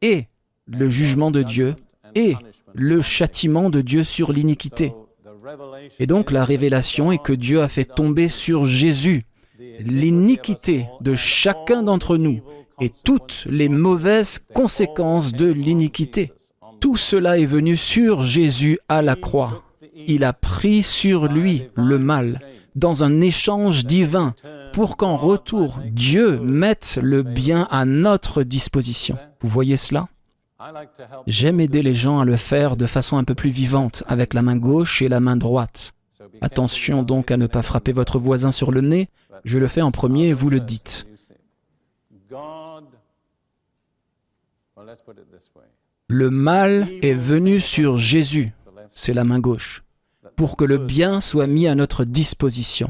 et 0.01 0.25
le 0.65 0.89
jugement 0.89 1.31
de 1.31 1.41
Dieu 1.41 1.75
et 2.15 2.35
le 2.73 3.01
châtiment 3.01 3.69
de 3.69 3.81
Dieu 3.81 4.03
sur 4.03 4.31
l'iniquité. 4.31 4.93
Et 5.99 6.07
donc 6.07 6.31
la 6.31 6.43
révélation 6.43 7.11
est 7.11 7.21
que 7.21 7.33
Dieu 7.33 7.61
a 7.61 7.67
fait 7.67 7.85
tomber 7.85 8.27
sur 8.27 8.65
Jésus 8.65 9.23
l'iniquité 9.79 10.87
de 11.01 11.15
chacun 11.15 11.83
d'entre 11.83 12.17
nous 12.17 12.41
et 12.79 12.89
toutes 12.89 13.45
les 13.49 13.69
mauvaises 13.69 14.39
conséquences 14.53 15.33
de 15.33 15.45
l'iniquité. 15.45 16.33
Tout 16.79 16.97
cela 16.97 17.37
est 17.37 17.45
venu 17.45 17.75
sur 17.75 18.21
Jésus 18.21 18.79
à 18.87 19.01
la 19.01 19.15
croix. 19.15 19.63
Il 20.07 20.23
a 20.23 20.33
pris 20.33 20.81
sur 20.81 21.27
lui 21.27 21.63
le 21.75 21.99
mal 21.99 22.39
dans 22.75 23.03
un 23.03 23.19
échange 23.19 23.85
divin 23.85 24.33
pour 24.73 24.95
qu'en 24.95 25.17
retour 25.17 25.79
Dieu 25.91 26.39
mette 26.39 26.99
le 27.01 27.23
bien 27.23 27.67
à 27.69 27.83
notre 27.85 28.43
disposition. 28.43 29.17
Vous 29.41 29.49
voyez 29.49 29.75
cela? 29.75 30.07
J'aime 31.27 31.59
aider 31.59 31.81
les 31.81 31.95
gens 31.95 32.19
à 32.19 32.25
le 32.25 32.35
faire 32.35 32.77
de 32.77 32.85
façon 32.85 33.17
un 33.17 33.23
peu 33.23 33.35
plus 33.35 33.49
vivante, 33.49 34.03
avec 34.07 34.33
la 34.33 34.41
main 34.41 34.57
gauche 34.57 35.01
et 35.01 35.07
la 35.07 35.19
main 35.21 35.37
droite. 35.37 35.93
Attention 36.41 37.03
donc 37.03 37.31
à 37.31 37.37
ne 37.37 37.47
pas 37.47 37.61
frapper 37.61 37.93
votre 37.93 38.19
voisin 38.19 38.51
sur 38.51 38.71
le 38.71 38.81
nez, 38.81 39.09
je 39.43 39.57
le 39.57 39.67
fais 39.67 39.81
en 39.81 39.91
premier 39.91 40.27
et 40.27 40.33
vous 40.33 40.49
le 40.49 40.59
dites. 40.59 41.07
Le 46.07 46.29
mal 46.29 46.87
est 47.01 47.13
venu 47.13 47.59
sur 47.59 47.97
Jésus, 47.97 48.51
c'est 48.91 49.13
la 49.13 49.23
main 49.23 49.39
gauche, 49.39 49.83
pour 50.35 50.57
que 50.57 50.63
le 50.63 50.77
bien 50.77 51.21
soit 51.21 51.47
mis 51.47 51.67
à 51.67 51.75
notre 51.75 52.05
disposition. 52.05 52.89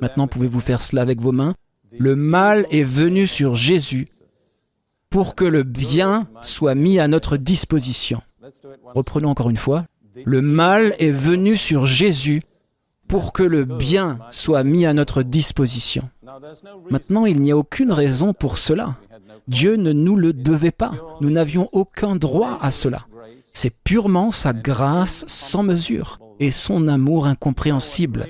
Maintenant, 0.00 0.26
pouvez-vous 0.26 0.60
faire 0.60 0.82
cela 0.82 1.02
avec 1.02 1.20
vos 1.20 1.32
mains? 1.32 1.54
Le 1.98 2.16
mal 2.16 2.66
est 2.70 2.84
venu 2.84 3.26
sur 3.26 3.54
Jésus 3.54 4.08
pour 5.10 5.34
que 5.34 5.44
le 5.44 5.62
bien 5.62 6.28
soit 6.42 6.74
mis 6.74 6.98
à 7.00 7.08
notre 7.08 7.36
disposition. 7.36 8.22
Reprenons 8.94 9.30
encore 9.30 9.50
une 9.50 9.56
fois. 9.56 9.84
Le 10.24 10.40
mal 10.40 10.94
est 10.98 11.10
venu 11.10 11.56
sur 11.56 11.86
Jésus 11.86 12.42
pour 13.10 13.32
que 13.32 13.42
le 13.42 13.64
bien 13.64 14.20
soit 14.30 14.62
mis 14.62 14.86
à 14.86 14.94
notre 14.94 15.24
disposition. 15.24 16.08
Maintenant, 16.90 17.26
il 17.26 17.40
n'y 17.40 17.50
a 17.50 17.56
aucune 17.56 17.90
raison 17.90 18.32
pour 18.32 18.56
cela. 18.56 18.96
Dieu 19.48 19.74
ne 19.74 19.92
nous 19.92 20.14
le 20.14 20.32
devait 20.32 20.70
pas. 20.70 20.92
Nous 21.20 21.30
n'avions 21.30 21.68
aucun 21.72 22.14
droit 22.14 22.58
à 22.60 22.70
cela. 22.70 23.00
C'est 23.52 23.74
purement 23.82 24.30
sa 24.30 24.52
grâce 24.52 25.24
sans 25.26 25.64
mesure 25.64 26.20
et 26.38 26.52
son 26.52 26.86
amour 26.86 27.26
incompréhensible. 27.26 28.28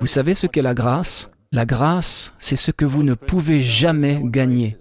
Vous 0.00 0.06
savez 0.06 0.34
ce 0.34 0.46
qu'est 0.46 0.60
la 0.60 0.74
grâce? 0.74 1.30
La 1.50 1.64
grâce, 1.64 2.34
c'est 2.38 2.56
ce 2.56 2.72
que 2.72 2.84
vous 2.84 3.02
ne 3.02 3.14
pouvez 3.14 3.62
jamais 3.62 4.20
gagner. 4.22 4.76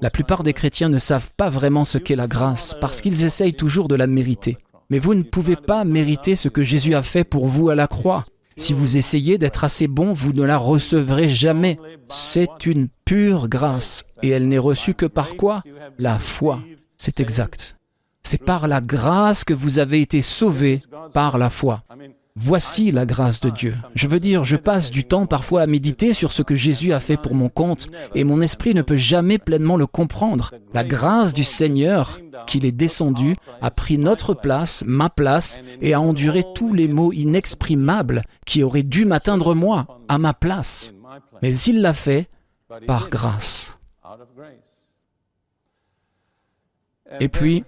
La 0.00 0.08
plupart 0.08 0.42
des 0.42 0.54
chrétiens 0.54 0.88
ne 0.88 0.98
savent 0.98 1.30
pas 1.36 1.50
vraiment 1.50 1.84
ce 1.84 1.98
qu'est 1.98 2.16
la 2.16 2.26
grâce 2.26 2.74
parce 2.80 3.02
qu'ils 3.02 3.26
essayent 3.26 3.52
toujours 3.52 3.88
de 3.88 3.96
la 3.96 4.06
mériter. 4.06 4.56
Mais 4.88 4.98
vous 4.98 5.12
ne 5.12 5.24
pouvez 5.24 5.56
pas 5.56 5.84
mériter 5.84 6.36
ce 6.36 6.48
que 6.48 6.62
Jésus 6.62 6.94
a 6.94 7.02
fait 7.02 7.24
pour 7.24 7.48
vous 7.48 7.68
à 7.68 7.74
la 7.74 7.86
croix. 7.86 8.24
Si 8.58 8.72
vous 8.74 8.96
essayez 8.96 9.38
d'être 9.38 9.64
assez 9.64 9.86
bon, 9.86 10.12
vous 10.12 10.32
ne 10.32 10.42
la 10.42 10.58
recevrez 10.58 11.28
jamais. 11.28 11.78
C'est 12.08 12.66
une 12.66 12.88
pure 13.04 13.48
grâce 13.48 14.04
et 14.22 14.28
elle 14.30 14.48
n'est 14.48 14.58
reçue 14.58 14.94
que 14.94 15.06
par 15.06 15.36
quoi? 15.36 15.62
La 15.98 16.18
foi. 16.18 16.60
C'est 16.96 17.20
exact. 17.20 17.76
C'est 18.22 18.44
par 18.44 18.68
la 18.68 18.80
grâce 18.80 19.44
que 19.44 19.54
vous 19.54 19.78
avez 19.78 20.00
été 20.00 20.20
sauvés 20.20 20.82
par 21.14 21.38
la 21.38 21.50
foi. 21.50 21.82
Voici 22.40 22.92
la 22.92 23.04
grâce 23.04 23.40
de 23.40 23.50
Dieu. 23.50 23.74
Je 23.94 24.06
veux 24.06 24.20
dire, 24.20 24.44
je 24.44 24.56
passe 24.56 24.90
du 24.90 25.04
temps 25.04 25.26
parfois 25.26 25.62
à 25.62 25.66
méditer 25.66 26.14
sur 26.14 26.32
ce 26.32 26.42
que 26.42 26.54
Jésus 26.54 26.92
a 26.92 27.00
fait 27.00 27.16
pour 27.16 27.34
mon 27.34 27.48
compte, 27.48 27.88
et 28.14 28.24
mon 28.24 28.40
esprit 28.40 28.74
ne 28.74 28.82
peut 28.82 28.96
jamais 28.96 29.38
pleinement 29.38 29.76
le 29.76 29.86
comprendre. 29.86 30.54
La 30.72 30.84
grâce 30.84 31.32
du 31.32 31.44
Seigneur, 31.44 32.20
qu'il 32.46 32.64
est 32.64 32.72
descendu, 32.72 33.34
a 33.60 33.70
pris 33.70 33.98
notre 33.98 34.34
place, 34.34 34.84
ma 34.86 35.10
place, 35.10 35.58
et 35.82 35.94
a 35.94 36.00
enduré 36.00 36.44
tous 36.54 36.72
les 36.72 36.86
maux 36.86 37.12
inexprimables 37.12 38.22
qui 38.46 38.62
auraient 38.62 38.82
dû 38.82 39.04
m'atteindre 39.04 39.54
moi, 39.54 40.00
à 40.08 40.18
ma 40.18 40.32
place. 40.32 40.94
Mais 41.42 41.56
il 41.56 41.80
l'a 41.80 41.94
fait 41.94 42.28
par 42.86 43.08
grâce. 43.08 43.78
Et 47.20 47.28
puis, 47.28 47.64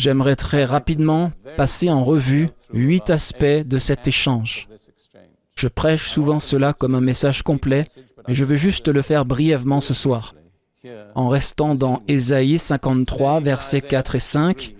j'aimerais 0.00 0.36
très 0.36 0.64
rapidement 0.64 1.30
passer 1.56 1.90
en 1.90 2.02
revue 2.02 2.48
huit 2.72 3.10
aspects 3.10 3.44
de 3.44 3.78
cet 3.78 4.08
échange. 4.08 4.66
Je 5.54 5.68
prêche 5.68 6.08
souvent 6.08 6.40
cela 6.40 6.72
comme 6.72 6.94
un 6.94 7.00
message 7.00 7.42
complet, 7.42 7.86
mais 8.26 8.34
je 8.34 8.44
veux 8.44 8.56
juste 8.56 8.88
le 8.88 9.02
faire 9.02 9.24
brièvement 9.24 9.80
ce 9.80 9.94
soir. 9.94 10.34
En 11.14 11.28
restant 11.28 11.74
dans 11.74 12.02
Ésaïe 12.08 12.58
53, 12.58 13.40
versets 13.40 13.82
4 13.82 14.14
et 14.14 14.20
5, 14.20 14.74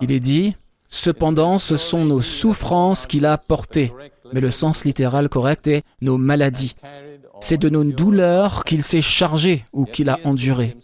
il 0.00 0.10
est 0.10 0.20
dit, 0.20 0.56
Cependant, 0.88 1.58
ce 1.58 1.76
sont 1.76 2.04
nos 2.04 2.22
souffrances 2.22 3.06
qu'il 3.06 3.24
a 3.24 3.38
portées, 3.38 3.92
mais 4.32 4.40
le 4.40 4.50
sens 4.50 4.84
littéral 4.84 5.28
correct 5.28 5.66
est 5.66 5.82
nos 6.00 6.18
maladies. 6.18 6.74
C'est 7.42 7.56
de 7.56 7.70
nos 7.70 7.84
douleurs 7.84 8.64
qu'il 8.64 8.82
s'est 8.82 9.00
chargé 9.00 9.64
ou 9.72 9.86
qu'il 9.86 10.10
a 10.10 10.18
enduré. 10.24 10.76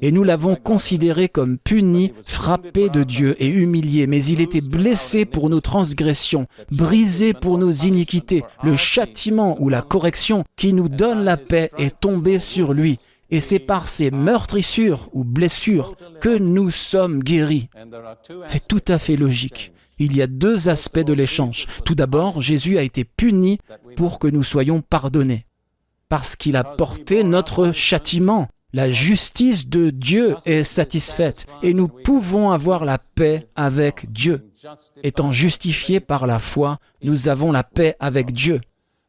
Et 0.00 0.12
nous 0.12 0.22
l'avons 0.22 0.54
considéré 0.54 1.28
comme 1.28 1.58
puni, 1.58 2.12
frappé 2.22 2.88
de 2.88 3.02
Dieu 3.02 3.34
et 3.40 3.48
humilié, 3.48 4.06
mais 4.06 4.24
il 4.24 4.40
était 4.40 4.60
blessé 4.60 5.24
pour 5.24 5.50
nos 5.50 5.60
transgressions, 5.60 6.46
brisé 6.70 7.34
pour 7.34 7.58
nos 7.58 7.72
iniquités. 7.72 8.44
Le 8.62 8.76
châtiment 8.76 9.56
ou 9.60 9.68
la 9.68 9.82
correction 9.82 10.44
qui 10.56 10.72
nous 10.72 10.88
donne 10.88 11.24
la 11.24 11.36
paix 11.36 11.70
est 11.78 11.98
tombé 11.98 12.38
sur 12.38 12.72
lui. 12.72 13.00
Et 13.30 13.40
c'est 13.40 13.58
par 13.58 13.88
ces 13.88 14.12
meurtrissures 14.12 15.08
ou 15.12 15.24
blessures 15.24 15.96
que 16.20 16.38
nous 16.38 16.70
sommes 16.70 17.24
guéris. 17.24 17.68
C'est 18.46 18.68
tout 18.68 18.84
à 18.86 19.00
fait 19.00 19.16
logique. 19.16 19.73
Il 19.98 20.16
y 20.16 20.22
a 20.22 20.26
deux 20.26 20.68
aspects 20.68 20.98
de 20.98 21.12
l'échange. 21.12 21.66
Tout 21.84 21.94
d'abord, 21.94 22.40
Jésus 22.40 22.78
a 22.78 22.82
été 22.82 23.04
puni 23.04 23.58
pour 23.96 24.18
que 24.18 24.28
nous 24.28 24.42
soyons 24.42 24.80
pardonnés 24.80 25.46
parce 26.08 26.36
qu'il 26.36 26.56
a 26.56 26.64
porté 26.64 27.24
notre 27.24 27.72
châtiment. 27.72 28.48
La 28.72 28.90
justice 28.90 29.68
de 29.68 29.90
Dieu 29.90 30.36
est 30.46 30.64
satisfaite 30.64 31.46
et 31.62 31.74
nous 31.74 31.88
pouvons 31.88 32.50
avoir 32.50 32.84
la 32.84 32.98
paix 32.98 33.48
avec 33.54 34.12
Dieu. 34.12 34.50
Étant 35.02 35.30
justifiés 35.30 36.00
par 36.00 36.26
la 36.26 36.38
foi, 36.38 36.78
nous 37.02 37.28
avons 37.28 37.52
la 37.52 37.62
paix 37.62 37.96
avec 38.00 38.32
Dieu. 38.32 38.60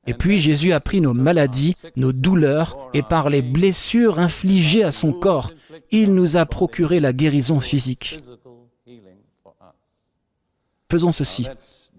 Et 0.08 0.14
puis 0.14 0.40
Jésus 0.40 0.72
a 0.72 0.80
pris 0.80 1.02
nos 1.02 1.14
maladies, 1.14 1.76
nos 1.96 2.12
douleurs, 2.12 2.90
et 2.94 3.02
par 3.02 3.30
les 3.30 3.42
blessures 3.42 4.20
infligées 4.20 4.84
à 4.84 4.92
son 4.92 5.14
corps, 5.14 5.52
il 5.92 6.14
nous 6.14 6.38
a 6.38 6.46
procuré 6.46 7.00
la 7.00 7.14
guérison 7.14 7.60
physique. 7.60 8.20
Faisons 10.92 11.12
ceci. 11.12 11.48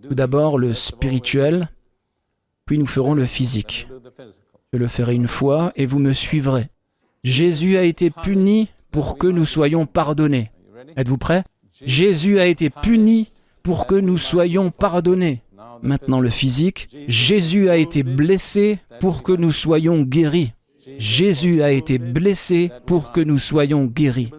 Tout 0.03 0.15
d'abord 0.15 0.59
le 0.59 0.75
spirituel, 0.75 1.69
puis 2.67 2.79
nous 2.79 2.87
ferons 2.87 3.15
le 3.15 3.27
physique. 3.27 3.89
Je 4.73 4.79
le 4.79 4.89
ferai 4.89 5.15
une 5.15 5.29
fois 5.29 5.73
et 5.77 5.87
vous 5.87 5.99
me 5.99 6.13
suivrez. 6.13 6.69
Jésus 7.25 7.77
a 7.77 7.83
été 7.83 8.11
puni 8.11 8.69
pour 8.91 9.19
que 9.19 9.27
nous 9.27 9.47
soyons 9.47 9.87
pardonnés. 9.87 10.51
Êtes-vous 10.97 11.19
prêts? 11.19 11.43
Jésus 11.85 12.39
a 12.39 12.47
été 12.47 12.71
puni 12.71 13.33
pour 13.63 13.87
que 13.87 13.95
nous 13.95 14.19
soyons 14.19 14.71
pardonnés. 14.71 15.43
Maintenant 15.83 16.21
le 16.21 16.31
physique. 16.31 16.89
Jésus 17.09 17.69
a 17.69 17.77
été 17.77 18.03
blessé 18.03 18.79
pour 19.01 19.23
que 19.23 19.33
nous 19.33 19.53
soyons 19.53 20.03
guéris. 20.03 20.53
Jésus 20.99 21.63
a 21.63 21.73
été 21.73 21.99
blessé 21.99 22.71
pour 22.87 23.13
que 23.13 23.21
nous 23.21 23.39
soyons 23.39 23.87
guéris. 23.87 24.31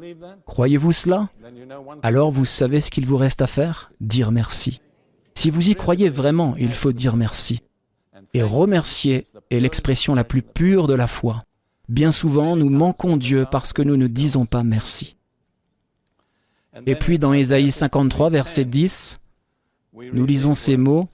Croyez-vous 0.46 0.92
cela? 0.92 1.30
Alors 2.04 2.32
vous 2.32 2.46
savez 2.46 2.82
ce 2.82 2.92
qu'il 2.92 3.06
vous 3.06 3.18
reste 3.18 3.42
à 3.42 3.48
faire? 3.48 3.90
Dire 4.00 4.32
merci. 4.32 4.80
Si 5.36 5.50
vous 5.50 5.70
y 5.70 5.76
croyez 5.76 6.10
vraiment, 6.10 6.56
il 6.58 6.74
faut 6.74 6.94
dire 6.94 7.16
merci. 7.16 7.62
Et 8.34 8.42
remercier 8.42 9.24
est 9.52 9.60
l'expression 9.60 10.16
la 10.16 10.24
plus 10.24 10.42
pure 10.42 10.88
de 10.88 10.94
la 10.94 11.08
foi. 11.08 11.44
Bien 11.90 12.12
souvent, 12.12 12.56
nous 12.56 12.70
manquons 12.70 13.18
Dieu 13.18 13.46
parce 13.50 13.72
que 13.72 13.82
nous 13.82 13.98
ne 13.98 14.08
disons 14.08 14.46
pas 14.46 14.64
merci. 14.64 15.16
Et 16.86 16.96
puis 16.96 17.18
dans 17.18 17.34
Ésaïe 17.34 17.72
53, 17.72 18.30
verset 18.30 18.66
10, 18.66 19.20
nous 20.14 20.26
lisons 20.26 20.56
ces 20.56 20.78
mots. 20.78 21.08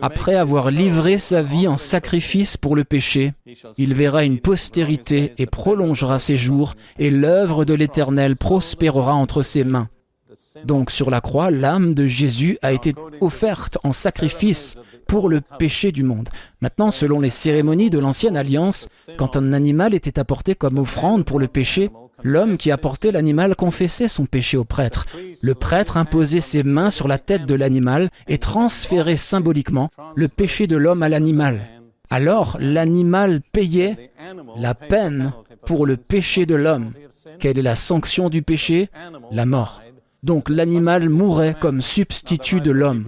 Après 0.00 0.34
avoir 0.34 0.70
livré 0.70 1.18
sa 1.18 1.42
vie 1.42 1.68
en 1.68 1.76
sacrifice 1.76 2.56
pour 2.56 2.74
le 2.74 2.84
péché, 2.84 3.34
il 3.76 3.92
verra 3.92 4.24
une 4.24 4.40
postérité 4.40 5.34
et 5.36 5.46
prolongera 5.46 6.18
ses 6.18 6.38
jours, 6.38 6.74
et 6.98 7.10
l'œuvre 7.10 7.64
de 7.64 7.74
l'Éternel 7.74 8.36
prospérera 8.36 9.14
entre 9.14 9.42
ses 9.42 9.64
mains. 9.64 9.88
Donc 10.64 10.90
sur 10.90 11.10
la 11.10 11.20
croix, 11.20 11.50
l'âme 11.50 11.92
de 11.94 12.06
Jésus 12.06 12.58
a 12.62 12.72
été 12.72 12.94
offerte 13.20 13.78
en 13.84 13.92
sacrifice 13.92 14.78
pour 15.06 15.28
le 15.28 15.40
péché 15.40 15.92
du 15.92 16.02
monde. 16.02 16.28
Maintenant, 16.60 16.90
selon 16.90 17.20
les 17.20 17.30
cérémonies 17.30 17.90
de 17.90 17.98
l'ancienne 17.98 18.36
alliance, 18.36 18.88
quand 19.16 19.36
un 19.36 19.52
animal 19.52 19.94
était 19.94 20.18
apporté 20.18 20.54
comme 20.54 20.78
offrande 20.78 21.24
pour 21.24 21.38
le 21.38 21.48
péché, 21.48 21.90
l'homme 22.22 22.56
qui 22.56 22.70
apportait 22.70 23.12
l'animal 23.12 23.56
confessait 23.56 24.08
son 24.08 24.26
péché 24.26 24.56
au 24.56 24.64
prêtre. 24.64 25.06
Le 25.42 25.54
prêtre 25.54 25.96
imposait 25.96 26.40
ses 26.40 26.62
mains 26.62 26.90
sur 26.90 27.08
la 27.08 27.18
tête 27.18 27.46
de 27.46 27.54
l'animal 27.54 28.10
et 28.28 28.38
transférait 28.38 29.16
symboliquement 29.16 29.90
le 30.14 30.28
péché 30.28 30.66
de 30.66 30.76
l'homme 30.76 31.02
à 31.02 31.08
l'animal. 31.08 31.60
Alors 32.10 32.56
l'animal 32.60 33.40
payait 33.52 34.10
la 34.56 34.74
peine 34.74 35.32
pour 35.66 35.86
le 35.86 35.96
péché 35.96 36.46
de 36.46 36.54
l'homme. 36.54 36.92
Quelle 37.38 37.58
est 37.58 37.62
la 37.62 37.74
sanction 37.74 38.30
du 38.30 38.42
péché? 38.42 38.88
La 39.30 39.44
mort. 39.44 39.80
Donc 40.24 40.48
l'animal 40.48 41.08
mourait 41.08 41.54
comme 41.58 41.80
substitut 41.80 42.60
de 42.60 42.72
l'homme. 42.72 43.04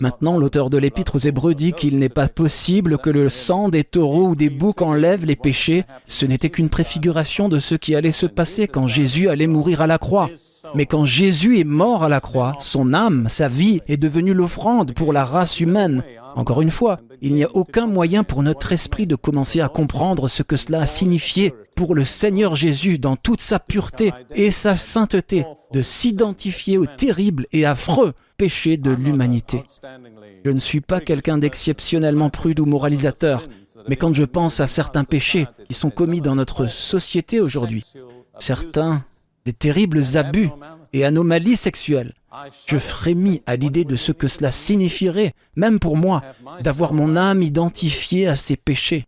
Maintenant, 0.00 0.38
l'auteur 0.38 0.70
de 0.70 0.78
l'épître 0.78 1.14
aux 1.14 1.18
Hébreux 1.18 1.54
dit 1.54 1.72
qu'il 1.72 1.98
n'est 1.98 2.08
pas 2.08 2.28
possible 2.28 2.98
que 2.98 3.10
le 3.10 3.28
sang 3.28 3.68
des 3.68 3.84
taureaux 3.84 4.30
ou 4.30 4.34
des 4.34 4.50
boucs 4.50 4.82
enlève 4.82 5.24
les 5.24 5.36
péchés. 5.36 5.84
Ce 6.06 6.26
n'était 6.26 6.50
qu'une 6.50 6.68
préfiguration 6.68 7.48
de 7.48 7.60
ce 7.60 7.76
qui 7.76 7.94
allait 7.94 8.10
se 8.10 8.26
passer 8.26 8.66
quand 8.66 8.88
Jésus 8.88 9.28
allait 9.28 9.46
mourir 9.46 9.82
à 9.82 9.86
la 9.86 9.98
croix. 9.98 10.28
Mais 10.74 10.86
quand 10.86 11.04
Jésus 11.04 11.60
est 11.60 11.64
mort 11.64 12.02
à 12.02 12.08
la 12.08 12.20
croix, 12.20 12.56
son 12.58 12.92
âme, 12.92 13.26
sa 13.28 13.48
vie 13.48 13.80
est 13.86 13.96
devenue 13.96 14.34
l'offrande 14.34 14.92
pour 14.92 15.12
la 15.12 15.24
race 15.24 15.60
humaine. 15.60 16.02
Encore 16.38 16.62
une 16.62 16.70
fois, 16.70 17.00
il 17.20 17.34
n'y 17.34 17.42
a 17.42 17.50
aucun 17.52 17.88
moyen 17.88 18.22
pour 18.22 18.44
notre 18.44 18.70
esprit 18.70 19.08
de 19.08 19.16
commencer 19.16 19.60
à 19.60 19.66
comprendre 19.66 20.28
ce 20.28 20.44
que 20.44 20.56
cela 20.56 20.82
a 20.82 20.86
signifié 20.86 21.52
pour 21.74 21.96
le 21.96 22.04
Seigneur 22.04 22.54
Jésus 22.54 23.00
dans 23.00 23.16
toute 23.16 23.40
sa 23.40 23.58
pureté 23.58 24.12
et 24.36 24.52
sa 24.52 24.76
sainteté, 24.76 25.44
de 25.72 25.82
s'identifier 25.82 26.78
au 26.78 26.86
terrible 26.86 27.48
et 27.50 27.66
affreux 27.66 28.12
péché 28.36 28.76
de 28.76 28.92
l'humanité. 28.92 29.64
Je 30.44 30.52
ne 30.52 30.60
suis 30.60 30.80
pas 30.80 31.00
quelqu'un 31.00 31.38
d'exceptionnellement 31.38 32.30
prude 32.30 32.60
ou 32.60 32.66
moralisateur, 32.66 33.42
mais 33.88 33.96
quand 33.96 34.14
je 34.14 34.22
pense 34.22 34.60
à 34.60 34.68
certains 34.68 35.02
péchés 35.02 35.48
qui 35.68 35.74
sont 35.74 35.90
commis 35.90 36.20
dans 36.20 36.36
notre 36.36 36.68
société 36.68 37.40
aujourd'hui, 37.40 37.84
certains 38.38 39.02
des 39.44 39.52
terribles 39.52 40.04
abus 40.14 40.50
et 40.92 41.04
anomalies 41.04 41.56
sexuelles. 41.56 42.14
Je 42.66 42.78
frémis 42.78 43.42
à 43.46 43.56
l'idée 43.56 43.84
de 43.84 43.96
ce 43.96 44.12
que 44.12 44.28
cela 44.28 44.52
signifierait, 44.52 45.32
même 45.56 45.78
pour 45.78 45.96
moi, 45.96 46.22
d'avoir 46.60 46.92
mon 46.92 47.16
âme 47.16 47.42
identifiée 47.42 48.26
à 48.26 48.36
ces 48.36 48.56
péchés. 48.56 49.06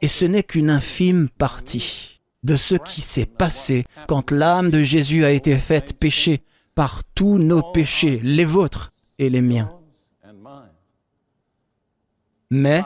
Et 0.00 0.08
ce 0.08 0.24
n'est 0.24 0.42
qu'une 0.42 0.70
infime 0.70 1.28
partie 1.28 2.20
de 2.42 2.56
ce 2.56 2.74
qui 2.74 3.00
s'est 3.00 3.26
passé 3.26 3.84
quand 4.06 4.30
l'âme 4.30 4.70
de 4.70 4.82
Jésus 4.82 5.24
a 5.24 5.30
été 5.30 5.56
faite 5.56 5.98
péché 5.98 6.42
par 6.74 7.02
tous 7.14 7.38
nos 7.38 7.62
péchés, 7.62 8.20
les 8.22 8.44
vôtres 8.44 8.90
et 9.18 9.30
les 9.30 9.40
miens. 9.40 9.72
Mais 12.50 12.82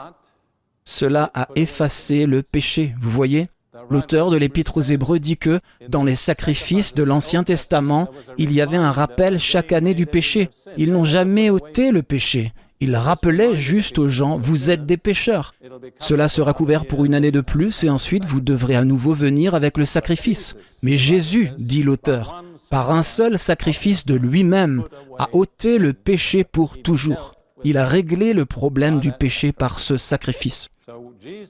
cela 0.83 1.31
a 1.33 1.47
effacé 1.55 2.25
le 2.25 2.41
péché, 2.43 2.95
vous 2.99 3.09
voyez? 3.09 3.47
L'auteur 3.89 4.29
de 4.29 4.37
l'Épître 4.37 4.77
aux 4.77 4.81
Hébreux 4.81 5.19
dit 5.19 5.37
que 5.37 5.59
dans 5.89 6.03
les 6.03 6.15
sacrifices 6.15 6.93
de 6.93 7.03
l'Ancien 7.03 7.43
Testament, 7.43 8.09
il 8.37 8.51
y 8.51 8.61
avait 8.61 8.77
un 8.77 8.91
rappel 8.91 9.39
chaque 9.39 9.71
année 9.71 9.93
du 9.93 10.05
péché. 10.05 10.49
Ils 10.77 10.91
n'ont 10.91 11.03
jamais 11.03 11.49
ôté 11.49 11.91
le 11.91 12.03
péché. 12.03 12.53
Ils 12.79 12.97
rappelaient 12.97 13.55
juste 13.55 13.97
aux 13.97 14.09
gens, 14.09 14.37
vous 14.37 14.69
êtes 14.69 14.85
des 14.85 14.97
pécheurs. 14.97 15.53
Cela 15.99 16.27
sera 16.27 16.53
couvert 16.53 16.85
pour 16.85 17.05
une 17.05 17.13
année 17.13 17.31
de 17.31 17.39
plus 17.39 17.85
et 17.85 17.89
ensuite 17.89 18.25
vous 18.25 18.41
devrez 18.41 18.75
à 18.75 18.83
nouveau 18.83 19.13
venir 19.13 19.55
avec 19.55 19.77
le 19.77 19.85
sacrifice. 19.85 20.57
Mais 20.81 20.97
Jésus, 20.97 21.51
dit 21.57 21.81
l'auteur, 21.81 22.43
par 22.69 22.91
un 22.91 23.01
seul 23.01 23.39
sacrifice 23.39 24.05
de 24.05 24.15
lui-même, 24.15 24.83
a 25.17 25.29
ôté 25.31 25.77
le 25.77 25.93
péché 25.93 26.43
pour 26.43 26.81
toujours. 26.81 27.35
Il 27.63 27.77
a 27.77 27.85
réglé 27.85 28.33
le 28.33 28.45
problème 28.45 28.99
du 28.99 29.13
péché 29.13 29.53
par 29.53 29.79
ce 29.79 29.95
sacrifice. 29.95 30.67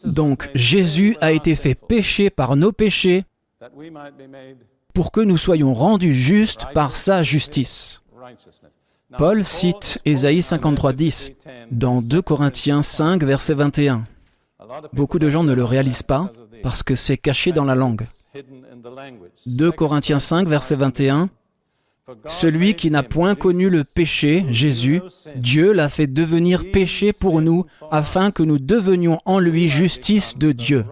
Donc 0.05 0.49
Jésus 0.53 1.17
a 1.21 1.31
été 1.31 1.55
fait 1.55 1.75
péché 1.75 2.29
par 2.29 2.55
nos 2.55 2.71
péchés 2.71 3.25
pour 4.93 5.11
que 5.11 5.21
nous 5.21 5.37
soyons 5.37 5.73
rendus 5.73 6.13
justes 6.13 6.67
par 6.73 6.95
sa 6.95 7.23
justice. 7.23 8.03
Paul 9.17 9.43
cite 9.43 9.99
Ésaïe 10.05 10.39
53.10 10.39 11.33
dans 11.71 11.99
2 11.99 12.21
Corinthiens 12.21 12.81
5, 12.81 13.23
verset 13.23 13.53
21. 13.53 14.03
Beaucoup 14.93 15.19
de 15.19 15.29
gens 15.29 15.43
ne 15.43 15.53
le 15.53 15.63
réalisent 15.63 16.03
pas 16.03 16.31
parce 16.63 16.83
que 16.83 16.95
c'est 16.95 17.17
caché 17.17 17.51
dans 17.51 17.65
la 17.65 17.75
langue. 17.75 18.05
2 19.45 19.71
Corinthiens 19.71 20.19
5, 20.19 20.47
verset 20.47 20.75
21. 20.75 21.29
Celui 22.27 22.73
qui 22.73 22.91
n'a 22.91 23.03
point 23.03 23.35
connu 23.35 23.69
le 23.69 23.83
péché, 23.83 24.45
Jésus, 24.49 25.01
Dieu 25.35 25.71
l'a 25.71 25.89
fait 25.89 26.07
devenir 26.07 26.69
péché 26.71 27.13
pour 27.13 27.41
nous, 27.41 27.65
afin 27.91 28.31
que 28.31 28.43
nous 28.43 28.59
devenions 28.59 29.19
en 29.25 29.39
lui 29.39 29.69
justice 29.69 30.37
de 30.37 30.51
Dieu. 30.51 30.83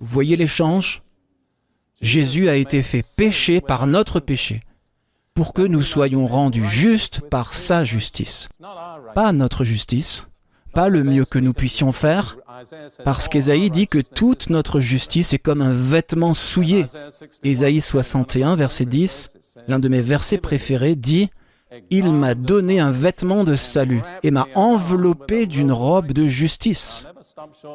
Vous 0.00 0.06
voyez 0.06 0.36
l'échange? 0.36 1.02
Jésus 2.00 2.48
a 2.48 2.56
été 2.56 2.82
fait 2.82 3.04
péché 3.16 3.60
par 3.60 3.86
notre 3.86 4.20
péché, 4.20 4.60
pour 5.34 5.54
que 5.54 5.62
nous 5.62 5.82
soyons 5.82 6.26
rendus 6.26 6.68
justes 6.68 7.20
par 7.20 7.54
sa 7.54 7.84
justice. 7.84 8.48
Pas 9.14 9.32
notre 9.32 9.64
justice, 9.64 10.28
pas 10.78 10.88
le 10.88 11.02
mieux 11.02 11.24
que 11.24 11.40
nous 11.40 11.54
puissions 11.54 11.90
faire, 11.90 12.36
parce 13.02 13.26
qu'Ésaïe 13.26 13.68
dit 13.68 13.88
que 13.88 13.98
toute 13.98 14.48
notre 14.48 14.78
justice 14.78 15.32
est 15.32 15.38
comme 15.40 15.60
un 15.60 15.72
vêtement 15.72 16.34
souillé. 16.34 16.86
Ésaïe 17.42 17.80
61, 17.80 18.54
verset 18.54 18.84
10, 18.84 19.64
l'un 19.66 19.80
de 19.80 19.88
mes 19.88 20.00
versets 20.00 20.38
préférés, 20.38 20.94
dit 20.94 21.30
Il 21.90 22.12
m'a 22.12 22.34
donné 22.34 22.80
un 22.80 22.90
vêtement 22.90 23.44
de 23.44 23.54
salut 23.54 24.00
et 24.22 24.30
m'a 24.30 24.46
enveloppé 24.54 25.46
d'une 25.46 25.72
robe 25.72 26.12
de 26.12 26.26
justice. 26.26 27.06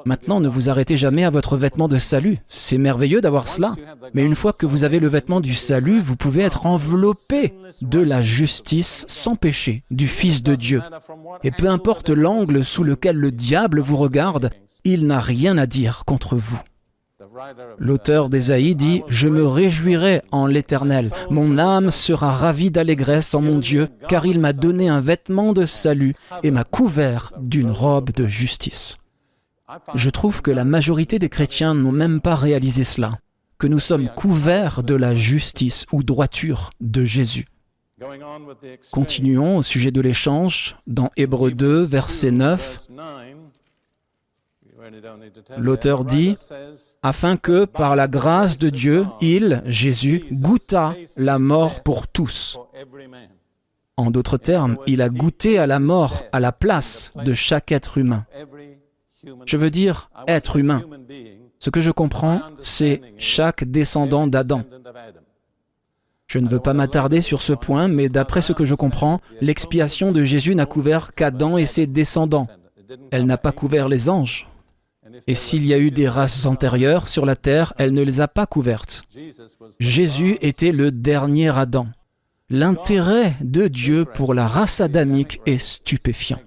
Maintenant, 0.06 0.40
ne 0.40 0.48
vous 0.48 0.70
arrêtez 0.70 0.98
jamais 0.98 1.24
à 1.24 1.30
votre 1.30 1.58
vêtement 1.58 1.88
de 1.88 1.98
salut. 1.98 2.40
C'est 2.48 2.78
merveilleux 2.78 3.22
d'avoir 3.22 3.48
cela. 3.48 3.74
Mais 4.14 4.24
une 4.24 4.36
fois 4.36 4.54
que 4.54 4.66
vous 4.66 4.84
avez 4.84 5.00
le 5.00 5.08
vêtement 5.08 5.42
du 5.42 5.54
salut, 5.54 6.00
vous 6.00 6.16
pouvez 6.16 6.42
être 6.42 6.66
enveloppé 6.66 7.54
de 7.82 8.00
la 8.00 8.24
justice 8.24 9.06
sans 9.08 9.36
péché 9.36 9.84
du 9.92 10.08
Fils 10.08 10.44
de 10.44 10.56
Dieu. 10.56 10.82
Et 11.44 11.52
peu 11.52 11.70
importe 11.70 12.10
l'angle 12.10 12.66
sous 12.66 12.84
lequel 12.84 13.18
le 13.18 13.32
diable 13.32 13.80
vous 13.80 13.98
regarde, 13.98 14.50
il 14.84 15.08
n'a 15.08 15.22
rien 15.22 15.58
à 15.58 15.66
dire 15.66 16.04
contre 16.06 16.36
vous. 16.36 16.60
L'auteur 17.78 18.30
d'Ésaïe 18.30 18.76
dit, 18.76 19.04
Je 19.08 19.28
me 19.28 19.48
réjouirai 19.48 20.22
en 20.32 20.46
l'Éternel, 20.46 21.10
mon 21.30 21.58
âme 21.58 21.92
sera 21.92 22.32
ravie 22.32 22.72
d'allégresse 22.72 23.34
en 23.34 23.42
mon 23.42 23.60
Dieu, 23.60 23.90
car 24.08 24.26
il 24.26 24.40
m'a 24.40 24.54
donné 24.54 24.90
un 24.90 25.02
vêtement 25.02 25.54
de 25.54 25.66
salut 25.66 26.16
et 26.44 26.52
m'a 26.52 26.64
couvert 26.64 27.34
d'une 27.40 27.72
robe 27.72 28.12
de 28.12 28.28
justice. 28.28 28.98
Je 29.96 30.10
trouve 30.10 30.42
que 30.42 30.52
la 30.52 30.66
majorité 30.66 31.20
des 31.20 31.30
chrétiens 31.30 31.74
n'ont 31.74 31.92
même 31.92 32.22
pas 32.22 32.36
réalisé 32.36 32.84
cela, 32.84 33.18
que 33.58 33.68
nous 33.68 33.80
sommes 33.80 34.10
couverts 34.10 34.84
de 34.84 34.96
la 34.96 35.16
justice 35.16 35.86
ou 35.92 36.04
droiture 36.04 36.70
de 36.82 37.06
Jésus. 37.06 37.46
Continuons 38.92 39.58
au 39.58 39.64
sujet 39.64 39.92
de 39.92 40.02
l'échange 40.02 40.76
dans 40.88 41.10
Hébreu 41.16 41.52
2, 41.52 41.84
verset 41.84 42.32
9. 42.32 42.88
L'auteur 45.58 46.06
dit, 46.06 46.36
afin 47.02 47.38
que, 47.38 47.66
par 47.66 47.96
la 47.96 48.08
grâce 48.08 48.58
de 48.58 48.70
Dieu, 48.70 49.06
il, 49.22 49.62
Jésus, 49.66 50.26
goûta 50.32 50.96
la 51.18 51.40
mort 51.40 51.82
pour 51.84 52.08
tous. 52.08 52.58
En 53.98 54.10
d'autres 54.12 54.38
termes, 54.38 54.78
il 54.88 55.02
a 55.02 55.10
goûté 55.10 55.60
à 55.60 55.68
la 55.68 55.80
mort 55.80 56.24
à 56.32 56.40
la 56.40 56.52
place 56.52 57.12
de 57.16 57.34
chaque 57.34 57.72
être 57.72 57.98
humain. 57.98 58.26
Je 59.46 59.58
veux 59.58 59.70
dire 59.70 60.10
être 60.28 60.58
humain. 60.58 60.82
Ce 61.60 61.70
que 61.70 61.82
je 61.82 61.92
comprends, 61.92 62.42
c'est 62.60 63.02
chaque 63.18 63.64
descendant 63.64 64.28
d'Adam. 64.28 64.64
Je 66.28 66.40
ne 66.40 66.48
veux 66.48 66.60
pas 66.60 66.74
m'attarder 66.74 67.22
sur 67.22 67.42
ce 67.42 67.54
point, 67.54 67.88
mais 67.88 68.10
d'après 68.10 68.42
ce 68.42 68.54
que 68.54 68.66
je 68.66 68.74
comprends, 68.74 69.22
l'expiation 69.40 70.12
de 70.12 70.24
Jésus 70.24 70.56
n'a 70.56 70.66
couvert 70.66 71.14
qu'Adam 71.14 71.58
et 71.58 71.66
ses 71.66 71.86
descendants. 71.86 72.48
Elle 73.12 73.26
n'a 73.26 73.38
pas 73.38 73.52
couvert 73.52 73.88
les 73.88 74.10
anges. 74.10 74.48
Et 75.28 75.36
s'il 75.36 75.66
y 75.66 75.74
a 75.74 75.80
eu 75.80 75.92
des 75.92 76.08
races 76.08 76.46
antérieures 76.46 77.08
sur 77.08 77.26
la 77.26 77.36
terre, 77.36 77.74
elle 77.78 77.92
ne 77.92 78.02
les 78.02 78.22
a 78.22 78.28
pas 78.28 78.46
couvertes. 78.46 79.04
Jésus 79.80 80.38
était 80.42 80.72
le 80.72 80.92
dernier 80.92 81.50
Adam. 81.50 81.88
L'intérêt 82.50 83.36
de 83.42 83.68
Dieu 83.68 84.06
pour 84.06 84.34
la 84.34 84.48
race 84.48 84.82
adamique 84.82 85.42
est 85.46 85.58
stupéfiant. 85.58 86.40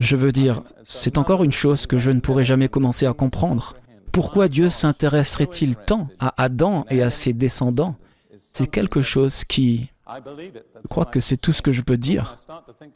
Je 0.00 0.16
veux 0.16 0.32
dire, 0.32 0.62
c'est 0.84 1.18
encore 1.18 1.42
une 1.42 1.52
chose 1.52 1.86
que 1.86 1.98
je 1.98 2.10
ne 2.10 2.20
pourrai 2.20 2.44
jamais 2.44 2.68
commencer 2.68 3.04
à 3.06 3.12
comprendre. 3.12 3.74
Pourquoi 4.12 4.48
Dieu 4.48 4.70
s'intéresserait-il 4.70 5.76
tant 5.76 6.08
à 6.20 6.40
Adam 6.42 6.84
et 6.88 7.02
à 7.02 7.10
ses 7.10 7.32
descendants? 7.32 7.96
C'est 8.36 8.68
quelque 8.68 9.02
chose 9.02 9.44
qui... 9.44 9.90
Je 10.06 10.88
crois 10.88 11.04
que 11.04 11.20
c'est 11.20 11.36
tout 11.36 11.52
ce 11.52 11.62
que 11.62 11.72
je 11.72 11.82
peux 11.82 11.98
dire. 11.98 12.36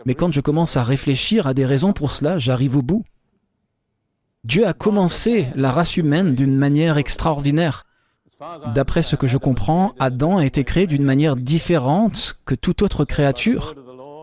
Mais 0.06 0.14
quand 0.14 0.32
je 0.32 0.40
commence 0.40 0.76
à 0.76 0.84
réfléchir 0.84 1.46
à 1.46 1.54
des 1.54 1.66
raisons 1.66 1.92
pour 1.92 2.12
cela, 2.12 2.38
j'arrive 2.38 2.76
au 2.76 2.82
bout. 2.82 3.04
Dieu 4.44 4.66
a 4.66 4.72
commencé 4.72 5.46
la 5.54 5.70
race 5.70 5.96
humaine 5.96 6.34
d'une 6.34 6.56
manière 6.56 6.98
extraordinaire. 6.98 7.86
D'après 8.74 9.04
ce 9.04 9.14
que 9.14 9.28
je 9.28 9.38
comprends, 9.38 9.94
Adam 10.00 10.38
a 10.38 10.44
été 10.44 10.64
créé 10.64 10.88
d'une 10.88 11.04
manière 11.04 11.36
différente 11.36 12.40
que 12.44 12.56
toute 12.56 12.82
autre 12.82 13.04
créature. 13.04 13.76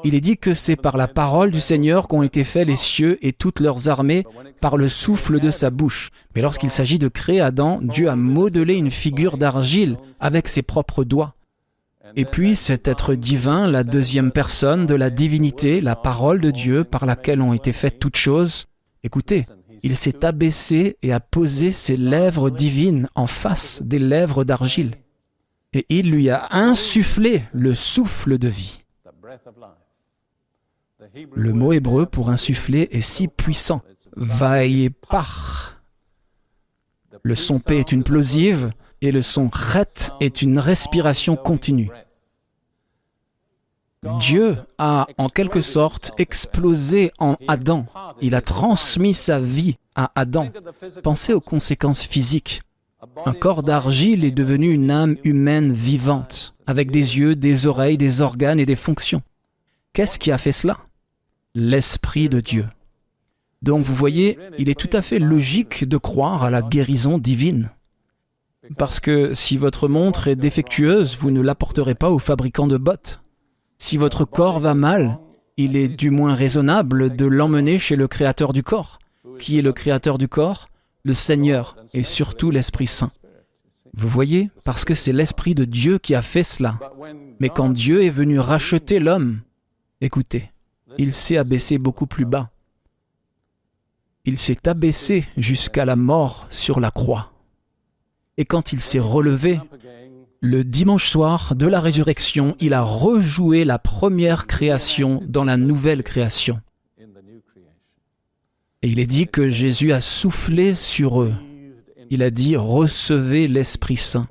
Il 0.03 0.15
est 0.15 0.21
dit 0.21 0.35
que 0.35 0.53
c'est 0.53 0.75
par 0.75 0.97
la 0.97 1.07
parole 1.07 1.51
du 1.51 1.61
Seigneur 1.61 2.09
qu'ont 2.09 2.21
été 2.21 2.43
faits 2.43 2.67
les 2.67 2.75
cieux 2.75 3.17
et 3.25 3.31
toutes 3.31 3.61
leurs 3.61 3.87
armées, 3.87 4.25
par 4.59 4.75
le 4.75 4.89
souffle 4.89 5.39
de 5.39 5.51
sa 5.51 5.69
bouche. 5.69 6.09
Mais 6.35 6.41
lorsqu'il 6.41 6.69
s'agit 6.69 6.99
de 6.99 7.07
créer 7.07 7.39
Adam, 7.39 7.79
Dieu 7.81 8.09
a 8.09 8.17
modelé 8.17 8.75
une 8.75 8.91
figure 8.91 9.37
d'argile 9.37 9.97
avec 10.19 10.49
ses 10.49 10.63
propres 10.63 11.05
doigts. 11.05 11.35
Et 12.17 12.25
puis 12.25 12.57
cet 12.57 12.89
être 12.89 13.15
divin, 13.15 13.67
la 13.67 13.85
deuxième 13.85 14.31
personne 14.31 14.85
de 14.85 14.95
la 14.95 15.11
divinité, 15.11 15.79
la 15.79 15.95
parole 15.95 16.41
de 16.41 16.51
Dieu 16.51 16.83
par 16.83 17.05
laquelle 17.05 17.39
ont 17.39 17.53
été 17.53 17.71
faites 17.71 17.99
toutes 17.99 18.17
choses, 18.17 18.65
écoutez, 19.03 19.45
il 19.83 19.95
s'est 19.95 20.25
abaissé 20.25 20.97
et 21.01 21.13
a 21.13 21.19
posé 21.19 21.71
ses 21.71 21.97
lèvres 21.97 22.49
divines 22.49 23.07
en 23.15 23.27
face 23.27 23.81
des 23.83 23.99
lèvres 23.99 24.43
d'argile. 24.43 24.95
Et 25.73 25.85
il 25.89 26.09
lui 26.11 26.29
a 26.29 26.47
insufflé 26.51 27.43
le 27.53 27.75
souffle 27.75 28.37
de 28.37 28.47
vie. 28.47 28.83
Le 31.35 31.53
mot 31.53 31.73
hébreu 31.73 32.05
pour 32.05 32.29
insuffler 32.29 32.89
est 32.91 33.01
si 33.01 33.27
puissant. 33.27 33.81
par. 35.09 35.81
Le 37.23 37.35
son 37.35 37.59
P 37.59 37.77
est 37.77 37.91
une 37.91 38.03
plosive 38.03 38.71
et 39.01 39.11
le 39.11 39.21
son 39.21 39.49
ret 39.51 40.11
est 40.19 40.41
une 40.41 40.59
respiration 40.59 41.35
continue. 41.35 41.89
Dieu 44.19 44.57
a 44.77 45.07
en 45.17 45.27
quelque 45.27 45.61
sorte 45.61 46.11
explosé 46.17 47.11
en 47.19 47.35
Adam. 47.47 47.85
Il 48.21 48.33
a 48.33 48.41
transmis 48.41 49.13
sa 49.13 49.39
vie 49.39 49.77
à 49.95 50.11
Adam. 50.15 50.47
Pensez 51.03 51.33
aux 51.33 51.41
conséquences 51.41 52.03
physiques. 52.03 52.61
Un 53.25 53.33
corps 53.33 53.63
d'argile 53.63 54.23
est 54.23 54.31
devenu 54.31 54.71
une 54.71 54.91
âme 54.91 55.17
humaine 55.23 55.73
vivante, 55.73 56.53
avec 56.65 56.91
des 56.91 57.17
yeux, 57.17 57.35
des 57.35 57.65
oreilles, 57.65 57.97
des 57.97 58.21
organes 58.21 58.59
et 58.59 58.65
des 58.65 58.75
fonctions. 58.75 59.21
Qu'est-ce 59.93 60.19
qui 60.19 60.31
a 60.31 60.37
fait 60.37 60.51
cela? 60.51 60.77
L'Esprit 61.53 62.29
de 62.29 62.39
Dieu. 62.39 62.67
Donc 63.61 63.83
vous 63.83 63.93
voyez, 63.93 64.37
il 64.57 64.69
est 64.69 64.79
tout 64.79 64.89
à 64.95 65.01
fait 65.01 65.19
logique 65.19 65.87
de 65.87 65.97
croire 65.97 66.43
à 66.43 66.49
la 66.49 66.61
guérison 66.61 67.17
divine. 67.17 67.71
Parce 68.77 68.99
que 68.99 69.33
si 69.33 69.57
votre 69.57 69.87
montre 69.87 70.27
est 70.27 70.35
défectueuse, 70.35 71.17
vous 71.17 71.31
ne 71.31 71.41
l'apporterez 71.41 71.95
pas 71.95 72.11
au 72.11 72.19
fabricant 72.19 72.67
de 72.67 72.77
bottes. 72.77 73.21
Si 73.79 73.97
votre 73.97 74.25
corps 74.25 74.59
va 74.59 74.75
mal, 74.75 75.19
il 75.57 75.75
est 75.75 75.87
du 75.87 76.11
moins 76.11 76.35
raisonnable 76.35 77.15
de 77.15 77.25
l'emmener 77.25 77.79
chez 77.79 77.95
le 77.95 78.07
Créateur 78.07 78.53
du 78.53 78.61
corps. 78.61 78.99
Qui 79.39 79.57
est 79.57 79.63
le 79.63 79.73
Créateur 79.73 80.17
du 80.17 80.27
corps? 80.27 80.67
Le 81.03 81.13
Seigneur 81.13 81.77
et 81.93 82.03
surtout 82.03 82.51
l'Esprit 82.51 82.87
Saint. 82.87 83.11
Vous 83.93 84.09
voyez? 84.09 84.51
Parce 84.65 84.85
que 84.85 84.93
c'est 84.93 85.13
l'Esprit 85.13 85.55
de 85.55 85.65
Dieu 85.65 85.97
qui 85.97 86.13
a 86.13 86.21
fait 86.21 86.43
cela. 86.43 86.77
Mais 87.39 87.49
quand 87.49 87.69
Dieu 87.69 88.03
est 88.03 88.09
venu 88.09 88.39
racheter 88.39 88.99
l'homme, 88.99 89.39
écoutez, 90.01 90.51
il 90.97 91.13
s'est 91.13 91.37
abaissé 91.37 91.77
beaucoup 91.77 92.05
plus 92.05 92.25
bas. 92.25 92.51
Il 94.25 94.37
s'est 94.37 94.67
abaissé 94.67 95.25
jusqu'à 95.37 95.85
la 95.85 95.95
mort 95.95 96.47
sur 96.51 96.79
la 96.79 96.91
croix. 96.91 97.31
Et 98.37 98.45
quand 98.45 98.73
il 98.73 98.81
s'est 98.81 98.99
relevé, 98.99 99.59
le 100.41 100.63
dimanche 100.63 101.09
soir 101.09 101.55
de 101.55 101.65
la 101.65 101.79
résurrection, 101.81 102.55
il 102.59 102.73
a 102.73 102.81
rejoué 102.81 103.65
la 103.65 103.77
première 103.77 104.47
création 104.47 105.21
dans 105.27 105.43
la 105.43 105.57
nouvelle 105.57 106.03
création. 106.03 106.61
Et 108.81 108.87
il 108.87 108.99
est 108.99 109.07
dit 109.07 109.27
que 109.27 109.49
Jésus 109.49 109.91
a 109.91 109.99
soufflé 109.99 110.73
sur 110.73 111.21
eux. 111.21 111.33
Il 112.09 112.23
a 112.23 112.31
dit, 112.31 112.55
recevez 112.55 113.47
l'Esprit 113.49 113.97
Saint. 113.97 114.27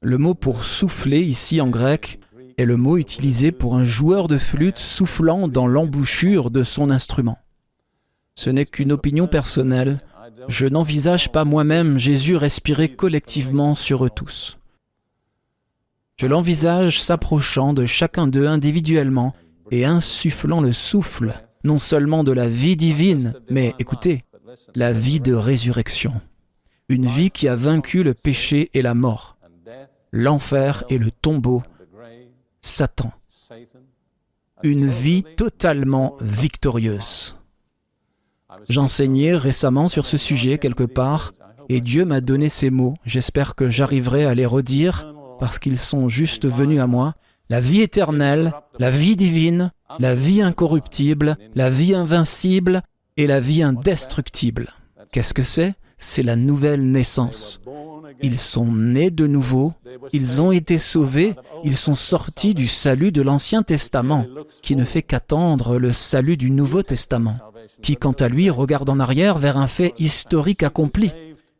Le 0.00 0.18
mot 0.18 0.34
pour 0.34 0.64
souffler 0.64 1.20
ici 1.20 1.60
en 1.60 1.68
grec 1.68 2.18
est 2.56 2.64
le 2.64 2.76
mot 2.76 2.96
utilisé 2.96 3.52
pour 3.52 3.76
un 3.76 3.84
joueur 3.84 4.26
de 4.26 4.38
flûte 4.38 4.78
soufflant 4.78 5.46
dans 5.46 5.66
l'embouchure 5.66 6.50
de 6.50 6.62
son 6.62 6.90
instrument. 6.90 7.38
Ce 8.34 8.48
n'est 8.48 8.64
qu'une 8.64 8.92
opinion 8.92 9.26
personnelle, 9.26 10.00
je 10.48 10.66
n'envisage 10.66 11.30
pas 11.32 11.44
moi-même 11.44 11.98
Jésus 11.98 12.36
respirer 12.36 12.88
collectivement 12.88 13.74
sur 13.74 14.04
eux 14.04 14.10
tous. 14.10 14.58
Je 16.16 16.26
l'envisage 16.26 17.02
s'approchant 17.02 17.72
de 17.72 17.84
chacun 17.84 18.26
d'eux 18.26 18.46
individuellement 18.46 19.34
et 19.70 19.84
insufflant 19.84 20.60
le 20.60 20.72
souffle, 20.72 21.32
non 21.64 21.78
seulement 21.78 22.24
de 22.24 22.32
la 22.32 22.48
vie 22.48 22.76
divine, 22.76 23.34
mais 23.50 23.74
écoutez, 23.78 24.24
la 24.74 24.92
vie 24.92 25.20
de 25.20 25.34
résurrection. 25.34 26.20
Une 26.88 27.06
vie 27.06 27.30
qui 27.30 27.48
a 27.48 27.56
vaincu 27.56 28.02
le 28.02 28.14
péché 28.14 28.70
et 28.74 28.82
la 28.82 28.94
mort, 28.94 29.36
l'enfer 30.12 30.84
et 30.90 30.98
le 30.98 31.10
tombeau, 31.10 31.62
Satan. 32.60 33.12
Une 34.62 34.86
vie 34.86 35.24
totalement 35.36 36.16
victorieuse. 36.20 37.36
J'enseignais 38.68 39.34
récemment 39.34 39.88
sur 39.88 40.06
ce 40.06 40.16
sujet 40.16 40.58
quelque 40.58 40.84
part 40.84 41.32
et 41.68 41.80
Dieu 41.80 42.04
m'a 42.04 42.20
donné 42.20 42.48
ces 42.48 42.70
mots. 42.70 42.94
J'espère 43.06 43.54
que 43.54 43.68
j'arriverai 43.68 44.24
à 44.24 44.34
les 44.34 44.46
redire 44.46 45.14
parce 45.40 45.58
qu'ils 45.58 45.78
sont 45.78 46.08
juste 46.08 46.46
venus 46.46 46.80
à 46.80 46.86
moi. 46.86 47.14
La 47.48 47.60
vie 47.60 47.80
éternelle, 47.80 48.52
la 48.78 48.90
vie 48.90 49.16
divine, 49.16 49.72
la 49.98 50.14
vie 50.14 50.42
incorruptible, 50.42 51.36
la 51.54 51.70
vie 51.70 51.94
invincible 51.94 52.82
et 53.16 53.26
la 53.26 53.40
vie 53.40 53.62
indestructible. 53.62 54.72
Qu'est-ce 55.12 55.34
que 55.34 55.42
c'est? 55.42 55.74
C'est 55.98 56.22
la 56.22 56.36
nouvelle 56.36 56.90
naissance. 56.90 57.60
Ils 58.22 58.38
sont 58.38 58.72
nés 58.72 59.10
de 59.10 59.26
nouveau, 59.26 59.72
ils 60.12 60.40
ont 60.40 60.52
été 60.52 60.78
sauvés, 60.78 61.34
ils 61.64 61.76
sont 61.76 61.94
sortis 61.94 62.54
du 62.54 62.68
salut 62.68 63.12
de 63.12 63.22
l'Ancien 63.22 63.62
Testament, 63.62 64.26
qui 64.62 64.76
ne 64.76 64.84
fait 64.84 65.02
qu'attendre 65.02 65.78
le 65.78 65.92
salut 65.92 66.36
du 66.36 66.50
Nouveau 66.50 66.82
Testament 66.82 67.36
qui 67.82 67.96
quant 67.96 68.12
à 68.12 68.28
lui 68.28 68.48
regarde 68.50 68.88
en 68.88 69.00
arrière 69.00 69.38
vers 69.38 69.56
un 69.56 69.66
fait 69.66 69.94
historique 69.98 70.62
accompli. 70.62 71.12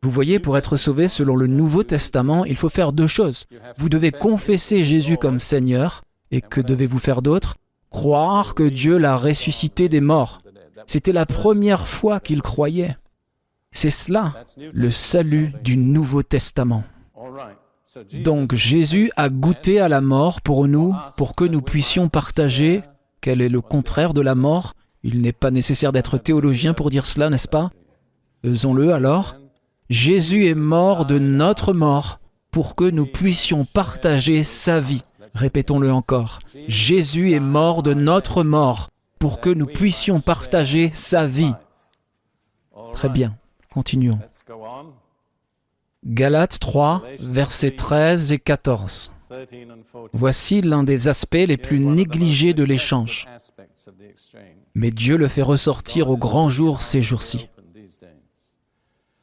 Vous 0.02 0.10
voyez, 0.10 0.38
pour 0.38 0.56
être 0.56 0.76
sauvé 0.76 1.06
selon 1.08 1.36
le 1.36 1.46
Nouveau 1.46 1.82
Testament, 1.82 2.44
il 2.44 2.56
faut 2.56 2.68
faire 2.68 2.92
deux 2.92 3.06
choses. 3.06 3.46
Vous 3.76 3.88
devez 3.88 4.10
confesser 4.10 4.84
Jésus 4.84 5.16
comme 5.16 5.38
Seigneur, 5.38 6.02
et 6.30 6.40
que 6.40 6.60
devez-vous 6.60 6.98
faire 6.98 7.22
d'autre? 7.22 7.56
Croire 7.90 8.54
que 8.54 8.62
Dieu 8.62 8.96
l'a 8.96 9.16
ressuscité 9.16 9.88
des 9.88 10.00
morts. 10.00 10.40
C'était 10.86 11.12
la 11.12 11.26
première 11.26 11.86
fois 11.86 12.18
qu'il 12.18 12.42
croyait. 12.42 12.96
C'est 13.70 13.90
cela, 13.90 14.34
le 14.72 14.90
salut 14.90 15.52
du 15.62 15.76
Nouveau 15.76 16.22
Testament. 16.22 16.84
Donc 18.24 18.54
Jésus 18.54 19.10
a 19.16 19.28
goûté 19.28 19.78
à 19.78 19.88
la 19.88 20.00
mort 20.00 20.40
pour 20.40 20.66
nous, 20.66 20.96
pour 21.16 21.34
que 21.34 21.44
nous 21.44 21.62
puissions 21.62 22.08
partager, 22.08 22.82
quel 23.20 23.40
est 23.40 23.48
le 23.48 23.60
contraire 23.60 24.14
de 24.14 24.20
la 24.20 24.34
mort, 24.34 24.74
il 25.03 25.20
n'est 25.20 25.32
pas 25.32 25.50
nécessaire 25.50 25.92
d'être 25.92 26.18
théologien 26.18 26.74
pour 26.74 26.90
dire 26.90 27.07
cela, 27.07 27.28
n'est-ce 27.28 27.48
pas? 27.48 27.70
Faisons-le 28.44 28.92
alors. 28.92 29.36
Jésus 29.90 30.46
est 30.46 30.55
mort 30.55 31.05
de 31.05 31.18
notre 31.18 31.72
mort 31.72 32.20
pour 32.50 32.76
que 32.76 32.84
nous 32.84 33.07
puissions 33.07 33.64
partager 33.64 34.42
sa 34.42 34.80
vie. 34.80 35.03
Répétons-le 35.34 35.92
encore. 35.92 36.38
Jésus 36.68 37.32
est 37.32 37.40
mort 37.40 37.82
de 37.82 37.94
notre 37.94 38.42
mort 38.42 38.90
pour 39.18 39.40
que 39.40 39.50
nous 39.50 39.66
puissions 39.66 40.20
partager 40.20 40.90
sa 40.92 41.26
vie. 41.26 41.53
Très 42.92 43.09
bien, 43.09 43.36
continuons. 43.70 44.18
Galates 46.05 46.59
3, 46.59 47.03
versets 47.20 47.70
13 47.70 48.32
et 48.32 48.38
14. 48.38 49.12
Voici 50.12 50.60
l'un 50.60 50.82
des 50.82 51.08
aspects 51.08 51.34
les 51.34 51.56
plus 51.56 51.80
négligés 51.80 52.54
de 52.54 52.64
l'échange. 52.64 53.26
Mais 54.74 54.90
Dieu 54.90 55.16
le 55.16 55.28
fait 55.28 55.42
ressortir 55.42 56.10
au 56.10 56.16
grand 56.16 56.48
jour 56.48 56.82
ces 56.82 57.02
jours-ci. 57.02 57.48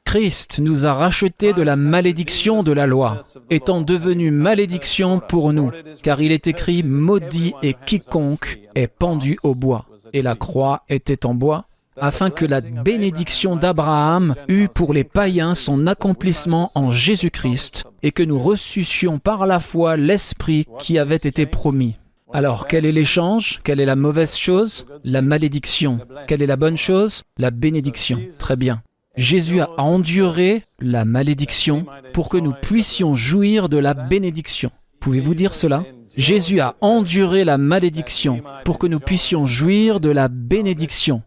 Christ 0.09 0.57
nous 0.57 0.87
a 0.87 0.93
rachetés 0.93 1.53
de 1.53 1.61
la 1.61 1.75
malédiction 1.75 2.63
de 2.63 2.71
la 2.71 2.87
loi, 2.87 3.21
étant 3.51 3.81
devenu 3.81 4.31
malédiction 4.31 5.19
pour 5.19 5.53
nous, 5.53 5.69
car 6.01 6.19
il 6.19 6.31
est 6.31 6.47
écrit 6.47 6.81
Maudit 6.81 7.53
et 7.61 7.75
quiconque 7.75 8.59
est 8.73 8.87
pendu 8.87 9.37
au 9.43 9.53
bois. 9.53 9.85
Et 10.11 10.23
la 10.23 10.33
croix 10.33 10.83
était 10.89 11.27
en 11.27 11.35
bois, 11.35 11.68
afin 12.01 12.29
que 12.29 12.45
la 12.45 12.61
bénédiction 12.61 13.55
d'Abraham 13.55 14.35
eût 14.47 14.67
pour 14.67 14.93
les 14.93 15.03
païens 15.03 15.55
son 15.55 15.87
accomplissement 15.87 16.71
en 16.75 16.91
Jésus-Christ, 16.91 17.85
et 18.03 18.11
que 18.11 18.23
nous 18.23 18.39
reçussions 18.39 19.19
par 19.19 19.45
la 19.45 19.59
foi 19.59 19.97
l'Esprit 19.97 20.65
qui 20.79 20.97
avait 20.97 21.15
été 21.15 21.45
promis. 21.45 21.95
Alors, 22.31 22.67
quel 22.67 22.85
est 22.85 22.91
l'échange? 22.91 23.59
Quelle 23.63 23.79
est 23.79 23.85
la 23.85 23.95
mauvaise 23.95 24.35
chose? 24.35 24.85
La 25.03 25.21
malédiction. 25.21 25.99
Quelle 26.27 26.43
est 26.43 26.47
la 26.47 26.57
bonne 26.57 26.77
chose? 26.77 27.23
La 27.37 27.49
bénédiction. 27.49 28.19
Très 28.37 28.55
bien. 28.55 28.83
Jésus 29.17 29.59
a 29.59 29.69
enduré 29.77 30.61
la 30.79 31.05
malédiction 31.05 31.85
pour 32.13 32.29
que 32.29 32.37
nous 32.37 32.53
puissions 32.53 33.15
jouir 33.15 33.67
de 33.67 33.77
la 33.77 33.93
bénédiction. 33.93 34.71
Pouvez-vous 34.99 35.33
dire 35.33 35.55
cela? 35.55 35.83
Jésus 36.15 36.59
a 36.59 36.75
enduré 36.81 37.43
la 37.43 37.57
malédiction 37.57 38.41
pour 38.63 38.77
que 38.77 38.87
nous 38.87 38.99
puissions 38.99 39.45
jouir 39.45 39.99
de 39.99 40.09
la 40.09 40.27
bénédiction. 40.27 41.23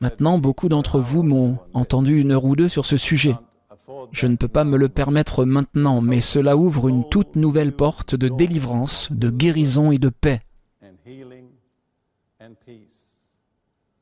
Maintenant, 0.00 0.38
beaucoup 0.38 0.68
d'entre 0.68 1.00
vous 1.00 1.22
m'ont 1.22 1.58
entendu 1.72 2.20
une 2.20 2.32
heure 2.32 2.44
ou 2.44 2.56
deux 2.56 2.68
sur 2.68 2.86
ce 2.86 2.96
sujet. 2.96 3.34
Je 4.12 4.26
ne 4.26 4.36
peux 4.36 4.48
pas 4.48 4.64
me 4.64 4.76
le 4.76 4.88
permettre 4.88 5.44
maintenant, 5.44 6.00
mais 6.00 6.20
cela 6.20 6.56
ouvre 6.56 6.88
une 6.88 7.08
toute 7.08 7.36
nouvelle 7.36 7.72
porte 7.72 8.14
de 8.14 8.28
délivrance, 8.28 9.10
de 9.12 9.30
guérison 9.30 9.92
et 9.92 9.98
de 9.98 10.08
paix. 10.08 10.40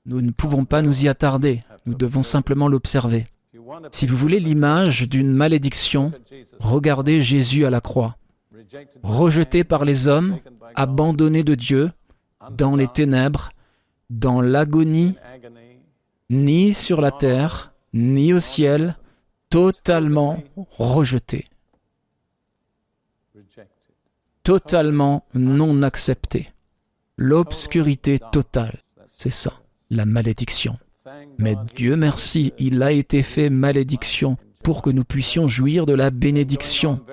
Nous 0.07 0.21
ne 0.21 0.31
pouvons 0.31 0.65
pas 0.65 0.83
nous 0.83 1.05
y 1.05 1.09
attarder, 1.09 1.61
nous 1.87 1.95
devons 1.95 2.23
simplement 2.23 2.69
l'observer. 2.69 3.25
Si 3.91 4.07
vous 4.07 4.17
voulez 4.17 4.41
l'image 4.41 5.09
d'une 5.09 5.33
malédiction, 5.33 6.13
regardez 6.59 7.23
Jésus 7.23 7.65
à 7.65 7.71
la 7.71 7.81
croix. 7.81 8.17
Rejeté 9.03 9.65
par 9.65 9.85
les 9.85 10.09
hommes, 10.09 10.39
abandonné 10.75 11.43
de 11.43 11.55
Dieu, 11.55 11.91
dans 12.51 12.77
les 12.77 12.89
ténèbres, 12.89 13.51
dans 14.19 14.41
l'agonie, 14.41 15.17
ni 16.31 16.73
sur 16.73 17.01
la 17.01 17.11
terre, 17.11 17.73
ni 17.93 18.33
au 18.33 18.41
ciel, 18.41 18.97
totalement 19.51 20.43
rejeté, 20.79 21.47
totalement 24.43 25.27
non 25.35 25.83
accepté, 25.83 26.53
l'obscurité 27.17 28.19
totale, 28.33 28.79
c'est 29.07 29.31
ça, 29.31 29.53
la 29.91 30.05
malédiction. 30.05 30.79
Mais 31.39 31.57
Dieu 31.75 31.97
merci, 31.97 32.53
il 32.59 32.83
a 32.83 32.93
été 32.93 33.23
fait 33.23 33.51
malédiction 33.51 34.37
pour 34.63 34.81
que 34.81 34.91
nous 34.91 35.05
puissions 35.05 35.49
jouir 35.49 35.87
de 35.87 35.95
la 35.95 36.11
bénédiction. 36.11 37.05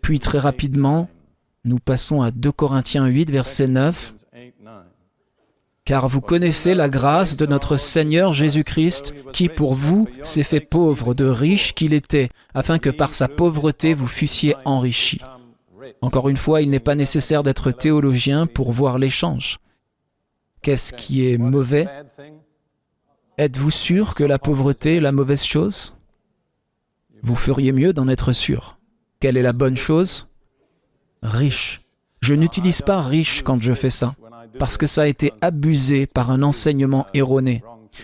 Puis 0.00 0.20
très 0.20 0.38
rapidement, 0.38 1.08
nous 1.64 1.78
passons 1.78 2.22
à 2.22 2.30
2 2.30 2.52
Corinthiens 2.52 3.06
8, 3.06 3.30
verset 3.30 3.68
9 3.68 4.14
car 5.84 6.08
vous 6.08 6.22
connaissez 6.22 6.74
la 6.74 6.88
grâce 6.88 7.36
de 7.36 7.44
notre 7.44 7.76
Seigneur 7.76 8.32
Jésus-Christ, 8.32 9.14
qui 9.32 9.48
pour 9.48 9.74
vous 9.74 10.08
s'est 10.22 10.42
fait 10.42 10.60
pauvre 10.60 11.12
de 11.12 11.26
riche 11.26 11.74
qu'il 11.74 11.92
était, 11.92 12.30
afin 12.54 12.78
que 12.78 12.90
par 12.90 13.12
sa 13.12 13.28
pauvreté 13.28 13.92
vous 13.92 14.06
fussiez 14.06 14.56
enrichis. 14.64 15.20
Encore 16.00 16.30
une 16.30 16.38
fois, 16.38 16.62
il 16.62 16.70
n'est 16.70 16.80
pas 16.80 16.94
nécessaire 16.94 17.42
d'être 17.42 17.70
théologien 17.70 18.46
pour 18.46 18.72
voir 18.72 18.98
l'échange. 18.98 19.58
Qu'est-ce 20.62 20.94
qui 20.94 21.28
est 21.28 21.36
mauvais? 21.36 21.86
Êtes-vous 23.36 23.70
sûr 23.70 24.14
que 24.14 24.24
la 24.24 24.38
pauvreté 24.38 24.96
est 24.96 25.00
la 25.00 25.12
mauvaise 25.12 25.44
chose? 25.44 25.94
Vous 27.22 27.36
feriez 27.36 27.72
mieux 27.72 27.92
d'en 27.92 28.08
être 28.08 28.32
sûr. 28.32 28.78
Quelle 29.20 29.36
est 29.36 29.42
la 29.42 29.52
bonne 29.52 29.76
chose? 29.76 30.28
Riche. 31.22 31.82
Je 32.22 32.32
n'utilise 32.32 32.80
pas 32.80 33.02
riche 33.02 33.42
quand 33.42 33.62
je 33.62 33.74
fais 33.74 33.90
ça, 33.90 34.14
parce 34.58 34.76
que 34.76 34.86
ça 34.86 35.02
a 35.02 35.06
été 35.06 35.32
abusé 35.40 36.06
par 36.06 36.30
un 36.30 36.42
enseignement 36.42 37.06
erroné. 37.14 37.62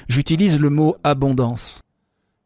J'utilise 0.08 0.60
le 0.60 0.70
mot 0.70 0.96
abondance. 1.04 1.80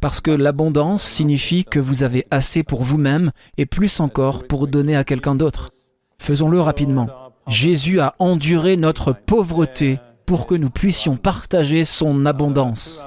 Parce 0.00 0.20
que 0.20 0.30
l'abondance 0.30 1.02
signifie 1.02 1.64
que 1.64 1.78
vous 1.78 2.02
avez 2.02 2.26
assez 2.30 2.62
pour 2.62 2.82
vous-même 2.82 3.30
et 3.56 3.66
plus 3.66 4.00
encore 4.00 4.46
pour 4.46 4.66
donner 4.66 4.96
à 4.96 5.04
quelqu'un 5.04 5.34
d'autre. 5.34 5.70
Faisons-le 6.18 6.60
rapidement. 6.60 7.08
Jésus 7.46 8.00
a 8.00 8.14
enduré 8.18 8.76
notre 8.76 9.12
pauvreté 9.12 9.98
pour 10.26 10.46
que 10.46 10.54
nous 10.54 10.70
puissions 10.70 11.16
partager 11.16 11.84
son 11.84 12.26
abondance. 12.26 13.04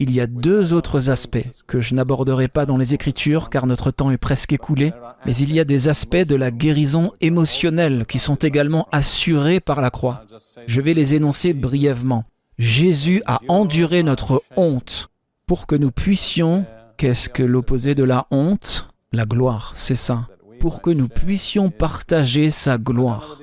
Il 0.00 0.10
y 0.12 0.20
a 0.20 0.26
deux 0.26 0.72
autres 0.72 1.10
aspects 1.10 1.46
que 1.66 1.80
je 1.80 1.94
n'aborderai 1.94 2.48
pas 2.48 2.66
dans 2.66 2.76
les 2.76 2.94
Écritures 2.94 3.50
car 3.50 3.66
notre 3.66 3.90
temps 3.90 4.10
est 4.10 4.18
presque 4.18 4.52
écoulé, 4.52 4.92
mais 5.26 5.36
il 5.36 5.52
y 5.52 5.60
a 5.60 5.64
des 5.64 5.88
aspects 5.88 6.16
de 6.16 6.34
la 6.34 6.50
guérison 6.50 7.12
émotionnelle 7.20 8.04
qui 8.06 8.18
sont 8.18 8.36
également 8.36 8.88
assurés 8.92 9.60
par 9.60 9.80
la 9.80 9.90
croix. 9.90 10.24
Je 10.66 10.80
vais 10.80 10.94
les 10.94 11.14
énoncer 11.14 11.52
brièvement. 11.52 12.24
Jésus 12.58 13.22
a 13.26 13.40
enduré 13.48 14.02
notre 14.02 14.42
honte 14.56 15.08
pour 15.46 15.66
que 15.66 15.74
nous 15.74 15.90
puissions, 15.90 16.64
qu'est-ce 16.96 17.28
que 17.28 17.42
l'opposé 17.42 17.94
de 17.94 18.04
la 18.04 18.26
honte? 18.30 18.88
La 19.12 19.24
gloire, 19.24 19.72
c'est 19.76 19.96
ça. 19.96 20.28
Pour 20.60 20.80
que 20.80 20.90
nous 20.90 21.08
puissions 21.08 21.70
partager 21.70 22.50
sa 22.50 22.78
gloire. 22.78 23.38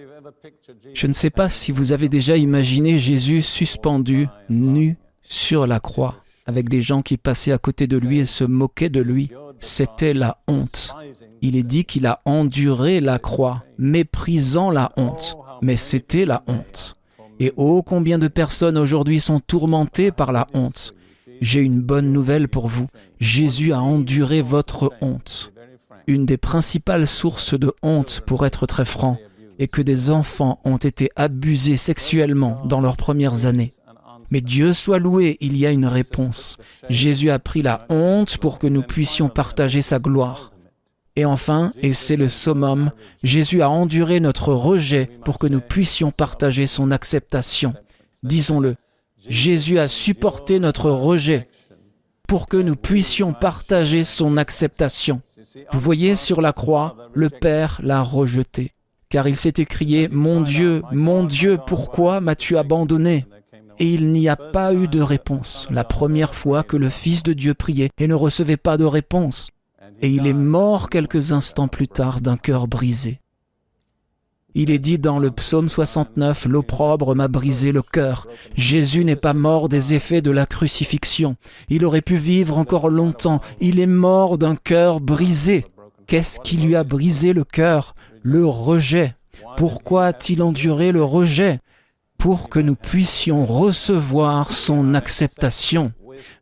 Je 0.93 1.07
ne 1.07 1.13
sais 1.13 1.29
pas 1.29 1.49
si 1.49 1.71
vous 1.71 1.91
avez 1.91 2.09
déjà 2.09 2.37
imaginé 2.37 2.97
Jésus 2.97 3.41
suspendu, 3.41 4.27
nu, 4.49 4.97
sur 5.21 5.67
la 5.67 5.79
croix, 5.79 6.15
avec 6.45 6.69
des 6.69 6.81
gens 6.81 7.01
qui 7.01 7.17
passaient 7.17 7.51
à 7.51 7.57
côté 7.57 7.87
de 7.87 7.97
lui 7.97 8.19
et 8.19 8.25
se 8.25 8.43
moquaient 8.43 8.89
de 8.89 9.01
lui. 9.01 9.29
C'était 9.59 10.13
la 10.13 10.37
honte. 10.47 10.93
Il 11.41 11.55
est 11.55 11.63
dit 11.63 11.85
qu'il 11.85 12.07
a 12.07 12.21
enduré 12.25 12.99
la 12.99 13.19
croix, 13.19 13.63
méprisant 13.77 14.71
la 14.71 14.91
honte. 14.97 15.37
Mais 15.61 15.75
c'était 15.75 16.25
la 16.25 16.43
honte. 16.47 16.97
Et 17.39 17.53
oh 17.55 17.83
combien 17.83 18.17
de 18.19 18.27
personnes 18.27 18.77
aujourd'hui 18.77 19.19
sont 19.19 19.39
tourmentées 19.39 20.11
par 20.11 20.31
la 20.31 20.47
honte. 20.53 20.93
J'ai 21.41 21.61
une 21.61 21.81
bonne 21.81 22.11
nouvelle 22.11 22.47
pour 22.47 22.67
vous. 22.67 22.87
Jésus 23.19 23.73
a 23.73 23.81
enduré 23.81 24.41
votre 24.41 24.91
honte. 25.01 25.53
Une 26.07 26.25
des 26.25 26.37
principales 26.37 27.07
sources 27.07 27.57
de 27.57 27.71
honte, 27.83 28.23
pour 28.25 28.45
être 28.45 28.65
très 28.65 28.85
franc, 28.85 29.17
est 29.61 29.67
que 29.67 29.81
des 29.81 30.09
enfants 30.09 30.59
ont 30.65 30.77
été 30.77 31.11
abusés 31.15 31.77
sexuellement 31.77 32.61
dans 32.65 32.81
leurs 32.81 32.97
premières 32.97 33.45
années. 33.45 33.71
Mais 34.31 34.41
Dieu 34.41 34.73
soit 34.73 34.99
loué, 34.99 35.37
il 35.39 35.55
y 35.55 35.65
a 35.65 35.71
une 35.71 35.85
réponse. 35.85 36.57
Jésus 36.89 37.29
a 37.29 37.37
pris 37.37 37.61
la 37.61 37.85
honte 37.89 38.37
pour 38.37 38.59
que 38.59 38.67
nous 38.67 38.81
puissions 38.81 39.29
partager 39.29 39.81
sa 39.81 39.99
gloire. 39.99 40.51
Et 41.15 41.25
enfin, 41.25 41.73
et 41.81 41.93
c'est 41.93 42.15
le 42.15 42.29
summum, 42.29 42.91
Jésus 43.21 43.61
a 43.61 43.69
enduré 43.69 44.19
notre 44.19 44.53
rejet 44.53 45.09
pour 45.25 45.37
que 45.37 45.47
nous 45.47 45.61
puissions 45.61 46.09
partager 46.09 46.67
son 46.67 46.89
acceptation. 46.89 47.73
Disons-le, 48.23 48.75
Jésus 49.27 49.77
a 49.77 49.87
supporté 49.87 50.59
notre 50.59 50.89
rejet 50.89 51.47
pour 52.27 52.47
que 52.47 52.57
nous 52.57 52.77
puissions 52.77 53.33
partager 53.33 54.05
son 54.05 54.37
acceptation. 54.37 55.21
Vous 55.73 55.79
voyez, 55.79 56.15
sur 56.15 56.41
la 56.41 56.53
croix, 56.53 56.95
le 57.13 57.29
Père 57.29 57.81
l'a 57.83 58.01
rejeté, 58.01 58.71
car 59.11 59.27
il 59.27 59.35
s'est 59.35 59.53
écrié, 59.57 60.07
Mon 60.11 60.41
Dieu, 60.41 60.81
mon 60.91 61.25
Dieu, 61.25 61.59
pourquoi 61.67 62.21
m'as-tu 62.21 62.57
abandonné 62.57 63.27
Et 63.77 63.93
il 63.93 64.07
n'y 64.11 64.29
a 64.29 64.37
pas 64.37 64.73
eu 64.73 64.87
de 64.87 65.01
réponse, 65.01 65.67
la 65.69 65.83
première 65.83 66.33
fois 66.33 66.63
que 66.63 66.77
le 66.77 66.89
Fils 66.89 67.21
de 67.21 67.33
Dieu 67.33 67.53
priait 67.53 67.89
et 67.99 68.07
ne 68.07 68.15
recevait 68.15 68.57
pas 68.57 68.77
de 68.77 68.85
réponse. 68.85 69.51
Et 70.01 70.07
il 70.09 70.25
est 70.25 70.33
mort 70.33 70.89
quelques 70.89 71.33
instants 71.33 71.67
plus 71.67 71.89
tard 71.89 72.21
d'un 72.21 72.37
cœur 72.37 72.67
brisé. 72.67 73.19
Il 74.55 74.71
est 74.71 74.79
dit 74.79 74.97
dans 74.97 75.19
le 75.19 75.29
psaume 75.29 75.69
69, 75.69 76.45
L'opprobre 76.45 77.13
m'a 77.13 77.27
brisé 77.27 77.71
le 77.71 77.81
cœur. 77.81 78.27
Jésus 78.55 79.03
n'est 79.05 79.15
pas 79.15 79.33
mort 79.33 79.69
des 79.69 79.93
effets 79.93 80.21
de 80.21 80.31
la 80.31 80.45
crucifixion. 80.45 81.35
Il 81.69 81.85
aurait 81.85 82.01
pu 82.01 82.15
vivre 82.15 82.57
encore 82.57 82.89
longtemps. 82.89 83.41
Il 83.59 83.79
est 83.79 83.85
mort 83.85 84.37
d'un 84.37 84.55
cœur 84.55 84.99
brisé. 84.99 85.65
Qu'est-ce 86.07 86.39
qui 86.41 86.57
lui 86.57 86.75
a 86.75 86.83
brisé 86.83 87.31
le 87.31 87.45
cœur? 87.45 87.93
Le 88.23 88.45
rejet. 88.45 89.15
Pourquoi 89.57 90.05
a-t-il 90.05 90.43
enduré 90.43 90.91
le 90.91 91.03
rejet? 91.03 91.59
Pour 92.17 92.49
que 92.49 92.59
nous 92.59 92.75
puissions 92.75 93.45
recevoir 93.45 94.51
son 94.51 94.93
acceptation. 94.93 95.91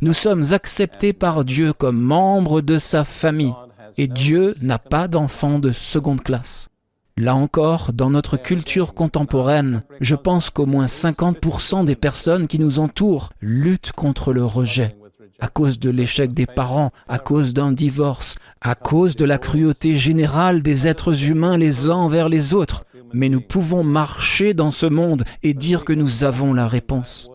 Nous 0.01 0.13
sommes 0.13 0.51
acceptés 0.51 1.13
par 1.13 1.45
Dieu 1.45 1.71
comme 1.71 1.99
membres 1.99 2.61
de 2.61 2.80
sa 2.80 3.03
famille. 3.05 3.53
Et 3.97 4.07
Dieu 4.07 4.55
n'a 4.61 4.77
pas 4.77 5.07
d'enfants 5.07 5.59
de 5.59 5.71
seconde 5.71 6.21
classe. 6.21 6.69
Là 7.17 7.36
encore, 7.36 7.91
dans 7.93 8.09
notre 8.09 8.38
culture 8.38 8.93
contemporaine, 8.93 9.84
je 9.99 10.15
pense 10.15 10.49
qu'au 10.49 10.65
moins 10.65 10.86
50% 10.86 11.84
des 11.84 11.95
personnes 11.95 12.47
qui 12.47 12.59
nous 12.59 12.80
entourent 12.80 13.32
luttent 13.41 13.91
contre 13.91 14.32
le 14.32 14.45
rejet, 14.45 14.95
à 15.39 15.47
cause 15.47 15.79
de 15.79 15.89
l'échec 15.89 16.33
des 16.33 16.45
parents, 16.45 16.91
à 17.07 17.19
cause 17.19 17.53
d'un 17.53 17.71
divorce, 17.71 18.35
à 18.61 18.75
cause 18.75 19.15
de 19.15 19.25
la 19.25 19.37
cruauté 19.37 19.97
générale 19.97 20.61
des 20.61 20.87
êtres 20.87 21.29
humains 21.29 21.57
les 21.57 21.89
uns 21.89 21.95
envers 21.95 22.29
les 22.29 22.53
autres. 22.53 22.83
Mais 23.13 23.29
nous 23.29 23.41
pouvons 23.41 23.83
marcher 23.83 24.53
dans 24.53 24.71
ce 24.71 24.85
monde 24.85 25.23
et 25.41 25.53
dire 25.53 25.85
que 25.85 25.93
nous 25.93 26.23
avons 26.23 26.53
la 26.53 26.67
réponse. 26.67 27.29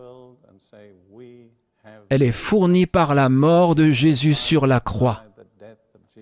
Elle 2.09 2.23
est 2.23 2.31
fournie 2.31 2.85
par 2.85 3.15
la 3.15 3.29
mort 3.29 3.75
de 3.75 3.89
Jésus 3.89 4.35
sur 4.35 4.67
la 4.67 4.79
croix. 4.79 5.23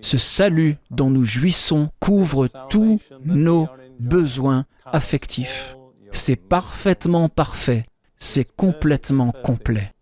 Ce 0.00 0.18
salut 0.18 0.76
dont 0.90 1.10
nous 1.10 1.24
jouissons 1.24 1.90
couvre 2.00 2.48
tous 2.68 3.00
nos 3.24 3.68
besoins 4.00 4.64
affectifs. 4.84 5.76
C'est 6.12 6.36
parfaitement 6.36 7.28
parfait, 7.28 7.84
c'est 8.16 8.54
complètement 8.56 9.32
complet. 9.42 9.93